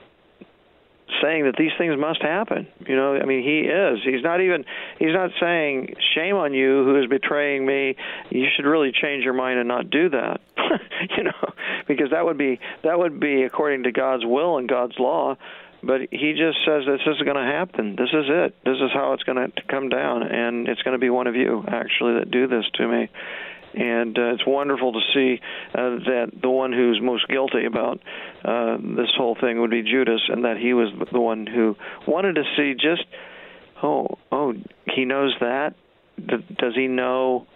saying 1.22 1.46
that 1.46 1.56
these 1.58 1.72
things 1.78 1.98
must 1.98 2.22
happen. 2.22 2.68
You 2.86 2.98
know, 2.98 3.16
I 3.16 3.24
mean, 3.24 3.44
he 3.44 3.62
is. 3.62 4.00
He's 4.04 4.22
not 4.22 4.42
even. 4.42 4.66
He's 5.00 5.14
not 5.14 5.32
saying, 5.40 5.96
"Shame 6.14 6.36
on 6.36 6.54
you, 6.54 6.84
who 6.84 7.02
is 7.02 7.08
betraying 7.08 7.66
me. 7.66 7.96
You 8.30 8.48
should 8.56 8.66
really 8.66 8.92
change 8.92 9.24
your 9.24 9.34
mind 9.34 9.60
and 9.60 9.68
not 9.68 9.90
do 9.90 10.10
that." 10.10 10.42
you 11.18 11.24
know, 11.24 11.54
because 11.88 12.12
that 12.12 12.26
would 12.26 12.38
be 12.38 12.60
that 12.84 12.98
would 12.98 13.20
be 13.20 13.44
according 13.44 13.84
to 13.84 13.92
God's 13.92 14.26
will 14.26 14.58
and 14.58 14.68
God's 14.68 14.98
law. 15.00 15.36
But 15.84 16.02
he 16.12 16.34
just 16.34 16.60
says 16.64 16.84
this 16.86 17.02
is 17.08 17.22
going 17.24 17.38
to 17.38 17.52
happen. 17.52 17.96
This 17.96 18.10
is 18.14 18.26
it. 18.30 18.56
This 18.64 18.78
is 18.78 18.92
how 18.94 19.14
it's 19.14 19.24
going 19.24 19.52
to 19.52 19.62
come 19.68 19.90
down, 19.90 20.22
and 20.22 20.68
it's 20.68 20.82
going 20.84 20.94
to 20.94 21.00
be 21.00 21.10
one 21.10 21.26
of 21.26 21.36
you 21.36 21.64
actually 21.68 22.20
that 22.20 22.30
do 22.30 22.48
this 22.48 22.66
to 22.76 22.88
me 22.88 23.10
and 23.74 24.18
uh, 24.18 24.34
it's 24.34 24.46
wonderful 24.46 24.94
to 24.94 25.00
see 25.14 25.40
uh, 25.74 26.00
that 26.06 26.32
the 26.42 26.50
one 26.50 26.74
who's 26.74 27.00
most 27.02 27.28
guilty 27.28 27.66
about 27.66 28.00
uh, 28.44 28.78
this 28.78 29.10
whole 29.16 29.36
thing 29.40 29.62
would 29.62 29.72
be 29.72 29.84
Judas, 29.84 30.22
and 30.28 30.46
that 30.46 30.58
he 30.58 30.74
was 30.74 30.90
the 31.12 31.20
one 31.20 31.48
who 31.48 31.76
wanted 32.08 32.36
to 32.36 32.44
see 32.58 32.74
just, 32.74 33.06
oh, 33.82 34.18
oh, 34.32 34.54
he 34.94 35.06
knows 35.06 35.34
that. 35.40 35.76
Does 36.26 36.76
he 36.76 36.88
know? 36.88 37.48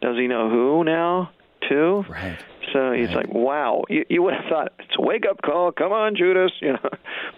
Does 0.00 0.16
he 0.16 0.26
know 0.26 0.50
who 0.50 0.84
now? 0.84 1.30
Too. 1.68 2.04
Right. 2.08 2.38
So 2.72 2.92
he's 2.92 3.08
right. 3.08 3.16
like, 3.16 3.34
"Wow!" 3.34 3.84
You, 3.88 4.04
you 4.08 4.22
would 4.22 4.34
have 4.34 4.44
thought 4.48 4.72
it's 4.78 4.96
a 4.98 5.02
wake 5.02 5.24
up 5.28 5.42
call. 5.42 5.72
Come 5.72 5.92
on, 5.92 6.16
Judas, 6.16 6.52
you 6.60 6.72
know. 6.72 6.90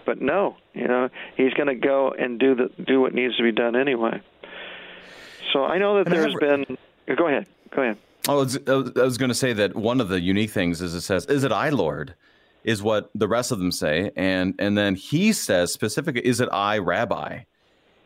But 0.05 0.21
no, 0.21 0.57
you 0.73 0.87
know, 0.87 1.09
he's 1.35 1.53
going 1.53 1.67
to 1.67 1.75
go 1.75 2.11
and 2.11 2.39
do 2.39 2.55
the 2.55 2.71
do 2.83 3.01
what 3.01 3.13
needs 3.13 3.37
to 3.37 3.43
be 3.43 3.51
done 3.51 3.75
anyway. 3.75 4.21
So 5.53 5.63
I 5.63 5.77
know 5.77 5.97
that 5.97 6.07
And 6.07 6.15
there's 6.15 6.35
been. 6.35 6.77
Go 7.15 7.27
ahead. 7.27 7.47
Go 7.75 7.81
ahead. 7.81 7.97
Oh, 8.27 8.33
I 8.33 8.43
was, 8.43 8.59
I 8.67 8.73
was, 8.73 8.91
I 8.97 9.03
was 9.03 9.17
going 9.17 9.29
to 9.29 9.35
say 9.35 9.53
that 9.53 9.75
one 9.75 10.01
of 10.01 10.09
the 10.09 10.19
unique 10.19 10.51
things 10.51 10.81
is 10.81 10.93
it 10.93 11.01
says, 11.01 11.25
"Is 11.27 11.43
it 11.43 11.51
I, 11.51 11.69
Lord?" 11.69 12.15
Is 12.63 12.83
what 12.83 13.09
the 13.15 13.27
rest 13.27 13.51
of 13.51 13.59
them 13.59 13.71
say, 13.71 14.11
and 14.15 14.55
and 14.59 14.77
then 14.77 14.95
he 14.95 15.31
says 15.31 15.71
specifically, 15.71 16.25
"Is 16.25 16.41
it 16.41 16.49
I, 16.51 16.79
Rabbi?" 16.79 17.43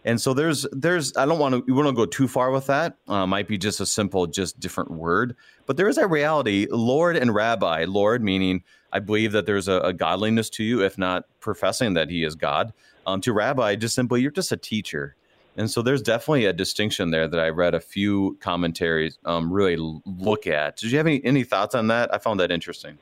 And 0.04 0.20
so 0.20 0.34
there's 0.34 0.66
there's 0.72 1.16
I 1.16 1.26
don't 1.26 1.40
want 1.40 1.54
to 1.54 1.74
we 1.74 1.84
to 1.84 1.94
go 1.94 2.06
too 2.06 2.28
far 2.28 2.52
with 2.52 2.68
that. 2.68 2.98
Uh, 3.08 3.28
might 3.28 3.48
be 3.48 3.58
just 3.58 3.80
a 3.80 3.86
simple, 3.86 4.26
just 4.26 4.60
different 4.60 4.92
word, 4.92 5.36
but 5.66 5.78
there 5.78 5.88
is 5.88 5.98
a 5.98 6.08
reality, 6.08 6.68
Lord 6.70 7.16
and 7.16 7.34
Rabbi. 7.34 7.86
Lord 7.88 8.24
meaning 8.24 8.64
I 8.92 9.00
believe 9.00 9.32
that 9.34 9.46
there's 9.46 9.68
a, 9.68 9.80
a 9.82 9.94
godliness 9.94 10.50
to 10.52 10.64
you, 10.64 10.84
if 10.84 10.98
not 10.98 11.26
professing 11.40 11.94
that 11.94 12.10
He 12.10 12.24
is 12.24 12.36
God. 12.36 12.74
Um, 13.06 13.22
to 13.22 13.34
Rabbi, 13.34 13.76
just 13.76 13.96
simply 13.96 14.22
you're 14.22 14.32
just 14.32 14.52
a 14.52 14.58
teacher. 14.58 15.16
And 15.58 15.70
so 15.70 15.82
there's 15.82 16.02
definitely 16.02 16.46
a 16.46 16.54
distinction 16.54 17.12
there 17.12 17.28
that 17.28 17.40
I 17.40 17.50
read 17.50 17.76
a 17.76 17.80
few 17.80 18.38
commentaries 18.42 19.18
um, 19.26 19.52
really 19.52 19.76
look 19.78 20.48
at. 20.48 20.78
Did 20.78 20.92
you 20.92 20.98
have 20.98 21.08
any, 21.08 21.24
any 21.26 21.44
thoughts 21.44 21.76
on 21.76 21.88
that? 21.88 22.14
I 22.14 22.20
found 22.20 22.40
that 22.40 22.52
interesting. 22.52 22.98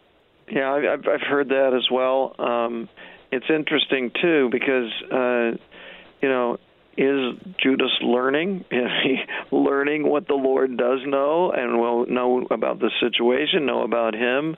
Yeah, 0.49 0.73
I've 0.73 1.07
I've 1.07 1.21
heard 1.21 1.49
that 1.49 1.73
as 1.75 1.91
well. 1.91 2.35
Um, 2.39 2.89
it's 3.31 3.45
interesting 3.49 4.11
too 4.19 4.49
because 4.51 4.91
uh, 5.11 5.57
you 6.21 6.29
know 6.29 6.57
is 6.97 7.35
Judas 7.63 7.91
learning? 8.01 8.65
Is 8.71 8.89
he 9.03 9.17
learning 9.51 10.07
what 10.07 10.27
the 10.27 10.33
Lord 10.33 10.77
does 10.77 10.99
know 11.05 11.51
and 11.51 11.79
will 11.79 12.05
know 12.07 12.45
about 12.51 12.79
the 12.79 12.91
situation, 12.99 13.65
know 13.65 13.83
about 13.83 14.13
him? 14.13 14.57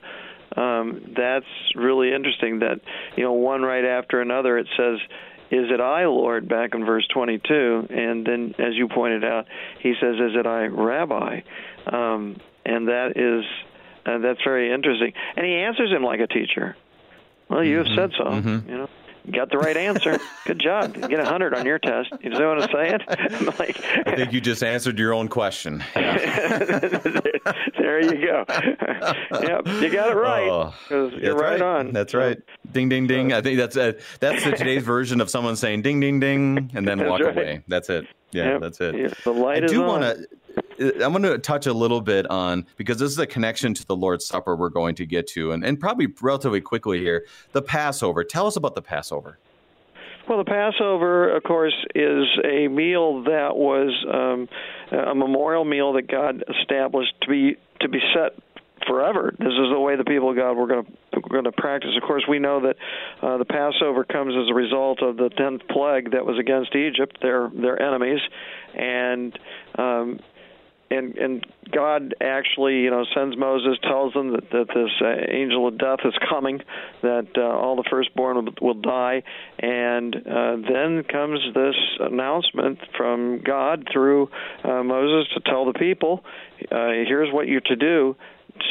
Um, 0.56 1.14
that's 1.16 1.46
really 1.74 2.12
interesting. 2.12 2.58
That 2.60 2.80
you 3.16 3.24
know, 3.24 3.32
one 3.32 3.62
right 3.62 3.84
after 3.84 4.20
another, 4.20 4.58
it 4.58 4.66
says, 4.76 4.98
"Is 5.50 5.70
it 5.70 5.80
I, 5.80 6.06
Lord?" 6.06 6.48
Back 6.48 6.74
in 6.74 6.84
verse 6.84 7.06
22, 7.14 7.86
and 7.90 8.26
then, 8.26 8.54
as 8.58 8.74
you 8.74 8.88
pointed 8.88 9.24
out, 9.24 9.46
he 9.80 9.94
says, 10.00 10.16
"Is 10.16 10.36
it 10.36 10.46
I, 10.46 10.66
Rabbi?" 10.66 11.40
Um, 11.86 12.36
and 12.66 12.88
that 12.88 13.16
is 13.16 13.44
uh, 14.04 14.18
that's 14.18 14.42
very 14.44 14.72
interesting. 14.72 15.12
And 15.36 15.46
he 15.46 15.54
answers 15.54 15.90
him 15.90 16.02
like 16.02 16.20
a 16.20 16.26
teacher. 16.26 16.76
Well, 17.48 17.64
you 17.64 17.78
have 17.78 17.88
said 17.94 18.12
so. 18.16 18.24
Mhm. 18.24 18.68
You 18.68 18.76
know, 18.78 18.88
got 19.30 19.50
the 19.50 19.58
right 19.58 19.76
answer. 19.76 20.18
Good 20.46 20.58
job. 20.58 20.96
You 20.96 21.06
get 21.08 21.20
a 21.20 21.24
hundred 21.24 21.54
on 21.54 21.64
your 21.66 21.78
test. 21.78 22.12
You 22.20 22.30
know 22.30 22.48
what 22.54 22.62
I'm 22.62 22.70
saying? 22.72 22.98
Like, 23.58 23.82
I 24.06 24.16
think 24.16 24.32
you 24.32 24.40
just 24.40 24.62
answered 24.62 24.98
your 24.98 25.12
own 25.14 25.28
question. 25.28 25.82
Yeah. 25.96 26.88
there 27.78 28.00
you 28.02 28.26
go. 28.26 28.44
yep, 28.48 29.66
you 29.66 29.90
got 29.90 30.10
it 30.10 30.14
right. 30.16 30.48
Oh, 30.48 30.74
you're 30.90 31.10
that's 31.10 31.40
right, 31.40 31.62
on. 31.62 31.92
That's 31.92 32.14
right. 32.14 32.38
Ding, 32.72 32.88
ding, 32.88 33.06
ding. 33.06 33.32
Uh, 33.32 33.38
I 33.38 33.42
think 33.42 33.58
that's 33.58 33.76
a, 33.76 33.96
that's 34.20 34.44
the 34.44 34.52
today's 34.52 34.82
version 34.82 35.20
of 35.20 35.28
someone 35.30 35.56
saying 35.56 35.82
ding, 35.82 36.00
ding, 36.00 36.20
ding, 36.20 36.70
and 36.74 36.86
then 36.86 37.06
walk 37.08 37.20
right. 37.20 37.36
away. 37.36 37.64
That's 37.68 37.90
it. 37.90 38.06
Yeah, 38.32 38.52
Yep. 38.52 38.60
that's 38.62 38.80
it. 38.80 38.94
Yeah, 38.96 39.08
the 39.24 39.32
light 39.32 39.62
I 39.62 39.66
is 39.66 39.72
do 39.72 39.82
on. 39.82 39.88
want 39.88 40.02
to. 40.04 40.26
I'm 40.82 41.12
going 41.12 41.22
to 41.22 41.38
touch 41.38 41.66
a 41.66 41.72
little 41.72 42.00
bit 42.00 42.28
on 42.30 42.66
because 42.76 42.98
this 42.98 43.10
is 43.10 43.18
a 43.18 43.26
connection 43.26 43.74
to 43.74 43.86
the 43.86 43.96
Lord's 43.96 44.26
Supper 44.26 44.56
we're 44.56 44.68
going 44.68 44.94
to 44.96 45.06
get 45.06 45.26
to, 45.28 45.52
and, 45.52 45.64
and 45.64 45.78
probably 45.78 46.08
relatively 46.20 46.60
quickly 46.60 46.98
here. 46.98 47.24
The 47.52 47.62
Passover. 47.62 48.24
Tell 48.24 48.46
us 48.46 48.56
about 48.56 48.74
the 48.74 48.82
Passover. 48.82 49.38
Well, 50.28 50.38
the 50.38 50.44
Passover, 50.44 51.34
of 51.34 51.42
course, 51.42 51.74
is 51.94 52.26
a 52.44 52.68
meal 52.68 53.24
that 53.24 53.56
was 53.56 53.90
um, 54.12 54.48
a 54.96 55.14
memorial 55.14 55.64
meal 55.64 55.92
that 55.94 56.08
God 56.08 56.44
established 56.60 57.14
to 57.22 57.28
be 57.28 57.56
to 57.80 57.88
be 57.88 58.00
set 58.14 58.38
forever. 58.86 59.34
This 59.38 59.48
is 59.48 59.70
the 59.72 59.78
way 59.78 59.96
the 59.96 60.04
people 60.04 60.30
of 60.30 60.36
God 60.36 60.54
were 60.54 60.66
going 60.66 60.84
to 60.84 61.20
going 61.28 61.44
to 61.44 61.52
practice. 61.52 61.90
Of 62.00 62.06
course, 62.06 62.24
we 62.28 62.38
know 62.38 62.60
that 62.60 62.76
uh, 63.20 63.38
the 63.38 63.44
Passover 63.44 64.04
comes 64.04 64.34
as 64.36 64.50
a 64.50 64.54
result 64.54 65.02
of 65.02 65.16
the 65.16 65.28
tenth 65.30 65.62
plague 65.68 66.12
that 66.12 66.24
was 66.24 66.38
against 66.38 66.74
Egypt, 66.74 67.18
their 67.20 67.50
their 67.54 67.80
enemies, 67.80 68.20
and 68.74 69.38
um, 69.76 70.20
and 70.92 71.16
and 71.16 71.46
God 71.72 72.14
actually, 72.20 72.80
you 72.80 72.90
know, 72.90 73.04
sends 73.14 73.36
Moses, 73.36 73.78
tells 73.82 74.12
them 74.12 74.32
that, 74.32 74.50
that 74.50 74.68
this 74.68 74.90
uh, 75.00 75.32
angel 75.34 75.68
of 75.68 75.78
death 75.78 76.00
is 76.04 76.14
coming, 76.28 76.60
that 77.02 77.28
uh, 77.36 77.40
all 77.40 77.76
the 77.76 77.84
firstborn 77.90 78.36
will, 78.36 78.52
will 78.60 78.80
die, 78.80 79.22
and 79.58 80.14
uh, 80.14 80.56
then 80.56 81.02
comes 81.04 81.40
this 81.54 81.76
announcement 82.00 82.78
from 82.96 83.40
God 83.42 83.88
through 83.92 84.30
uh, 84.64 84.82
Moses 84.82 85.32
to 85.34 85.40
tell 85.40 85.64
the 85.64 85.78
people, 85.78 86.24
uh, 86.70 86.88
here's 87.06 87.32
what 87.32 87.48
you're 87.48 87.60
to 87.62 87.76
do 87.76 88.16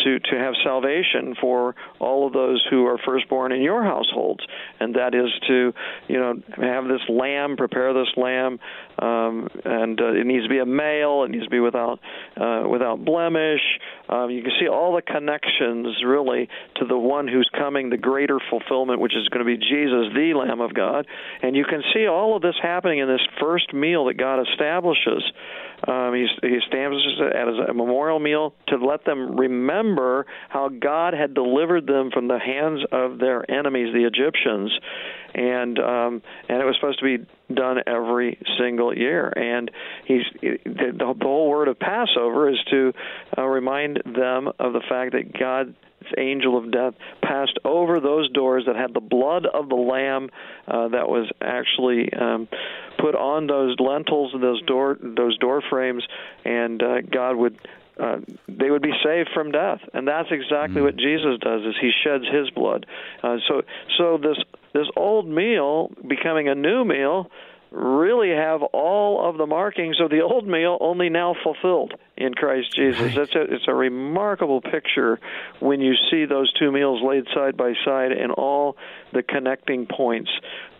to 0.04 0.20
to 0.20 0.38
have 0.38 0.54
salvation 0.64 1.36
for 1.40 1.76
all 2.00 2.28
of 2.28 2.34
those 2.34 2.66
who 2.70 2.86
are 2.86 2.98
firstborn 3.06 3.52
in 3.52 3.62
your 3.62 3.84
households, 3.84 4.42
and 4.80 4.96
that 4.96 5.14
is 5.16 5.30
to 5.48 5.74
you 6.08 6.20
know 6.20 6.34
have 6.58 6.86
this 6.86 7.02
lamb, 7.10 7.58
prepare 7.58 7.94
this 7.94 8.10
lamb, 8.16 8.60
um, 9.00 9.48
and 9.66 10.00
uh, 10.00 10.14
it 10.14 10.26
needs 10.26 10.44
to 10.44 10.50
be 10.50 10.60
a 10.60 10.66
male. 10.66 11.24
It 11.24 11.32
needs 11.32 11.46
to 11.46 11.50
be 11.50 11.60
without 11.60 12.00
uh, 12.38 12.64
without 12.68 13.04
blemish. 13.04 13.62
Um, 14.10 14.30
you 14.30 14.44
can 14.44 14.52
see 14.60 14.68
all 14.68 14.96
the 14.96 15.02
connections 15.02 16.04
really 16.06 16.50
to 16.76 16.86
the 16.86 16.98
one 16.98 17.28
who's 17.28 17.50
coming, 17.58 17.90
the 17.90 17.98
greater 17.98 18.40
fulfillment, 18.50 19.00
which 19.00 19.16
is 19.16 19.28
going 19.30 19.46
to 19.46 19.46
be 19.46 19.58
Jesus, 19.58 20.14
the 20.14 20.34
Lamb 20.36 20.62
of 20.62 20.74
God, 20.74 21.08
and 21.42 21.56
you 21.56 21.66
can 21.66 21.82
see 21.94 22.08
all 22.08 22.36
of 22.36 22.42
this 22.42 22.56
happening 22.62 23.00
in 23.00 23.08
this 23.08 23.26
first 23.40 23.74
meal 23.74 24.06
that 24.06 24.18
God 24.18 24.42
establishes. 24.42 25.24
Um, 25.88 26.14
he, 26.14 26.28
he 26.48 26.56
establishes 26.56 27.20
it 27.20 27.36
as 27.36 27.70
a 27.70 27.74
memorial 27.74 28.20
meal 28.20 28.54
to 28.68 28.78
let 28.78 29.04
them 29.06 29.36
remember 29.36 30.26
how 30.50 30.70
God 30.70 31.14
had 31.14 31.34
delivered 31.34 31.88
them 31.88 32.12
from 32.12 32.28
the 32.28 32.40
hands 32.40 32.82
of 32.92 33.18
their 33.18 33.50
enemies, 33.50 33.94
the 33.94 34.06
Egyptians, 34.06 34.72
and 35.34 35.80
um, 35.80 36.22
and 36.50 36.62
it 36.62 36.66
was 36.66 36.76
supposed 36.80 37.00
to 37.00 37.18
be 37.18 37.26
done 37.54 37.78
every 37.86 38.38
single 38.60 38.96
year. 38.96 39.28
And 39.28 39.72
he's 40.06 40.24
the, 40.42 40.94
the 40.98 41.16
whole 41.22 41.50
word 41.50 41.68
of 41.68 41.80
Passover 41.80 42.50
is 42.50 42.60
to 42.72 42.94
uh, 43.38 43.46
remind 43.46 44.02
them 44.06 44.48
of 44.60 44.74
the 44.74 44.82
fact 44.88 45.14
that 45.14 45.38
God 45.38 45.76
angel 46.18 46.58
of 46.58 46.72
death 46.72 46.94
passed 47.22 47.58
over 47.64 48.00
those 48.00 48.30
doors 48.32 48.64
that 48.66 48.76
had 48.76 48.94
the 48.94 49.00
blood 49.00 49.46
of 49.46 49.70
the 49.70 49.76
lamb 49.76 50.30
uh, 50.68 50.88
that 50.90 51.08
was 51.08 51.30
actually 51.42 52.12
um, 52.14 52.48
put 52.98 53.16
on 53.16 53.48
those 53.48 53.76
lintels 53.80 54.32
and 54.34 54.42
those 54.42 54.62
door 54.64 54.98
those 55.02 55.38
door 55.38 55.62
frames, 55.70 56.04
and 56.46 56.82
uh, 56.82 57.02
God 57.02 57.36
would 57.36 57.58
uh, 58.00 58.18
they 58.48 58.70
would 58.70 58.82
be 58.82 58.94
saved 59.04 59.30
from 59.34 59.52
death, 59.52 59.80
and 59.94 60.08
that's 60.08 60.30
exactly 60.32 60.78
mm-hmm. 60.78 60.86
what 60.86 60.96
Jesus 60.98 61.38
does. 61.40 61.62
Is 61.62 61.76
He 61.80 61.92
sheds 62.04 62.26
His 62.32 62.50
blood. 62.52 62.86
Uh, 63.24 63.38
so, 63.48 63.62
so 63.98 64.18
this 64.18 64.38
this 64.74 64.88
old 64.96 65.28
meal 65.28 65.92
becoming 66.08 66.48
a 66.48 66.56
new 66.56 66.86
meal 66.86 67.30
really 67.72 68.32
have 68.32 68.62
all 68.62 69.30
of 69.30 69.38
the 69.38 69.46
markings 69.46 70.02
of 70.02 70.10
the 70.10 70.22
old 70.22 70.46
meal 70.46 70.78
only 70.82 71.10
now 71.10 71.34
fulfilled 71.42 71.94
in 72.18 72.34
Christ 72.34 72.76
Jesus. 72.76 73.16
It's 73.16 73.34
a 73.34 73.42
it's 73.42 73.68
a 73.68 73.74
remarkable 73.74 74.62
picture 74.62 75.20
when 75.60 75.80
you 75.80 75.94
see 76.10 76.26
those 76.26 76.52
two 76.54 76.72
meals 76.72 77.02
laid 77.02 77.26
side 77.34 77.56
by 77.56 77.74
side 77.86 78.12
and 78.12 78.32
all 78.32 78.76
the 79.14 79.24
connecting 79.24 79.86
points 79.86 80.30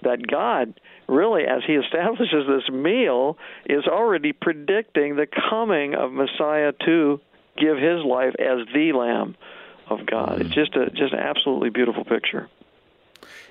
that 0.02 0.26
God 0.28 0.80
really 1.08 1.44
as 1.44 1.62
he 1.66 1.74
establishes 1.86 2.46
this 2.48 2.70
meal 2.70 3.38
is 3.66 3.86
already 3.86 4.34
predicting 4.34 5.16
the 5.16 5.28
coming 5.50 5.96
of 5.96 6.12
Messiah 6.12 6.74
to 6.86 7.20
give 7.58 7.78
his 7.78 8.04
life 8.04 8.34
as 8.40 8.60
the 8.74 8.94
lamb 8.94 9.36
of 9.90 10.06
God. 10.06 10.42
It's 10.42 10.50
mm. 10.50 10.54
just 10.54 10.76
a 10.76 10.90
just 10.90 11.14
an 11.14 11.20
absolutely 11.20 11.70
beautiful 11.70 12.06
picture. 12.06 12.50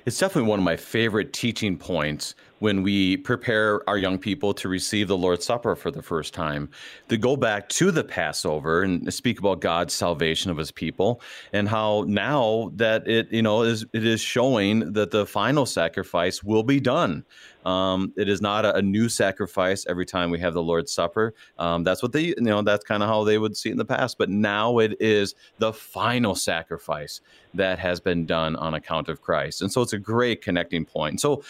It's 0.07 0.19
definitely 0.19 0.49
one 0.49 0.59
of 0.59 0.65
my 0.65 0.77
favorite 0.77 1.33
teaching 1.33 1.77
points 1.77 2.35
when 2.61 2.83
we 2.83 3.17
prepare 3.17 3.89
our 3.89 3.99
young 3.99 4.19
people 4.19 4.55
to 4.55 4.69
receive 4.69 5.09
the 5.09 5.17
Lord's 5.17 5.45
Supper 5.45 5.75
for 5.75 5.91
the 5.91 6.03
first 6.03 6.33
time, 6.33 6.71
to 7.09 7.17
go 7.17 7.37
back 7.37 7.69
to 7.71 7.91
the 7.91 8.05
Passover 8.05 8.83
and 8.83 9.13
speak 9.13 9.39
about 9.39 9.61
God's 9.61 9.93
salvation 9.93 10.51
of 10.51 10.57
his 10.57 10.71
people 10.71 11.21
and 11.53 11.69
how 11.69 12.05
now 12.07 12.71
that 12.77 13.09
it, 13.09 13.33
you 13.33 13.43
know, 13.43 13.63
is 13.63 13.85
it 13.93 14.07
is 14.07 14.21
showing 14.21 14.93
that 14.93 15.11
the 15.11 15.27
final 15.27 15.67
sacrifice 15.67 16.43
will 16.43 16.63
be 16.63 16.81
done. 16.81 17.25
Um, 17.65 18.13
it 18.17 18.29
is 18.29 18.41
not 18.41 18.65
a, 18.65 18.77
a, 18.77 18.83
new 18.83 19.09
sacrifice 19.09 19.85
every 19.87 20.07
time 20.07 20.31
we 20.31 20.39
have 20.39 20.55
the 20.55 20.63
Lord's 20.63 20.93
Supper. 20.93 21.35
Um, 21.59 21.85
that's 21.85 22.03
what 22.03 22.13
they, 22.13 22.27
you 22.27 22.35
know, 22.41 22.63
that's 22.63 22.85
kind 22.85 23.03
of 23.03 23.09
how 23.09 23.23
they 23.23 23.37
would 23.37 23.55
see 23.55 23.69
it 23.69 23.73
in 23.73 23.79
the 23.79 23.85
past. 23.85 24.17
But 24.17 24.31
now 24.31 24.79
it 24.79 24.97
is 24.99 25.35
the 25.59 25.73
final 25.73 26.35
sacrifice 26.35 27.21
that 27.53 27.79
has 27.79 28.01
been 28.01 28.25
done 28.25 28.57
on 28.57 28.75
account 28.75 29.11
of 29.11 29.21
Christ. 29.21 29.61
And 29.61 29.71
so 29.71 29.83
it's 29.83 29.93
a 29.93 29.99
great 29.99 30.41
connecting 30.41 30.87
point. 30.87 31.21
So 31.21 31.43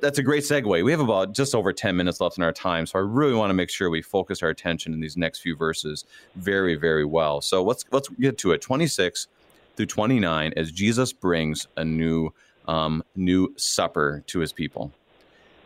that's 0.00 0.18
a 0.18 0.22
great 0.22 0.44
segue. 0.44 0.84
We 0.84 0.90
have 0.90 1.00
about 1.00 1.32
just 1.32 1.54
over 1.54 1.72
10 1.72 1.96
minutes 1.96 2.20
left 2.20 2.36
in 2.36 2.44
our 2.44 2.52
time. 2.52 2.84
So 2.84 2.98
I 2.98 3.02
really 3.02 3.34
want 3.34 3.48
to 3.48 3.54
make 3.54 3.70
sure 3.70 3.88
we 3.88 4.02
focus 4.02 4.42
our 4.42 4.50
attention 4.50 4.92
in 4.92 5.00
these 5.00 5.16
next 5.16 5.38
few 5.38 5.56
verses 5.56 6.04
very, 6.36 6.74
very 6.74 7.06
well. 7.06 7.40
So 7.40 7.62
let's, 7.62 7.86
let's 7.90 8.08
get 8.08 8.36
to 8.38 8.52
it. 8.52 8.60
26 8.60 9.28
through 9.76 9.86
29 9.86 10.52
as 10.56 10.72
Jesus 10.72 11.12
brings 11.12 11.66
a 11.78 11.84
new, 11.84 12.34
um, 12.66 13.02
new 13.16 13.54
supper 13.56 14.22
to 14.26 14.40
his 14.40 14.52
people. 14.52 14.92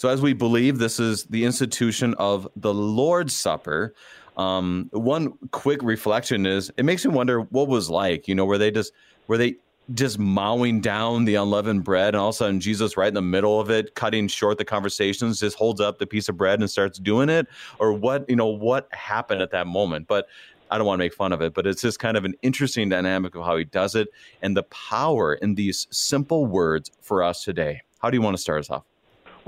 So, 0.00 0.08
as 0.08 0.22
we 0.22 0.32
believe 0.32 0.78
this 0.78 0.98
is 0.98 1.24
the 1.24 1.44
institution 1.44 2.14
of 2.14 2.48
the 2.56 2.72
Lord's 2.72 3.36
Supper, 3.36 3.94
um, 4.38 4.88
one 4.92 5.34
quick 5.50 5.82
reflection 5.82 6.46
is 6.46 6.72
it 6.78 6.86
makes 6.86 7.04
me 7.04 7.12
wonder 7.12 7.42
what 7.42 7.68
was 7.68 7.90
like. 7.90 8.26
You 8.26 8.34
know, 8.34 8.46
were 8.46 8.56
they 8.56 8.70
just 8.70 8.94
were 9.26 9.36
they 9.36 9.56
just 9.92 10.18
mowing 10.18 10.80
down 10.80 11.26
the 11.26 11.34
unleavened 11.34 11.84
bread, 11.84 12.14
and 12.14 12.16
all 12.16 12.30
of 12.30 12.34
a 12.34 12.38
sudden 12.38 12.60
Jesus, 12.60 12.96
right 12.96 13.08
in 13.08 13.14
the 13.14 13.20
middle 13.20 13.60
of 13.60 13.68
it, 13.68 13.94
cutting 13.94 14.26
short 14.26 14.56
the 14.56 14.64
conversations, 14.64 15.38
just 15.38 15.58
holds 15.58 15.82
up 15.82 15.98
the 15.98 16.06
piece 16.06 16.30
of 16.30 16.36
bread 16.38 16.60
and 16.60 16.70
starts 16.70 16.98
doing 16.98 17.28
it, 17.28 17.46
or 17.78 17.92
what? 17.92 18.24
You 18.26 18.36
know, 18.36 18.46
what 18.46 18.88
happened 18.94 19.42
at 19.42 19.50
that 19.50 19.66
moment? 19.66 20.08
But 20.08 20.28
I 20.70 20.78
don't 20.78 20.86
want 20.86 20.98
to 20.98 21.04
make 21.04 21.12
fun 21.12 21.30
of 21.30 21.42
it, 21.42 21.52
but 21.52 21.66
it's 21.66 21.82
just 21.82 21.98
kind 21.98 22.16
of 22.16 22.24
an 22.24 22.32
interesting 22.40 22.88
dynamic 22.88 23.34
of 23.34 23.44
how 23.44 23.58
he 23.58 23.64
does 23.66 23.94
it 23.94 24.08
and 24.40 24.56
the 24.56 24.62
power 24.62 25.34
in 25.34 25.56
these 25.56 25.88
simple 25.90 26.46
words 26.46 26.90
for 27.02 27.22
us 27.22 27.44
today. 27.44 27.82
How 27.98 28.08
do 28.08 28.16
you 28.16 28.22
want 28.22 28.34
to 28.34 28.40
start 28.40 28.60
us 28.60 28.70
off? 28.70 28.89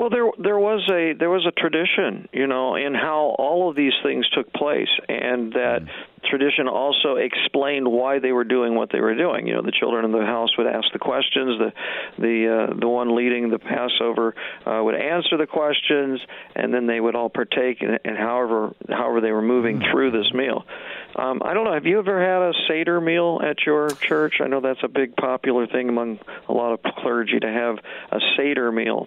Well, 0.03 0.11
there 0.11 0.27
there 0.37 0.59
was 0.59 0.83
a 0.91 1.15
there 1.17 1.31
was 1.31 1.47
a 1.47 1.53
tradition, 1.53 2.29
you 2.33 2.49
know, 2.49 2.75
in 2.75 2.93
how 2.93 3.37
all 3.39 3.71
of 3.71 3.77
these 3.77 3.93
things 4.03 4.29
took 4.31 4.53
place, 4.53 4.89
and 5.09 5.53
that 5.53 5.83
mm. 5.83 6.29
tradition 6.29 6.67
also 6.67 7.15
explained 7.15 7.87
why 7.87 8.19
they 8.19 8.33
were 8.33 8.43
doing 8.43 8.75
what 8.75 8.91
they 8.91 8.99
were 8.99 9.15
doing. 9.15 9.47
You 9.47 9.55
know, 9.55 9.63
the 9.63 9.71
children 9.71 10.05
in 10.05 10.11
the 10.11 10.27
house 10.27 10.59
would 10.59 10.67
ask 10.67 10.89
the 10.93 10.99
questions, 10.99 11.57
the 11.57 11.73
the 12.19 12.49
uh, 12.73 12.81
the 12.81 12.89
one 12.89 13.15
leading 13.15 13.49
the 13.49 13.61
Passover 13.61 14.35
uh, 14.67 14.83
would 14.83 14.97
answer 14.97 15.37
the 15.37 15.47
questions, 15.47 16.21
and 16.57 16.75
then 16.75 16.89
they 16.89 16.99
would 16.99 17.15
all 17.15 17.31
partake 17.31 17.81
in, 17.81 17.97
in 18.05 18.17
however 18.17 18.75
however 18.89 19.21
they 19.21 19.31
were 19.31 19.41
moving 19.41 19.79
mm. 19.79 19.93
through 19.93 20.11
this 20.11 20.33
meal. 20.35 20.67
Um, 21.15 21.43
I 21.45 21.55
don't 21.55 21.63
know. 21.63 21.75
Have 21.75 21.87
you 21.87 22.01
ever 22.01 22.19
had 22.21 22.43
a 22.43 22.53
Seder 22.67 23.01
meal 23.01 23.41
at 23.41 23.65
your 23.65 23.89
church? 23.89 24.41
I 24.41 24.49
know 24.49 24.61
that's 24.61 24.83
a 24.83 24.89
big 24.89 25.15
popular 25.15 25.69
thing 25.69 25.89
among 25.89 26.19
a 26.49 26.53
lot 26.53 26.73
of 26.73 26.83
clergy 26.83 27.39
to 27.39 27.49
have 27.49 27.79
a 28.11 28.19
Seder 28.37 28.73
meal. 28.73 29.07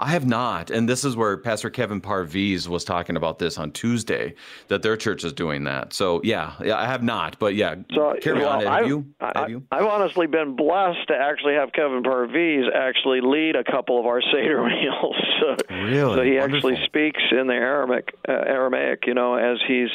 I 0.00 0.10
have 0.10 0.26
not, 0.26 0.70
and 0.70 0.88
this 0.88 1.04
is 1.04 1.16
where 1.16 1.36
Pastor 1.36 1.70
Kevin 1.70 2.00
Parviz 2.00 2.66
was 2.66 2.84
talking 2.84 3.16
about 3.16 3.38
this 3.38 3.58
on 3.58 3.70
Tuesday 3.72 4.34
that 4.68 4.82
their 4.82 4.96
church 4.96 5.22
is 5.22 5.32
doing 5.32 5.64
that. 5.64 5.92
So 5.92 6.20
yeah, 6.24 6.54
yeah, 6.62 6.76
I 6.76 6.86
have 6.86 7.02
not, 7.02 7.38
but 7.38 7.54
yeah, 7.54 7.76
so, 7.94 8.14
carry 8.20 8.40
well, 8.40 8.48
on. 8.48 8.60
Have 8.60 8.72
I've, 8.72 8.86
you? 8.86 9.06
Have 9.20 9.50
you? 9.50 9.62
I've 9.70 9.86
honestly 9.86 10.26
been 10.26 10.56
blessed 10.56 11.06
to 11.08 11.14
actually 11.14 11.54
have 11.54 11.72
Kevin 11.72 12.02
Parviz 12.02 12.64
actually 12.74 13.20
lead 13.20 13.54
a 13.54 13.64
couple 13.64 14.00
of 14.00 14.06
our 14.06 14.20
Seder 14.32 14.64
meals. 14.64 15.16
so, 15.40 15.56
really? 15.74 16.16
So 16.16 16.22
he 16.22 16.38
Wonderful. 16.38 16.70
actually 16.70 16.86
speaks 16.86 17.22
in 17.30 17.46
the 17.46 17.54
Aramaic, 17.54 18.14
uh, 18.28 18.32
Aramaic, 18.32 19.04
you 19.06 19.14
know, 19.14 19.34
as 19.34 19.58
he's 19.66 19.90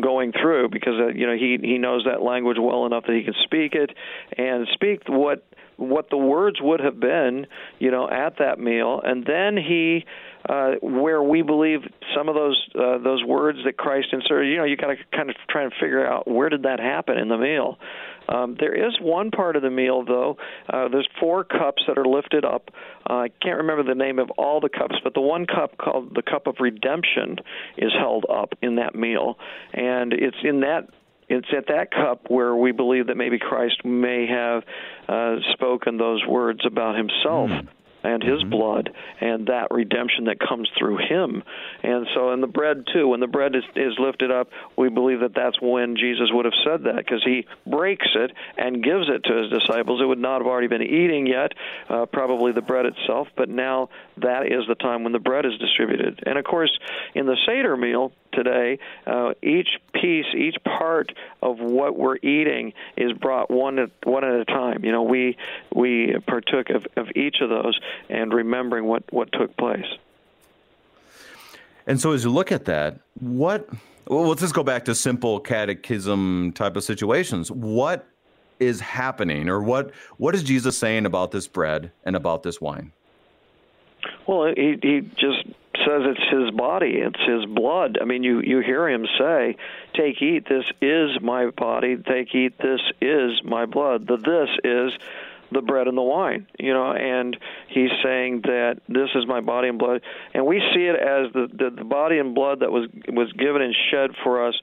going 0.00 0.32
through 0.32 0.68
because 0.70 0.94
uh, 1.00 1.08
you 1.08 1.26
know 1.26 1.34
he 1.34 1.58
he 1.62 1.78
knows 1.78 2.04
that 2.04 2.22
language 2.22 2.58
well 2.60 2.86
enough 2.86 3.04
that 3.06 3.14
he 3.14 3.22
can 3.22 3.34
speak 3.44 3.74
it 3.74 3.90
and 4.36 4.66
speak 4.74 5.02
what 5.08 5.44
what 5.78 6.10
the 6.10 6.16
words 6.16 6.58
would 6.60 6.80
have 6.80 6.98
been, 6.98 7.46
you 7.78 7.90
know, 7.90 8.10
at 8.10 8.38
that 8.38 8.58
meal, 8.58 9.00
and 9.02 9.24
then 9.24 9.56
he, 9.56 10.04
uh, 10.48 10.72
where 10.82 11.22
we 11.22 11.40
believe 11.42 11.80
some 12.16 12.28
of 12.28 12.34
those 12.34 12.60
uh, 12.74 12.98
those 12.98 13.24
words 13.24 13.58
that 13.64 13.76
Christ 13.76 14.08
inserted, 14.12 14.50
you 14.50 14.58
know, 14.58 14.64
you 14.64 14.76
got 14.76 14.88
to 14.88 14.96
kind 15.16 15.30
of 15.30 15.36
try 15.48 15.62
and 15.62 15.72
figure 15.80 16.04
out 16.04 16.28
where 16.28 16.48
did 16.48 16.64
that 16.64 16.80
happen 16.80 17.16
in 17.16 17.28
the 17.28 17.38
meal. 17.38 17.78
Um, 18.28 18.56
there 18.58 18.74
is 18.74 18.92
one 19.00 19.30
part 19.30 19.56
of 19.56 19.62
the 19.62 19.70
meal, 19.70 20.04
though. 20.04 20.36
Uh, 20.68 20.88
there's 20.88 21.08
four 21.18 21.44
cups 21.44 21.82
that 21.86 21.96
are 21.96 22.04
lifted 22.04 22.44
up. 22.44 22.70
Uh, 23.08 23.14
I 23.14 23.28
can't 23.40 23.58
remember 23.58 23.84
the 23.84 23.94
name 23.94 24.18
of 24.18 24.30
all 24.36 24.60
the 24.60 24.68
cups, 24.68 24.96
but 25.02 25.14
the 25.14 25.20
one 25.20 25.46
cup 25.46 25.78
called 25.78 26.14
the 26.14 26.22
cup 26.22 26.46
of 26.46 26.56
redemption 26.60 27.36
is 27.78 27.92
held 27.96 28.26
up 28.28 28.52
in 28.60 28.76
that 28.76 28.94
meal, 28.94 29.38
and 29.72 30.12
it's 30.12 30.36
in 30.42 30.60
that 30.60 30.88
it's 31.28 31.48
at 31.56 31.66
that 31.68 31.90
cup 31.90 32.30
where 32.30 32.54
we 32.54 32.72
believe 32.72 33.08
that 33.08 33.16
maybe 33.16 33.38
Christ 33.38 33.84
may 33.84 34.26
have 34.26 34.64
uh, 35.08 35.36
spoken 35.52 35.98
those 35.98 36.24
words 36.26 36.60
about 36.64 36.96
himself. 36.96 37.50
Mm 37.50 37.68
and 38.02 38.22
his 38.22 38.40
mm-hmm. 38.40 38.50
blood 38.50 38.90
and 39.20 39.48
that 39.48 39.68
redemption 39.70 40.24
that 40.24 40.38
comes 40.38 40.68
through 40.78 40.98
him. 40.98 41.42
And 41.82 42.06
so 42.14 42.32
in 42.32 42.40
the 42.40 42.46
bread 42.46 42.84
too, 42.92 43.08
when 43.08 43.20
the 43.20 43.26
bread 43.26 43.54
is, 43.54 43.64
is 43.74 43.94
lifted 43.98 44.30
up, 44.30 44.50
we 44.76 44.88
believe 44.88 45.20
that 45.20 45.34
that's 45.34 45.60
when 45.60 45.96
Jesus 45.96 46.28
would 46.30 46.44
have 46.44 46.54
said 46.64 46.84
that 46.84 46.96
because 46.96 47.22
he 47.24 47.46
breaks 47.66 48.08
it 48.14 48.32
and 48.56 48.82
gives 48.82 49.08
it 49.08 49.24
to 49.24 49.42
his 49.42 49.50
disciples. 49.50 50.00
It 50.00 50.06
would 50.06 50.18
not 50.18 50.40
have 50.40 50.46
already 50.46 50.68
been 50.68 50.82
eating 50.82 51.26
yet, 51.26 51.52
uh, 51.88 52.06
probably 52.06 52.52
the 52.52 52.62
bread 52.62 52.86
itself, 52.86 53.28
but 53.36 53.48
now 53.48 53.90
that 54.18 54.46
is 54.46 54.66
the 54.68 54.74
time 54.74 55.02
when 55.02 55.12
the 55.12 55.18
bread 55.18 55.44
is 55.44 55.58
distributed. 55.58 56.22
And 56.24 56.38
of 56.38 56.44
course, 56.44 56.76
in 57.14 57.26
the 57.26 57.36
Seder 57.46 57.76
meal, 57.76 58.12
today, 58.38 58.78
uh, 59.06 59.34
each 59.42 59.68
piece, 59.92 60.26
each 60.36 60.56
part 60.64 61.12
of 61.42 61.58
what 61.58 61.98
we're 61.98 62.16
eating 62.16 62.72
is 62.96 63.12
brought 63.12 63.50
one 63.50 63.78
at 63.78 63.90
one 64.04 64.24
at 64.24 64.34
a 64.34 64.44
time. 64.44 64.84
You 64.84 64.92
know, 64.92 65.02
we 65.02 65.36
we 65.74 66.16
partook 66.26 66.70
of, 66.70 66.86
of 66.96 67.08
each 67.16 67.36
of 67.40 67.50
those 67.50 67.78
and 68.08 68.32
remembering 68.32 68.84
what 68.84 69.02
what 69.12 69.30
took 69.32 69.56
place. 69.56 69.86
And 71.86 72.00
so, 72.00 72.12
as 72.12 72.24
you 72.24 72.30
look 72.30 72.52
at 72.52 72.66
that, 72.66 73.00
what 73.18 73.68
well, 74.06 74.28
let's 74.28 74.40
just 74.40 74.54
go 74.54 74.62
back 74.62 74.84
to 74.86 74.94
simple 74.94 75.40
catechism 75.40 76.52
type 76.52 76.76
of 76.76 76.84
situations. 76.84 77.50
What 77.50 78.06
is 78.60 78.80
happening, 78.80 79.48
or 79.48 79.62
what 79.62 79.92
what 80.16 80.34
is 80.34 80.42
Jesus 80.42 80.78
saying 80.78 81.06
about 81.06 81.30
this 81.30 81.48
bread 81.48 81.90
and 82.04 82.14
about 82.14 82.42
this 82.42 82.60
wine? 82.60 82.92
Well, 84.26 84.52
he 84.54 84.78
he 84.82 85.00
just 85.16 85.44
says 85.86 86.02
it's 86.04 86.30
his 86.30 86.50
body, 86.50 86.96
it's 86.96 87.20
his 87.26 87.44
blood. 87.46 87.98
I 88.00 88.04
mean, 88.04 88.22
you 88.22 88.40
you 88.40 88.60
hear 88.60 88.88
him 88.88 89.06
say, 89.18 89.56
"Take, 89.94 90.20
eat. 90.22 90.48
This 90.48 90.64
is 90.80 91.20
my 91.20 91.50
body. 91.50 91.96
Take, 91.96 92.34
eat. 92.34 92.58
This 92.58 92.80
is 93.00 93.42
my 93.44 93.66
blood." 93.66 94.06
The 94.06 94.16
this 94.16 94.50
is 94.64 94.92
the 95.50 95.62
bread 95.62 95.88
and 95.88 95.96
the 95.96 96.02
wine, 96.02 96.46
you 96.58 96.74
know, 96.74 96.92
and 96.92 97.36
he's 97.68 97.90
saying 98.02 98.42
that 98.42 98.80
this 98.88 99.08
is 99.14 99.26
my 99.26 99.40
body 99.40 99.68
and 99.68 99.78
blood, 99.78 100.02
and 100.34 100.46
we 100.46 100.60
see 100.74 100.84
it 100.84 100.96
as 100.96 101.32
the 101.32 101.48
the, 101.52 101.70
the 101.70 101.84
body 101.84 102.18
and 102.18 102.34
blood 102.34 102.60
that 102.60 102.70
was 102.70 102.88
was 103.08 103.32
given 103.32 103.62
and 103.62 103.74
shed 103.90 104.10
for 104.22 104.46
us 104.46 104.54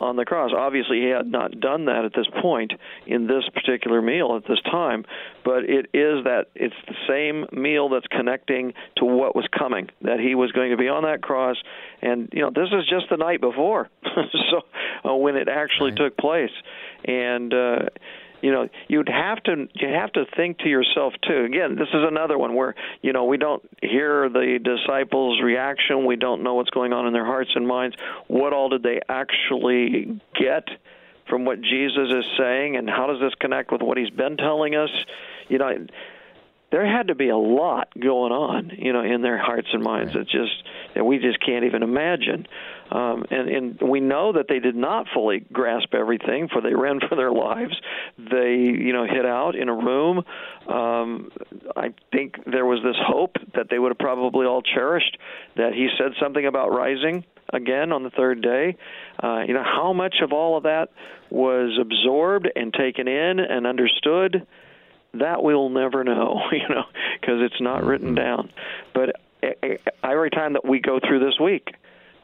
on 0.00 0.16
the 0.16 0.24
cross. 0.24 0.50
Obviously, 0.56 1.00
he 1.00 1.08
had 1.08 1.26
not 1.26 1.58
done 1.60 1.86
that 1.86 2.04
at 2.04 2.12
this 2.14 2.26
point 2.40 2.72
in 3.06 3.26
this 3.26 3.44
particular 3.54 4.02
meal 4.02 4.34
at 4.36 4.48
this 4.48 4.60
time, 4.62 5.04
but 5.44 5.64
it 5.64 5.86
is 5.94 6.24
that 6.24 6.46
it's 6.54 6.74
the 6.86 6.94
same 7.08 7.46
meal 7.52 7.88
that's 7.88 8.06
connecting 8.08 8.74
to 8.96 9.04
what 9.04 9.36
was 9.36 9.46
coming, 9.56 9.88
that 10.02 10.20
he 10.20 10.34
was 10.34 10.52
going 10.52 10.70
to 10.70 10.76
be 10.76 10.88
on 10.88 11.04
that 11.04 11.22
cross. 11.22 11.56
And, 12.00 12.28
you 12.32 12.42
know, 12.42 12.50
this 12.50 12.68
is 12.72 12.88
just 12.88 13.06
the 13.10 13.16
night 13.16 13.40
before, 13.40 13.88
so 14.04 14.62
uh, 15.08 15.14
when 15.14 15.36
it 15.36 15.48
actually 15.48 15.90
right. 15.90 15.98
took 15.98 16.16
place. 16.16 16.52
And, 17.04 17.52
uh, 17.52 17.78
you 18.42 18.52
know 18.52 18.68
you'd 18.88 19.08
have 19.08 19.42
to 19.44 19.68
you 19.74 19.88
have 19.88 20.12
to 20.12 20.24
think 20.36 20.58
to 20.58 20.68
yourself 20.68 21.14
too. 21.26 21.44
Again 21.44 21.76
this 21.76 21.88
is 21.88 22.02
another 22.06 22.36
one 22.36 22.54
where 22.54 22.74
you 23.00 23.12
know 23.12 23.24
we 23.24 23.38
don't 23.38 23.62
hear 23.80 24.28
the 24.28 24.58
disciples 24.62 25.40
reaction. 25.42 26.04
We 26.04 26.16
don't 26.16 26.42
know 26.42 26.54
what's 26.54 26.70
going 26.70 26.92
on 26.92 27.06
in 27.06 27.12
their 27.12 27.24
hearts 27.24 27.50
and 27.54 27.66
minds. 27.66 27.96
What 28.26 28.52
all 28.52 28.68
did 28.68 28.82
they 28.82 29.00
actually 29.08 30.20
get 30.38 30.68
from 31.28 31.44
what 31.44 31.62
Jesus 31.62 32.10
is 32.10 32.24
saying 32.36 32.76
and 32.76 32.90
how 32.90 33.06
does 33.06 33.20
this 33.20 33.32
connect 33.40 33.72
with 33.72 33.80
what 33.80 33.96
he's 33.96 34.10
been 34.10 34.36
telling 34.36 34.74
us? 34.74 34.90
You 35.48 35.58
know 35.58 35.86
there 36.72 36.86
had 36.86 37.08
to 37.08 37.14
be 37.14 37.28
a 37.28 37.36
lot 37.36 37.88
going 38.00 38.32
on, 38.32 38.72
you 38.76 38.94
know, 38.94 39.04
in 39.04 39.20
their 39.20 39.36
hearts 39.36 39.68
and 39.72 39.82
minds 39.82 40.14
that 40.14 40.24
just 40.24 40.62
that 40.94 41.04
we 41.04 41.18
just 41.18 41.38
can't 41.44 41.64
even 41.64 41.82
imagine. 41.82 42.46
Um, 42.90 43.24
and, 43.30 43.48
and 43.48 43.80
we 43.82 44.00
know 44.00 44.32
that 44.32 44.46
they 44.48 44.58
did 44.58 44.74
not 44.74 45.06
fully 45.14 45.44
grasp 45.52 45.94
everything, 45.94 46.48
for 46.48 46.60
they 46.62 46.74
ran 46.74 47.00
for 47.06 47.14
their 47.14 47.30
lives. 47.30 47.74
They, 48.18 48.54
you 48.54 48.92
know, 48.92 49.04
hid 49.04 49.26
out 49.26 49.54
in 49.54 49.68
a 49.68 49.74
room. 49.74 50.24
Um, 50.66 51.30
I 51.76 51.92
think 52.10 52.36
there 52.50 52.66
was 52.66 52.80
this 52.82 52.96
hope 52.98 53.36
that 53.54 53.66
they 53.70 53.78
would 53.78 53.90
have 53.90 53.98
probably 53.98 54.46
all 54.46 54.62
cherished 54.62 55.18
that 55.56 55.74
he 55.74 55.88
said 55.98 56.12
something 56.20 56.46
about 56.46 56.72
rising 56.72 57.24
again 57.52 57.92
on 57.92 58.02
the 58.02 58.10
third 58.10 58.40
day. 58.42 58.76
Uh, 59.22 59.40
you 59.46 59.52
know, 59.52 59.64
how 59.64 59.92
much 59.92 60.16
of 60.22 60.32
all 60.32 60.56
of 60.56 60.62
that 60.62 60.88
was 61.30 61.78
absorbed 61.78 62.48
and 62.56 62.72
taken 62.72 63.08
in 63.08 63.40
and 63.40 63.66
understood? 63.66 64.46
That 65.14 65.42
we'll 65.42 65.68
never 65.68 66.04
know, 66.04 66.40
you 66.52 66.68
know, 66.68 66.84
because 67.20 67.40
it's 67.40 67.60
not 67.60 67.84
written 67.84 68.14
mm-hmm. 68.14 68.46
down. 68.46 68.52
But 68.94 69.20
every 70.02 70.30
time 70.30 70.54
that 70.54 70.64
we 70.64 70.80
go 70.80 71.00
through 71.00 71.20
this 71.20 71.38
week, 71.40 71.68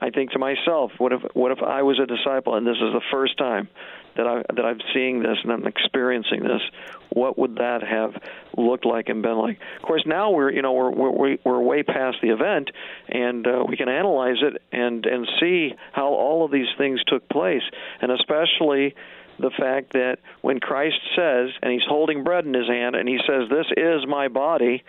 I 0.00 0.10
think 0.10 0.30
to 0.32 0.38
myself, 0.38 0.92
what 0.98 1.12
if 1.12 1.22
what 1.34 1.50
if 1.50 1.58
I 1.62 1.82
was 1.82 1.98
a 1.98 2.06
disciple 2.06 2.54
and 2.54 2.66
this 2.66 2.76
is 2.76 2.92
the 2.92 3.02
first 3.10 3.36
time 3.36 3.68
that 4.16 4.26
I 4.26 4.42
that 4.54 4.64
I'm 4.64 4.80
seeing 4.94 5.22
this 5.22 5.38
and 5.42 5.52
I'm 5.52 5.66
experiencing 5.66 6.44
this? 6.44 6.62
What 7.10 7.36
would 7.36 7.56
that 7.56 7.82
have 7.82 8.12
looked 8.56 8.84
like 8.84 9.08
and 9.08 9.22
been 9.22 9.36
like? 9.38 9.58
Of 9.76 9.82
course, 9.82 10.04
now 10.06 10.30
we're 10.30 10.52
you 10.52 10.62
know 10.62 10.72
we're 10.72 10.90
we're 10.90 11.38
we're 11.44 11.60
way 11.60 11.82
past 11.82 12.18
the 12.22 12.28
event 12.28 12.70
and 13.08 13.44
uh, 13.46 13.64
we 13.68 13.76
can 13.76 13.88
analyze 13.88 14.36
it 14.40 14.62
and 14.70 15.04
and 15.04 15.28
see 15.40 15.74
how 15.92 16.08
all 16.08 16.44
of 16.44 16.52
these 16.52 16.68
things 16.76 17.02
took 17.04 17.28
place, 17.28 17.62
and 18.00 18.12
especially 18.12 18.94
the 19.38 19.50
fact 19.50 19.92
that 19.92 20.18
when 20.42 20.60
Christ 20.60 21.00
says, 21.16 21.50
and 21.62 21.72
he's 21.72 21.86
holding 21.88 22.24
bread 22.24 22.44
in 22.44 22.54
his 22.54 22.68
hand, 22.68 22.96
and 22.96 23.08
he 23.08 23.18
says, 23.26 23.48
"This 23.48 23.66
is 23.76 24.06
my 24.06 24.28
body," 24.28 24.82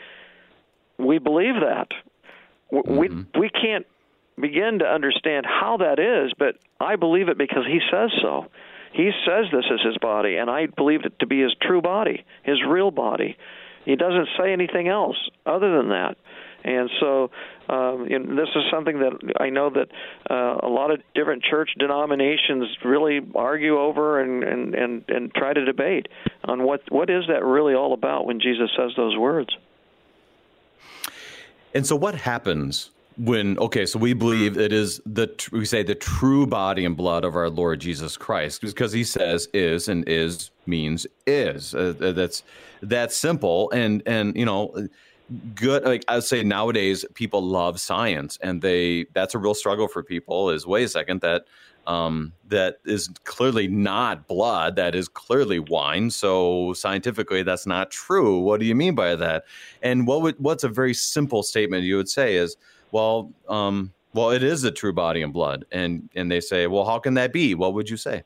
we 0.98 1.20
believe 1.20 1.56
that. 1.56 1.90
Mm-hmm. 2.72 2.98
We 2.98 3.10
we 3.40 3.50
can't 3.50 3.86
begin 4.40 4.80
to 4.80 4.86
understand 4.86 5.46
how 5.46 5.78
that 5.78 6.00
is, 6.00 6.32
but 6.38 6.56
I 6.80 6.96
believe 6.96 7.30
it 7.30 7.38
because 7.38 7.66
he 7.66 7.80
says 7.92 8.12
so. 8.22 8.48
He 8.92 9.12
says 9.26 9.46
this 9.52 9.66
is 9.72 9.82
his 9.86 9.98
body, 9.98 10.38
and 10.38 10.50
I 10.50 10.66
believe 10.66 11.06
it 11.06 11.20
to 11.20 11.28
be 11.28 11.42
his 11.42 11.54
true 11.62 11.82
body, 11.82 12.26
his 12.44 12.58
real 12.68 12.92
body. 12.92 13.38
He 13.86 13.96
doesn't 13.96 14.30
say 14.38 14.52
anything 14.52 14.88
else 14.88 15.18
other 15.46 15.78
than 15.78 15.90
that. 15.90 16.18
And 16.64 16.90
so 17.00 17.32
um, 17.70 18.08
and 18.10 18.38
this 18.38 18.50
is 18.56 18.64
something 18.72 19.00
that 19.00 19.34
I 19.40 19.50
know 19.52 19.70
that 19.70 19.90
uh, 20.30 20.66
a 20.66 20.68
lot 20.68 20.90
of 20.90 21.02
different 21.14 21.44
church 21.44 21.70
denominations 21.78 22.66
really 22.84 23.20
argue 23.36 23.78
over 23.78 24.20
and, 24.20 24.44
and, 24.44 24.74
and, 24.74 25.06
and 25.08 25.34
try 25.36 25.54
to 25.54 25.64
debate 25.64 26.08
on 26.46 26.64
what 26.64 26.82
what 26.92 27.12
is 27.12 27.26
that 27.28 27.44
really 27.44 27.76
all 27.76 27.94
about 27.94 28.26
when 28.26 28.40
Jesus 28.40 28.72
says 28.76 28.92
those 28.98 29.16
words. 29.16 29.50
And 31.76 31.86
so, 31.86 31.96
what 31.96 32.16
happens 32.16 32.90
when 33.18 33.60
okay 33.60 33.86
so 33.86 34.00
we 34.00 34.14
believe 34.14 34.58
it 34.58 34.72
is 34.72 35.02
the 35.06 35.30
we 35.52 35.66
say 35.66 35.84
the 35.84 35.94
true 35.94 36.48
body 36.48 36.86
and 36.86 36.96
blood 36.96 37.26
of 37.26 37.36
our 37.36 37.50
lord 37.50 37.82
jesus 37.82 38.16
christ 38.16 38.62
because 38.62 38.94
he 38.94 39.04
says 39.04 39.50
is 39.54 39.90
and 39.90 40.08
is 40.08 40.52
means 40.66 41.06
is 41.28 41.76
uh, 41.76 41.94
that's 42.16 42.44
that's 42.82 43.18
simple 43.18 43.70
and 43.72 44.02
and 44.06 44.38
you 44.38 44.46
know 44.46 44.88
good 45.56 45.84
like 45.84 46.04
i 46.08 46.16
would 46.16 46.24
say 46.24 46.44
nowadays 46.44 47.06
people 47.14 47.42
love 47.42 47.80
science 47.80 48.38
and 48.42 48.62
they 48.62 49.06
that's 49.14 49.36
a 49.36 49.38
real 49.38 49.54
struggle 49.54 49.88
for 49.88 50.02
people 50.02 50.50
is 50.50 50.66
wait 50.66 50.84
a 50.84 50.90
second 50.90 51.22
that 51.22 51.46
um, 51.90 52.34
that 52.48 52.78
is 52.86 53.10
clearly 53.24 53.68
not 53.68 54.28
blood 54.28 54.76
that 54.76 54.94
is 54.94 55.08
clearly 55.08 55.58
wine 55.58 56.12
so 56.12 56.74
scientifically 56.74 57.42
that's 57.42 57.66
not 57.66 57.90
true. 57.90 58.40
What 58.40 58.60
do 58.60 58.68
you 58.68 58.76
mean 58.76 58.94
by 58.94 59.16
that? 59.16 59.46
And 59.82 60.06
what 60.06 60.22
would 60.22 60.36
what's 60.38 60.64
a 60.64 60.70
very 60.70 60.94
simple 60.94 61.42
statement 61.42 61.84
you 61.84 61.98
would 61.98 62.10
say 62.10 62.36
is 62.36 62.58
well 62.92 63.32
um, 63.48 63.92
well 64.14 64.30
it 64.30 64.44
is 64.44 64.62
the 64.62 64.72
true 64.72 64.94
body 64.94 65.24
and 65.24 65.34
blood. 65.34 65.66
And 65.72 66.10
and 66.16 66.32
they 66.32 66.42
say 66.42 66.68
well 66.68 66.86
how 66.86 67.00
can 67.00 67.16
that 67.16 67.34
be? 67.34 67.56
What 67.56 67.74
would 67.74 67.90
you 67.90 67.98
say 67.98 68.24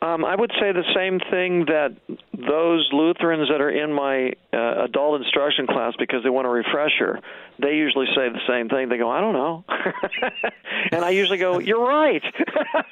um, 0.00 0.24
I 0.24 0.36
would 0.36 0.52
say 0.60 0.72
the 0.72 0.84
same 0.94 1.18
thing 1.30 1.64
that 1.66 1.96
those 2.32 2.88
Lutherans 2.92 3.48
that 3.48 3.60
are 3.60 3.70
in 3.70 3.92
my 3.92 4.32
uh, 4.52 4.84
adult 4.84 5.20
instruction 5.20 5.66
class 5.66 5.94
because 5.98 6.22
they 6.22 6.30
want 6.30 6.46
a 6.46 6.50
refresher, 6.50 7.20
they 7.58 7.74
usually 7.74 8.06
say 8.14 8.28
the 8.28 8.40
same 8.46 8.68
thing. 8.68 8.88
They 8.88 8.98
go, 8.98 9.10
"I 9.10 9.20
don't 9.20 9.32
know," 9.32 9.64
and 10.92 11.04
I 11.04 11.10
usually 11.10 11.38
go, 11.38 11.58
"You're 11.58 11.84
right." 11.84 12.22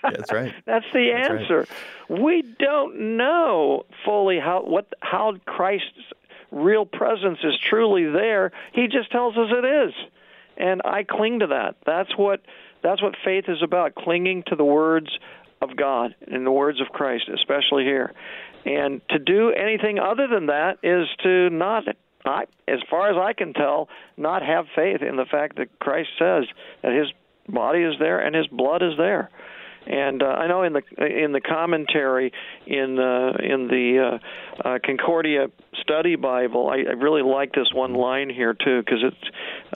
That's 0.03 0.33
right. 0.33 0.53
That's 0.65 0.87
the 0.93 1.11
That's 1.13 1.31
answer. 1.31 1.67
Right. 2.09 2.21
We 2.21 2.43
don't 2.43 3.17
know 3.17 3.87
fully 4.05 4.41
how 4.41 4.63
what 4.63 4.93
how 5.01 5.37
Christ's 5.45 6.13
real 6.51 6.87
presence 6.87 7.39
is 7.45 7.55
truly 7.59 8.11
there. 8.11 8.51
He 8.73 8.89
just 8.89 9.13
tells 9.13 9.37
us 9.37 9.49
it 9.53 9.65
is, 9.65 9.95
and 10.57 10.83
I 10.85 11.05
cling 11.05 11.41
to 11.41 11.47
that. 11.49 11.77
That's 11.87 12.17
what 12.17 12.41
that's 12.83 13.01
what 13.01 13.15
faith 13.25 13.45
is 13.47 13.63
about: 13.63 13.95
clinging 13.95 14.43
to 14.49 14.57
the 14.57 14.65
words 14.65 15.17
of 15.61 15.77
God 15.77 16.15
in 16.27 16.45
the 16.45 16.51
words 16.51 16.81
of 16.81 16.89
Christ, 16.89 17.29
especially 17.33 17.85
here. 17.85 18.13
And 18.65 19.01
to 19.11 19.19
do 19.19 19.51
anything 19.51 19.99
other 19.99 20.27
than 20.27 20.47
that 20.47 20.79
is 20.83 21.07
to 21.23 21.51
not, 21.51 21.85
I, 22.25 22.45
as 22.67 22.81
far 22.91 23.11
as 23.11 23.17
I 23.17 23.33
can 23.33 23.53
tell, 23.53 23.89
not 24.17 24.43
have 24.43 24.67
faith 24.75 25.03
in 25.03 25.17
the 25.17 25.25
fact 25.25 25.57
that 25.57 25.79
Christ 25.79 26.11
says 26.19 26.45
that 26.83 26.93
His 26.93 27.13
body 27.49 27.83
is 27.83 27.95
there 27.99 28.19
and 28.19 28.35
His 28.35 28.49
blood 28.49 28.83
is 28.83 28.97
there. 28.99 29.31
And 29.87 30.23
uh, 30.23 30.27
I 30.27 30.49
know 30.49 30.63
in 30.63 30.73
the 30.73 30.83
in 30.99 31.33
the 31.33 31.41
commentary 31.41 32.33
in 32.67 32.99
uh, 32.99 33.37
in 33.39 33.69
the 33.69 34.19
uh, 34.65 34.69
uh, 34.69 34.79
Concordia 34.85 35.47
Study 35.83 36.17
Bible, 36.17 36.69
I, 36.69 36.91
I 36.91 36.95
really 36.95 37.23
like 37.23 37.53
this 37.53 37.69
one 37.73 37.95
line 37.95 38.29
here 38.29 38.53
too 38.55 38.81
because 38.81 39.05
it 39.05 39.15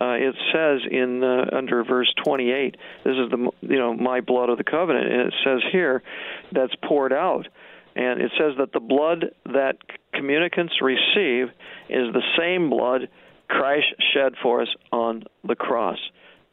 uh, 0.00 0.14
it 0.14 0.34
says 0.52 0.80
in 0.90 1.22
uh, 1.22 1.56
under 1.56 1.84
verse 1.84 2.12
28, 2.24 2.76
this 3.04 3.12
is 3.12 3.30
the 3.30 3.50
you 3.60 3.78
know 3.78 3.94
my 3.94 4.20
blood 4.20 4.48
of 4.48 4.58
the 4.58 4.64
covenant, 4.64 5.12
and 5.12 5.20
it 5.20 5.34
says 5.44 5.60
here 5.70 6.02
that's 6.50 6.74
poured 6.84 7.12
out, 7.12 7.46
and 7.94 8.20
it 8.20 8.32
says 8.36 8.54
that 8.58 8.72
the 8.72 8.80
blood 8.80 9.26
that 9.46 9.76
communicants 10.12 10.74
receive 10.82 11.48
is 11.88 12.12
the 12.12 12.22
same 12.36 12.68
blood 12.68 13.08
Christ 13.48 13.86
shed 14.12 14.34
for 14.42 14.62
us 14.62 14.68
on 14.92 15.24
the 15.46 15.54
cross. 15.54 15.98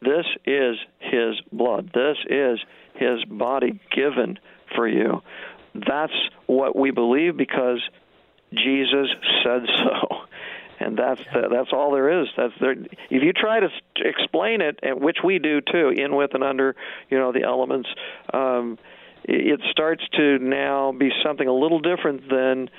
This 0.00 0.26
is 0.46 0.76
his 1.00 1.40
blood. 1.52 1.90
This 1.92 2.16
is 2.30 2.60
his 2.98 3.24
body 3.24 3.80
given 3.94 4.38
for 4.74 4.86
you. 4.86 5.22
That's 5.74 6.12
what 6.46 6.76
we 6.76 6.90
believe 6.90 7.36
because 7.36 7.80
Jesus 8.52 9.08
said 9.44 9.62
so. 9.76 10.16
And 10.80 10.96
that's 10.96 11.20
the, 11.34 11.48
that's 11.50 11.72
all 11.72 11.90
there 11.90 12.22
is. 12.22 12.28
That's 12.36 12.52
there. 12.60 12.70
If 12.70 13.22
you 13.24 13.32
try 13.32 13.58
to 13.58 13.68
explain 13.96 14.60
it, 14.60 14.78
and 14.80 15.00
which 15.00 15.18
we 15.24 15.40
do 15.40 15.60
too, 15.60 15.88
in 15.88 16.14
with 16.14 16.34
and 16.34 16.44
under, 16.44 16.76
you 17.10 17.18
know, 17.18 17.32
the 17.32 17.42
elements, 17.42 17.88
um, 18.32 18.78
it 19.24 19.60
starts 19.72 20.04
to 20.16 20.38
now 20.38 20.92
be 20.92 21.10
something 21.24 21.48
a 21.48 21.52
little 21.52 21.80
different 21.80 22.28
than 22.28 22.70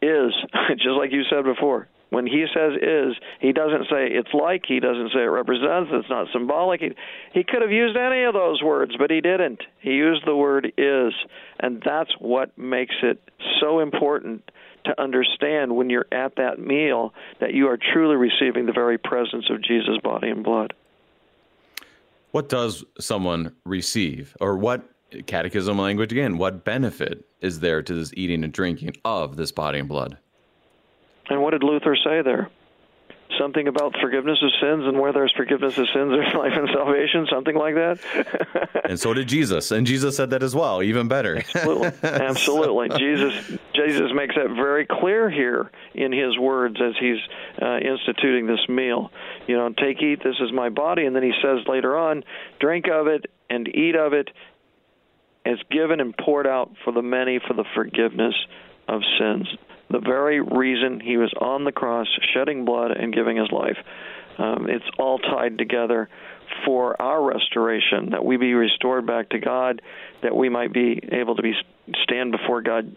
is, 0.00 0.32
just 0.78 0.96
like 0.96 1.12
you 1.12 1.24
said 1.28 1.44
before. 1.44 1.88
When 2.10 2.26
he 2.26 2.46
says 2.54 2.74
is, 2.80 3.16
he 3.40 3.52
doesn't 3.52 3.84
say 3.90 4.06
it's 4.06 4.32
like, 4.32 4.64
he 4.66 4.78
doesn't 4.78 5.10
say 5.12 5.22
it 5.22 5.30
represents, 5.30 5.90
it's 5.92 6.08
not 6.08 6.28
symbolic. 6.32 6.80
He, 6.80 6.92
he 7.32 7.42
could 7.42 7.62
have 7.62 7.72
used 7.72 7.96
any 7.96 8.22
of 8.22 8.32
those 8.32 8.62
words, 8.62 8.92
but 8.96 9.10
he 9.10 9.20
didn't. 9.20 9.60
He 9.80 9.90
used 9.90 10.24
the 10.24 10.36
word 10.36 10.72
is, 10.78 11.12
and 11.58 11.82
that's 11.84 12.12
what 12.20 12.56
makes 12.56 12.94
it 13.02 13.20
so 13.60 13.80
important 13.80 14.48
to 14.84 15.02
understand 15.02 15.74
when 15.74 15.90
you're 15.90 16.06
at 16.12 16.36
that 16.36 16.60
meal 16.60 17.12
that 17.40 17.54
you 17.54 17.66
are 17.66 17.76
truly 17.76 18.14
receiving 18.14 18.66
the 18.66 18.72
very 18.72 18.98
presence 18.98 19.50
of 19.50 19.60
Jesus' 19.60 19.98
body 20.02 20.30
and 20.30 20.44
blood. 20.44 20.74
What 22.30 22.48
does 22.48 22.84
someone 23.00 23.56
receive, 23.64 24.36
or 24.40 24.56
what 24.56 24.88
catechism 25.26 25.76
language 25.76 26.12
again? 26.12 26.38
What 26.38 26.64
benefit 26.64 27.26
is 27.40 27.60
there 27.60 27.82
to 27.82 27.94
this 27.94 28.12
eating 28.16 28.44
and 28.44 28.52
drinking 28.52 28.96
of 29.04 29.36
this 29.36 29.50
body 29.50 29.80
and 29.80 29.88
blood? 29.88 30.18
And 31.28 31.42
what 31.42 31.50
did 31.50 31.62
Luther 31.62 31.96
say 31.96 32.22
there? 32.22 32.50
Something 33.40 33.66
about 33.66 33.96
forgiveness 34.00 34.38
of 34.40 34.50
sins, 34.60 34.86
and 34.86 35.00
where 35.00 35.12
there's 35.12 35.32
forgiveness 35.36 35.76
of 35.76 35.86
sins, 35.92 36.10
there's 36.10 36.34
life 36.34 36.52
and 36.54 36.68
salvation, 36.72 37.26
something 37.28 37.56
like 37.56 37.74
that. 37.74 38.80
and 38.84 38.98
so 38.98 39.12
did 39.12 39.26
Jesus, 39.26 39.72
and 39.72 39.86
Jesus 39.86 40.16
said 40.16 40.30
that 40.30 40.44
as 40.44 40.54
well, 40.54 40.82
even 40.82 41.08
better. 41.08 41.38
Absolutely, 41.38 41.92
absolutely. 42.02 42.88
so. 42.90 42.98
Jesus, 42.98 43.58
Jesus 43.74 44.12
makes 44.14 44.36
that 44.36 44.54
very 44.54 44.86
clear 44.86 45.28
here 45.28 45.70
in 45.94 46.12
His 46.12 46.38
words 46.38 46.76
as 46.80 46.94
He's 47.00 47.18
uh, 47.60 47.78
instituting 47.78 48.46
this 48.46 48.64
meal. 48.68 49.10
You 49.48 49.56
know, 49.56 49.70
take, 49.70 50.00
eat. 50.00 50.22
This 50.22 50.36
is 50.40 50.52
my 50.52 50.68
body, 50.68 51.04
and 51.04 51.16
then 51.16 51.24
He 51.24 51.32
says 51.42 51.66
later 51.66 51.96
on, 51.96 52.22
drink 52.60 52.86
of 52.88 53.08
it 53.08 53.26
and 53.50 53.66
eat 53.66 53.96
of 53.96 54.12
it. 54.12 54.30
It's 55.44 55.62
given 55.70 56.00
and 56.00 56.16
poured 56.16 56.46
out 56.46 56.72
for 56.84 56.92
the 56.92 57.02
many 57.02 57.40
for 57.46 57.54
the 57.54 57.64
forgiveness 57.74 58.34
of 58.88 59.02
sins 59.18 59.48
the 59.90 60.00
very 60.00 60.40
reason 60.40 61.00
he 61.00 61.16
was 61.16 61.32
on 61.40 61.64
the 61.64 61.72
cross, 61.72 62.06
shedding 62.34 62.64
blood 62.64 62.90
and 62.90 63.14
giving 63.14 63.36
his 63.36 63.50
life. 63.50 63.78
Um, 64.38 64.68
it's 64.68 64.84
all 64.98 65.18
tied 65.18 65.58
together 65.58 66.08
for 66.64 67.00
our 67.00 67.22
restoration, 67.22 68.10
that 68.10 68.24
we 68.24 68.36
be 68.36 68.54
restored 68.54 69.06
back 69.06 69.30
to 69.30 69.38
God, 69.38 69.82
that 70.22 70.34
we 70.34 70.48
might 70.48 70.72
be 70.72 71.00
able 71.12 71.36
to 71.36 71.42
be 71.42 71.54
stand 72.02 72.32
before 72.32 72.62
God, 72.62 72.96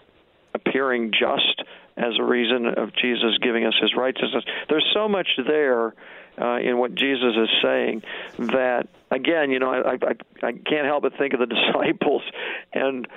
appearing 0.53 1.11
just 1.11 1.63
as 1.97 2.13
a 2.19 2.23
reason 2.23 2.65
of 2.65 2.93
Jesus 2.95 3.37
giving 3.41 3.65
us 3.65 3.73
His 3.81 3.93
righteousness. 3.95 4.43
There's 4.69 4.85
so 4.93 5.07
much 5.07 5.27
there 5.45 5.93
uh, 6.39 6.59
in 6.59 6.77
what 6.77 6.95
Jesus 6.95 7.35
is 7.35 7.49
saying 7.61 8.03
that, 8.37 8.87
again, 9.11 9.51
you 9.51 9.59
know, 9.59 9.71
I, 9.71 9.93
I 9.93 10.47
I 10.47 10.51
can't 10.53 10.85
help 10.85 11.03
but 11.03 11.17
think 11.17 11.33
of 11.33 11.39
the 11.39 11.45
disciples 11.73 12.21
and 12.73 13.07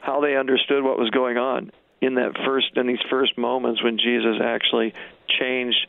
how 0.00 0.20
they 0.20 0.36
understood 0.36 0.82
what 0.82 0.98
was 0.98 1.10
going 1.10 1.38
on 1.38 1.70
in 2.02 2.16
that 2.16 2.32
first 2.44 2.76
in 2.76 2.86
these 2.86 3.02
first 3.08 3.38
moments 3.38 3.82
when 3.82 3.96
Jesus 3.96 4.36
actually 4.42 4.92
changed 5.28 5.86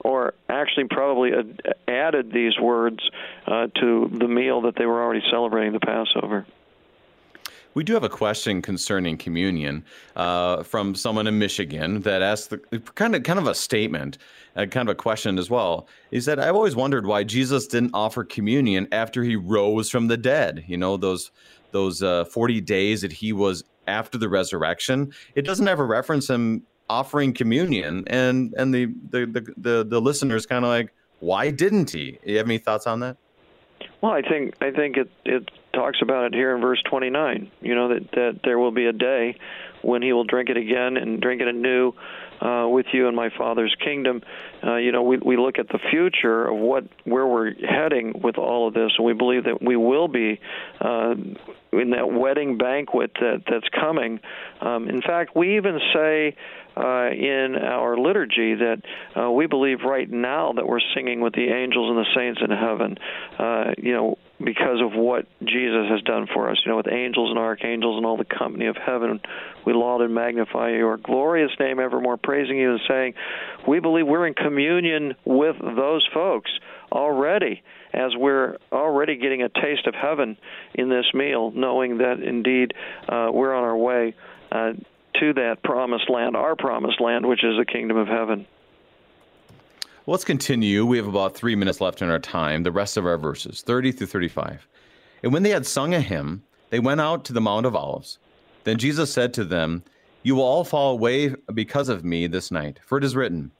or 0.00 0.34
actually 0.48 0.88
probably 0.90 1.30
added 1.86 2.32
these 2.32 2.58
words 2.58 2.98
uh, 3.46 3.68
to 3.80 4.10
the 4.12 4.26
meal 4.26 4.62
that 4.62 4.74
they 4.76 4.84
were 4.84 5.00
already 5.00 5.22
celebrating 5.30 5.72
the 5.72 5.80
Passover. 5.80 6.44
We 7.74 7.84
do 7.84 7.94
have 7.94 8.02
a 8.02 8.08
question 8.08 8.60
concerning 8.60 9.16
communion 9.16 9.84
uh, 10.14 10.62
from 10.64 10.94
someone 10.94 11.26
in 11.26 11.38
Michigan 11.38 12.02
that 12.02 12.20
asked 12.20 12.50
the, 12.50 12.58
kind 12.94 13.14
of 13.14 13.22
kind 13.22 13.38
of 13.38 13.46
a 13.46 13.54
statement, 13.54 14.18
uh, 14.56 14.66
kind 14.66 14.88
of 14.88 14.92
a 14.92 14.96
question 14.96 15.38
as 15.38 15.48
well. 15.48 15.86
He 16.10 16.20
said, 16.20 16.38
"I've 16.38 16.54
always 16.54 16.76
wondered 16.76 17.06
why 17.06 17.24
Jesus 17.24 17.66
didn't 17.66 17.92
offer 17.94 18.24
communion 18.24 18.88
after 18.92 19.22
he 19.22 19.36
rose 19.36 19.88
from 19.88 20.08
the 20.08 20.18
dead. 20.18 20.64
You 20.66 20.76
know 20.76 20.98
those 20.98 21.30
those 21.70 22.02
uh, 22.02 22.26
forty 22.26 22.60
days 22.60 23.00
that 23.00 23.12
he 23.12 23.32
was 23.32 23.64
after 23.86 24.18
the 24.18 24.28
resurrection, 24.28 25.12
it 25.34 25.42
doesn't 25.42 25.68
ever 25.68 25.86
reference 25.86 26.28
him 26.28 26.62
offering 26.88 27.32
communion, 27.32 28.04
and 28.06 28.54
and 28.56 28.74
the 28.74 28.86
the 29.10 29.26
the 29.26 29.54
the, 29.56 29.84
the 29.84 30.00
listeners 30.00 30.46
kind 30.46 30.64
of 30.64 30.68
like, 30.68 30.92
why 31.20 31.50
didn't 31.50 31.90
he? 31.90 32.18
You 32.24 32.36
have 32.38 32.46
any 32.46 32.58
thoughts 32.58 32.86
on 32.86 33.00
that? 33.00 33.16
Well, 34.00 34.12
I 34.12 34.22
think 34.22 34.54
I 34.60 34.70
think 34.70 34.96
it 34.96 35.10
it 35.24 35.50
talks 35.72 35.98
about 36.02 36.26
it 36.26 36.34
here 36.34 36.54
in 36.54 36.60
verse 36.60 36.82
29. 36.88 37.50
You 37.60 37.74
know 37.74 37.88
that 37.88 38.10
that 38.12 38.40
there 38.44 38.58
will 38.58 38.72
be 38.72 38.86
a 38.86 38.92
day 38.92 39.36
when 39.82 40.02
he 40.02 40.12
will 40.12 40.24
drink 40.24 40.48
it 40.48 40.56
again 40.56 40.96
and 40.96 41.20
drink 41.20 41.40
it 41.40 41.48
anew 41.48 41.92
uh, 42.40 42.66
with 42.68 42.86
you 42.92 43.08
in 43.08 43.14
my 43.14 43.30
Father's 43.36 43.74
kingdom. 43.82 44.22
Uh, 44.64 44.76
you 44.76 44.92
know, 44.92 45.02
we 45.02 45.18
we 45.18 45.36
look 45.36 45.58
at 45.58 45.68
the 45.68 45.78
future 45.90 46.46
of 46.46 46.56
what 46.56 46.84
where 47.04 47.26
we're 47.26 47.54
heading 47.54 48.20
with 48.22 48.38
all 48.38 48.68
of 48.68 48.74
this, 48.74 48.92
and 48.96 49.06
we 49.06 49.12
believe 49.12 49.44
that 49.44 49.62
we 49.62 49.76
will 49.76 50.08
be 50.08 50.40
uh, 50.80 51.14
in 51.72 51.90
that 51.90 52.10
wedding 52.10 52.58
banquet 52.58 53.12
that 53.20 53.42
that's 53.50 53.68
coming. 53.68 54.20
Um, 54.60 54.88
in 54.88 55.00
fact, 55.00 55.34
we 55.34 55.56
even 55.56 55.78
say 55.94 56.36
uh, 56.76 57.10
in 57.10 57.56
our 57.56 57.96
liturgy 57.96 58.54
that 58.54 58.82
uh, 59.16 59.30
we 59.30 59.46
believe 59.46 59.78
right 59.84 60.10
now 60.10 60.52
that 60.54 60.66
we're 60.66 60.80
singing 60.94 61.20
with 61.20 61.34
the 61.34 61.48
angels 61.48 61.90
and 61.90 61.98
the 61.98 62.06
saints 62.14 62.40
in 62.42 62.50
heaven. 62.50 62.96
Uh, 63.38 63.72
you 63.78 63.92
know, 63.92 64.18
because 64.42 64.80
of 64.82 64.92
what 64.98 65.26
Jesus 65.40 65.86
has 65.90 66.02
done 66.02 66.26
for 66.32 66.50
us. 66.50 66.60
You 66.64 66.72
know, 66.72 66.76
with 66.76 66.88
angels 66.90 67.30
and 67.30 67.38
archangels 67.38 67.96
and 67.96 68.06
all 68.06 68.16
the 68.16 68.24
company 68.24 68.66
of 68.66 68.76
heaven, 68.76 69.20
we 69.64 69.72
laud 69.72 70.00
and 70.00 70.14
magnify 70.14 70.70
your 70.70 70.96
glorious 70.96 71.52
name 71.60 71.78
evermore, 71.78 72.16
praising 72.16 72.58
you 72.58 72.72
and 72.72 72.80
saying, 72.88 73.14
we 73.68 73.80
believe 73.80 74.06
we're 74.06 74.26
in 74.26 74.34
communion 74.34 75.14
with 75.24 75.56
those 75.60 76.06
folks 76.12 76.50
already 76.90 77.62
as 77.92 78.16
we're 78.16 78.56
already 78.70 79.16
getting 79.16 79.42
a 79.42 79.48
taste 79.48 79.86
of 79.86 79.94
heaven 79.94 80.36
in 80.74 80.88
this 80.88 81.06
meal, 81.14 81.50
knowing 81.54 81.98
that 81.98 82.20
indeed 82.20 82.74
uh, 83.08 83.30
we're 83.32 83.54
on 83.54 83.64
our 83.64 83.76
way 83.76 84.14
uh, 84.50 84.72
to 85.20 85.32
that 85.34 85.62
promised 85.62 86.08
land, 86.08 86.36
our 86.36 86.56
promised 86.56 87.00
land, 87.00 87.26
which 87.26 87.44
is 87.44 87.56
the 87.58 87.64
kingdom 87.64 87.96
of 87.96 88.08
heaven. 88.08 88.46
Let's 90.06 90.24
continue. 90.24 90.84
We 90.84 90.96
have 90.96 91.06
about 91.06 91.36
three 91.36 91.54
minutes 91.54 91.80
left 91.80 92.02
in 92.02 92.10
our 92.10 92.18
time, 92.18 92.64
the 92.64 92.72
rest 92.72 92.96
of 92.96 93.06
our 93.06 93.18
verses, 93.18 93.62
30 93.62 93.92
through 93.92 94.08
35. 94.08 94.66
And 95.22 95.32
when 95.32 95.44
they 95.44 95.50
had 95.50 95.66
sung 95.66 95.94
a 95.94 96.00
hymn, 96.00 96.42
they 96.70 96.80
went 96.80 97.00
out 97.00 97.24
to 97.26 97.32
the 97.32 97.40
Mount 97.40 97.66
of 97.66 97.76
Olives. 97.76 98.18
Then 98.64 98.78
Jesus 98.78 99.12
said 99.12 99.32
to 99.34 99.44
them, 99.44 99.84
You 100.22 100.34
will 100.34 100.42
all 100.42 100.64
fall 100.64 100.92
away 100.92 101.34
because 101.54 101.88
of 101.88 102.04
me 102.04 102.26
this 102.26 102.50
night, 102.50 102.80
for 102.84 102.98
it 102.98 103.04
is 103.04 103.14
written, 103.14 103.52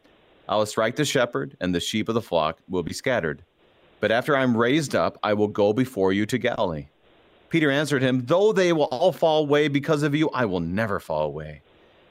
I 0.49 0.57
will 0.57 0.67
strike 0.67 0.97
the 0.97 1.05
shepherd, 1.05 1.57
and 1.61 1.73
the 1.73 1.81
sheep 1.81 2.09
of 2.09 2.15
the 2.15 2.21
flock 2.21 2.59
will 2.69 2.83
be 2.83 2.93
scattered. 2.93 3.45
But 4.03 4.11
after 4.11 4.37
I 4.37 4.43
am 4.43 4.57
raised 4.57 4.97
up, 4.97 5.17
I 5.23 5.33
will 5.35 5.47
go 5.47 5.73
before 5.73 6.13
you 6.13 6.27
to 6.27 6.37
Galilee. 6.37 6.89
Peter 7.51 7.71
answered 7.71 8.03
him, 8.03 8.27
Though 8.27 8.53
they 8.53 8.73
will 8.73 8.87
all 8.87 9.13
fall 9.13 9.45
away 9.45 9.69
because 9.69 10.03
of 10.03 10.13
you, 10.13 10.29
I 10.31 10.45
will 10.45 10.59
never 10.59 10.99
fall 10.99 11.23
away. 11.23 11.63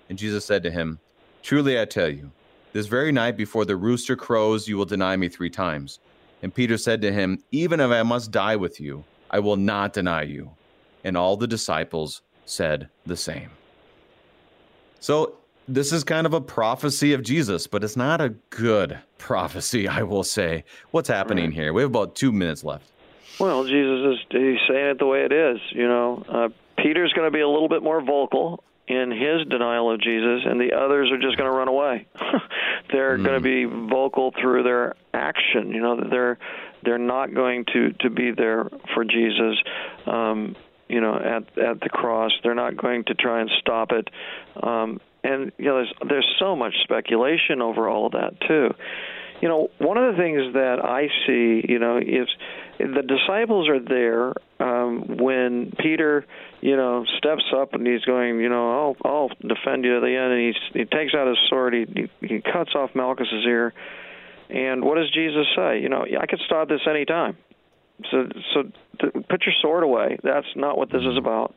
And 0.08 0.18
Jesus 0.18 0.46
said 0.46 0.64
to 0.64 0.72
him, 0.72 1.00
Truly 1.44 1.82
I 1.82 1.84
tell 1.84 2.08
you, 2.08 2.32
this 2.72 2.88
very 2.88 3.12
night 3.12 3.36
before 3.36 3.66
the 3.66 3.76
rooster 3.76 4.16
crows, 4.16 4.70
you 4.70 4.78
will 4.78 4.86
deny 4.86 5.18
me 5.18 5.28
three 5.28 5.50
times. 5.50 6.00
And 6.42 6.56
Peter 6.56 6.78
said 6.78 7.02
to 7.02 7.12
him, 7.12 7.44
Even 7.52 7.82
if 7.82 7.92
I 7.92 8.04
must 8.04 8.32
die 8.32 8.56
with 8.56 8.80
you, 8.80 9.04
I 9.30 9.40
will 9.40 9.58
not 9.58 9.92
deny 9.92 10.22
you. 10.22 10.52
And 11.04 11.18
all 11.18 11.36
the 11.36 11.46
disciples 11.46 12.22
said 12.46 12.88
the 13.06 13.18
same. 13.18 13.50
So, 15.02 15.41
this 15.68 15.92
is 15.92 16.04
kind 16.04 16.26
of 16.26 16.34
a 16.34 16.42
prophecy 16.42 17.14
of 17.14 17.24
Jesus, 17.24 17.68
but 17.68 17.84
it's 17.84 17.98
not 17.98 18.22
a 18.22 18.30
good 18.50 19.00
prophecy, 19.18 19.88
I 19.88 20.04
will 20.04 20.24
say. 20.24 20.64
What's 20.92 21.10
happening 21.10 21.46
right. 21.46 21.54
here? 21.54 21.74
We 21.74 21.82
have 21.82 21.92
about 21.92 22.16
two 22.16 22.32
minutes 22.32 22.64
left. 22.64 22.86
Well, 23.40 23.64
Jesus 23.64 24.20
is 24.20 24.26
he's 24.30 24.60
saying 24.68 24.86
it 24.88 25.00
the 25.00 25.06
way 25.06 25.24
it 25.24 25.32
is. 25.32 25.60
You 25.72 25.88
know, 25.88 26.24
uh, 26.30 26.50
Peter's 26.78 27.14
going 27.14 27.28
to 27.28 27.36
be 27.36 27.42
a 27.42 27.48
little 27.48 27.70
bit 27.70 27.82
more 27.82 28.02
vocal 28.02 28.64
in 28.88 29.10
his 29.10 29.48
denial 29.48 29.92
of 29.92 30.02
Jesus, 30.02 30.42
and 30.46 30.60
the 30.60 30.74
others 30.74 31.12
are 31.12 31.18
just 31.18 31.38
going 31.38 31.50
to 31.50 31.56
run 31.56 31.68
away. 31.68 32.08
they're 32.92 33.18
mm. 33.18 33.24
going 33.24 33.36
to 33.36 33.40
be 33.42 33.66
vocal 33.66 34.34
through 34.40 34.64
their 34.64 34.96
action. 35.14 35.72
You 35.72 35.82
know, 35.82 36.10
they're 36.10 36.38
they're 36.84 36.98
not 36.98 37.34
going 37.34 37.66
to 37.74 37.94
to 38.02 38.10
be 38.10 38.32
there 38.32 38.70
for 38.94 39.06
Jesus. 39.06 39.58
Um, 40.06 40.56
you 40.90 41.00
know, 41.00 41.16
at 41.16 41.58
at 41.58 41.80
the 41.80 41.90
cross. 41.90 42.32
They're 42.44 42.54
not 42.54 42.76
going 42.76 43.06
to 43.06 43.14
try 43.14 43.40
and 43.40 43.50
stop 43.60 43.92
it. 43.92 44.10
Um, 44.62 45.00
and 45.24 45.52
you 45.58 45.66
know, 45.66 45.76
there's 45.76 45.94
there's 46.08 46.36
so 46.40 46.56
much 46.56 46.74
speculation 46.84 47.62
over 47.62 47.88
all 47.88 48.08
of 48.08 48.14
that 48.14 48.40
too. 48.48 48.74
You 49.42 49.48
know, 49.48 49.70
one 49.80 49.98
of 49.98 50.16
the 50.16 50.22
things 50.22 50.54
that 50.54 50.78
I 50.84 51.08
see, 51.26 51.66
you 51.68 51.80
know, 51.80 51.98
is 51.98 52.28
the 52.78 53.02
disciples 53.02 53.70
are 53.70 53.80
there 53.80 54.34
um, 54.60 55.18
when 55.18 55.74
Peter, 55.80 56.26
you 56.62 56.76
know, 56.76 57.06
steps 57.18 57.44
up 57.56 57.74
and 57.74 57.86
he's 57.86 58.04
going, 58.06 58.40
you 58.40 58.50
know, 58.50 58.96
I'll 59.04 59.12
I'll 59.12 59.30
defend 59.30 59.84
you 59.84 59.96
to 59.96 60.02
the 60.02 60.16
end, 60.16 60.34
and 60.34 60.56
he 60.74 60.80
he 60.80 60.86
takes 60.86 61.14
out 61.16 61.28
his 61.28 61.38
sword, 61.50 61.74
he 61.74 62.10
he 62.22 62.42
cuts 62.42 62.76
off 62.76 62.92
Malchus's 62.94 63.46
ear, 63.46 63.74
and 64.50 64.84
what 64.84 64.96
does 64.96 65.12
Jesus 65.12 65.48
say? 65.56 65.80
You 65.82 65.90
know, 65.90 66.06
I 66.20 66.26
could 66.28 66.42
stop 66.46 66.68
this 66.68 66.82
any 66.88 67.06
time. 67.06 67.38
So 68.12 68.28
so 68.54 68.64
put 69.30 69.46
your 69.46 69.56
sword 69.62 69.84
away. 69.84 70.18
That's 70.24 70.48
not 70.56 70.78
what 70.78 70.92
this 70.92 71.02
is 71.02 71.18
about. 71.18 71.56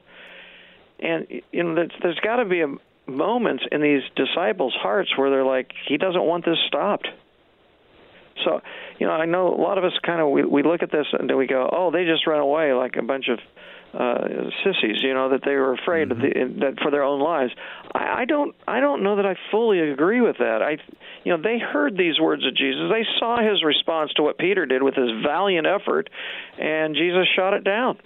And 1.01 1.27
you 1.53 1.65
know, 1.65 1.75
there's, 1.75 1.93
there's 2.03 2.21
got 2.21 2.37
to 2.37 2.45
be 2.45 2.63
a 2.63 2.69
moments 3.07 3.65
in 3.71 3.83
these 3.83 4.03
disciples' 4.17 4.75
hearts 4.81 5.11
where 5.17 5.31
they're 5.31 5.45
like, 5.45 5.73
he 5.89 5.97
doesn't 5.97 6.23
want 6.23 6.45
this 6.45 6.59
stopped. 6.67 7.09
So, 8.45 8.61
you 8.99 9.07
know, 9.07 9.13
I 9.13 9.27
know 9.27 9.55
a 9.55 9.61
lot 9.61 9.79
of 9.79 9.85
us 9.85 9.93
kind 10.05 10.21
of 10.21 10.31
we, 10.31 10.45
we 10.45 10.63
look 10.63 10.83
at 10.83 10.91
this 10.91 11.07
and 11.13 11.29
then 11.29 11.37
we 11.37 11.47
go, 11.47 11.69
oh, 11.71 11.91
they 11.91 12.05
just 12.05 12.27
ran 12.27 12.41
away 12.41 12.73
like 12.73 12.97
a 12.97 13.03
bunch 13.03 13.29
of 13.29 13.39
uh, 13.99 14.51
sissies, 14.65 15.03
you 15.03 15.15
know, 15.15 15.31
that 15.31 15.43
they 15.45 15.55
were 15.55 15.73
afraid 15.75 16.09
mm-hmm. 16.09 16.21
the, 16.21 16.61
that 16.61 16.81
for 16.83 16.91
their 16.91 17.05
own 17.05 17.21
lives. 17.21 17.53
I, 17.95 18.23
I 18.23 18.25
don't, 18.25 18.55
I 18.67 18.81
don't 18.81 19.05
know 19.05 19.17
that 19.17 19.27
I 19.27 19.37
fully 19.53 19.79
agree 19.81 20.21
with 20.21 20.39
that. 20.39 20.63
I, 20.63 20.79
you 21.23 21.37
know, 21.37 21.41
they 21.41 21.59
heard 21.61 21.97
these 21.97 22.19
words 22.19 22.45
of 22.45 22.57
Jesus. 22.57 22.91
They 22.91 23.07
saw 23.21 23.39
his 23.39 23.63
response 23.63 24.13
to 24.15 24.23
what 24.23 24.37
Peter 24.37 24.67
did 24.67 24.83
with 24.83 24.95
his 24.95 25.11
valiant 25.25 25.67
effort, 25.67 26.11
and 26.59 26.97
Jesus 26.97 27.27
shot 27.37 27.55
it 27.55 27.63
down 27.63 27.99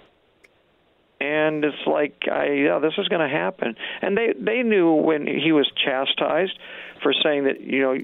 and 1.19 1.65
it's 1.65 1.85
like 1.85 2.23
I 2.31 2.51
yeah 2.51 2.79
this 2.79 2.93
is 2.97 3.07
going 3.07 3.27
to 3.27 3.35
happen. 3.35 3.75
And 4.01 4.17
they 4.17 4.33
they 4.37 4.63
knew 4.63 4.93
when 4.93 5.27
he 5.27 5.51
was 5.51 5.69
chastised 5.83 6.57
for 7.03 7.13
saying 7.23 7.45
that 7.45 7.61
you 7.61 7.81
know 7.81 7.97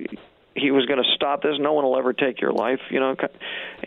he 0.55 0.71
was 0.71 0.85
going 0.85 1.03
to 1.03 1.09
stop 1.15 1.41
this. 1.41 1.55
No 1.59 1.73
one 1.73 1.83
will 1.83 1.97
ever 1.97 2.13
take 2.13 2.41
your 2.41 2.51
life 2.51 2.79
you 2.89 2.99
know. 2.99 3.15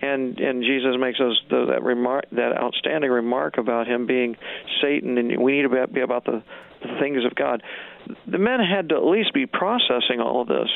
And 0.01 0.39
and 0.39 0.62
Jesus 0.62 0.97
makes 0.99 1.18
those 1.18 1.41
that 1.51 1.83
remark 1.83 2.24
that 2.33 2.57
outstanding 2.57 3.11
remark 3.11 3.59
about 3.59 3.87
him 3.87 4.07
being 4.07 4.37
Satan 4.81 5.18
and 5.18 5.41
we 5.43 5.53
need 5.53 5.68
to 5.68 5.87
be 5.87 6.01
about 6.01 6.24
the, 6.24 6.43
the 6.83 6.99
things 6.99 7.24
of 7.24 7.35
God. 7.35 7.62
The 8.26 8.39
men 8.39 8.61
had 8.61 8.89
to 8.91 8.97
at 8.97 9.05
least 9.05 9.35
be 9.35 9.47
processing 9.47 10.20
all 10.20 10.41
of 10.41 10.49
this 10.49 10.70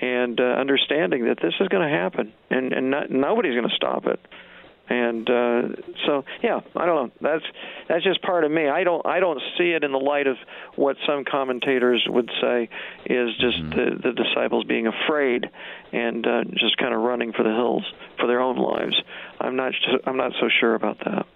and 0.00 0.40
uh, 0.40 0.44
understanding 0.44 1.26
that 1.26 1.38
this 1.40 1.54
is 1.60 1.68
going 1.68 1.86
to 1.86 1.94
happen 1.94 2.32
and 2.50 2.72
and 2.72 2.90
not, 2.90 3.10
nobody's 3.10 3.54
going 3.54 3.68
to 3.68 3.76
stop 3.76 4.06
it 4.06 4.18
and 4.88 5.28
uh, 5.30 5.62
so 6.06 6.24
yeah, 6.42 6.60
I 6.76 6.86
don't 6.86 7.06
know. 7.06 7.12
That's 7.20 7.44
that's 7.88 8.04
just 8.04 8.22
part 8.22 8.44
of 8.44 8.50
me. 8.50 8.68
I 8.68 8.84
don't 8.84 9.04
I 9.06 9.20
don't 9.20 9.40
see 9.56 9.70
it 9.70 9.84
in 9.84 9.92
the 9.92 9.98
light 9.98 10.26
of 10.26 10.36
what 10.76 10.96
some 11.06 11.24
commentators 11.24 12.04
would 12.08 12.30
say 12.40 12.68
is 13.06 13.30
just 13.38 13.58
mm-hmm. 13.58 13.70
the, 13.70 14.10
the 14.10 14.12
disciples 14.12 14.64
being 14.64 14.86
afraid 14.86 15.48
and 15.92 16.26
uh, 16.26 16.44
just 16.54 16.76
kind 16.78 16.94
of 16.94 17.00
running 17.00 17.32
for 17.32 17.42
the 17.42 17.50
hills 17.50 17.84
for 18.18 18.26
their 18.26 18.40
own 18.40 18.56
lives. 18.56 19.00
I'm 19.40 19.56
not 19.56 19.72
I'm 20.04 20.16
not 20.16 20.32
so 20.40 20.48
sure 20.48 20.74
about 20.74 20.98
that. 21.04 21.26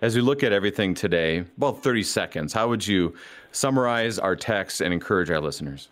As 0.00 0.14
we 0.14 0.22
look 0.22 0.44
at 0.44 0.52
everything 0.52 0.94
today, 0.94 1.44
about 1.56 1.82
30 1.82 2.04
seconds, 2.04 2.52
how 2.52 2.68
would 2.68 2.86
you 2.86 3.14
summarize 3.50 4.18
our 4.18 4.36
text 4.36 4.80
and 4.80 4.94
encourage 4.94 5.28
our 5.28 5.40
listeners? 5.40 5.88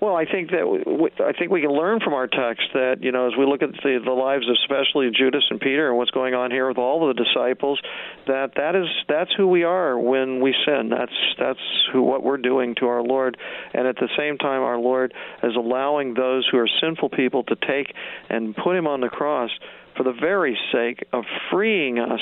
Well, 0.00 0.16
I 0.16 0.24
think 0.26 0.50
that 0.50 0.68
we, 0.68 1.10
I 1.24 1.32
think 1.32 1.50
we 1.50 1.60
can 1.62 1.70
learn 1.70 2.00
from 2.00 2.12
our 2.12 2.26
text 2.26 2.62
that 2.74 2.96
you 3.00 3.12
know 3.12 3.26
as 3.26 3.32
we 3.38 3.46
look 3.46 3.62
at 3.62 3.72
the 3.72 4.00
the 4.04 4.12
lives 4.12 4.44
especially 4.62 5.10
Judas 5.10 5.44
and 5.50 5.60
Peter 5.60 5.88
and 5.88 5.96
what's 5.96 6.10
going 6.10 6.34
on 6.34 6.50
here 6.50 6.68
with 6.68 6.78
all 6.78 7.08
of 7.08 7.16
the 7.16 7.24
disciples, 7.24 7.80
that 8.26 8.52
that 8.56 8.74
is 8.76 8.86
that's 9.08 9.30
who 9.36 9.48
we 9.48 9.64
are 9.64 9.98
when 9.98 10.40
we 10.40 10.54
sin. 10.66 10.90
That's 10.90 11.12
that's 11.38 11.60
who 11.92 12.02
what 12.02 12.22
we're 12.22 12.38
doing 12.38 12.74
to 12.80 12.86
our 12.86 13.02
Lord, 13.02 13.36
and 13.72 13.86
at 13.86 13.96
the 13.96 14.08
same 14.16 14.38
time, 14.38 14.62
our 14.62 14.78
Lord 14.78 15.14
is 15.42 15.56
allowing 15.56 16.14
those 16.14 16.46
who 16.50 16.58
are 16.58 16.68
sinful 16.80 17.10
people 17.10 17.44
to 17.44 17.56
take 17.56 17.94
and 18.28 18.54
put 18.54 18.76
him 18.76 18.86
on 18.86 19.00
the 19.00 19.08
cross 19.08 19.50
for 19.96 20.02
the 20.02 20.12
very 20.12 20.58
sake 20.72 21.06
of 21.12 21.24
freeing 21.50 21.98
us 21.98 22.20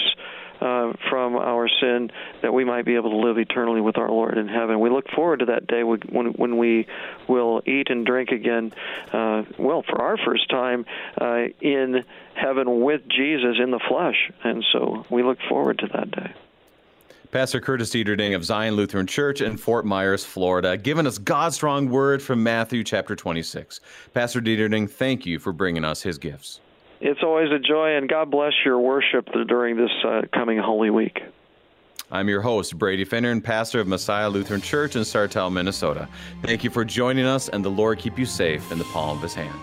uh, 0.60 0.92
from 1.08 1.36
our 1.36 1.68
sin 1.80 2.10
that 2.42 2.52
we 2.52 2.64
might 2.64 2.84
be 2.84 2.94
able 2.94 3.10
to 3.10 3.16
live 3.16 3.38
eternally 3.38 3.80
with 3.80 3.98
our 3.98 4.08
Lord 4.08 4.38
in 4.38 4.48
heaven. 4.48 4.80
We 4.80 4.90
look 4.90 5.08
forward 5.14 5.40
to 5.40 5.46
that 5.46 5.66
day 5.66 5.82
when 5.82 6.00
when 6.00 6.58
we 6.58 6.86
will 7.28 7.62
eat 7.66 7.88
and 7.90 8.06
drink 8.06 8.30
again. 8.30 8.72
Uh, 9.12 9.42
well, 9.58 9.82
for 9.82 10.00
our 10.00 10.16
first 10.16 10.48
time 10.48 10.84
uh, 11.20 11.44
in 11.60 12.04
heaven 12.34 12.82
with 12.82 13.02
Jesus 13.08 13.56
in 13.62 13.70
the 13.70 13.80
flesh, 13.88 14.30
and 14.44 14.64
so 14.72 15.04
we 15.10 15.22
look 15.22 15.38
forward 15.48 15.78
to 15.80 15.86
that 15.88 16.10
day. 16.10 16.32
Pastor 17.32 17.60
Curtis 17.60 17.88
Dieterding 17.88 18.34
of 18.36 18.44
Zion 18.44 18.74
Lutheran 18.74 19.06
Church 19.06 19.40
in 19.40 19.56
Fort 19.56 19.86
Myers, 19.86 20.22
Florida, 20.22 20.76
giving 20.76 21.06
us 21.06 21.16
God's 21.16 21.54
strong 21.54 21.88
word 21.88 22.22
from 22.22 22.42
Matthew 22.42 22.84
chapter 22.84 23.16
26. 23.16 23.80
Pastor 24.12 24.42
Dieterding, 24.42 24.90
thank 24.90 25.24
you 25.24 25.38
for 25.38 25.50
bringing 25.50 25.82
us 25.82 26.02
his 26.02 26.18
gifts. 26.18 26.60
It's 27.04 27.18
always 27.20 27.50
a 27.50 27.58
joy, 27.58 27.96
and 27.96 28.08
God 28.08 28.30
bless 28.30 28.52
your 28.64 28.78
worship 28.78 29.26
during 29.48 29.76
this 29.76 29.90
uh, 30.06 30.22
coming 30.32 30.56
Holy 30.58 30.88
Week. 30.88 31.18
I'm 32.12 32.28
your 32.28 32.42
host, 32.42 32.78
Brady 32.78 33.04
Finnern, 33.04 33.32
and 33.32 33.42
pastor 33.42 33.80
of 33.80 33.88
Messiah 33.88 34.28
Lutheran 34.28 34.60
Church 34.60 34.94
in 34.94 35.02
Sartell, 35.02 35.52
Minnesota. 35.52 36.08
Thank 36.42 36.62
you 36.62 36.70
for 36.70 36.84
joining 36.84 37.24
us, 37.24 37.48
and 37.48 37.64
the 37.64 37.70
Lord 37.70 37.98
keep 37.98 38.20
you 38.20 38.24
safe 38.24 38.70
in 38.70 38.78
the 38.78 38.84
palm 38.84 39.16
of 39.16 39.22
his 39.24 39.34
hand. 39.34 39.58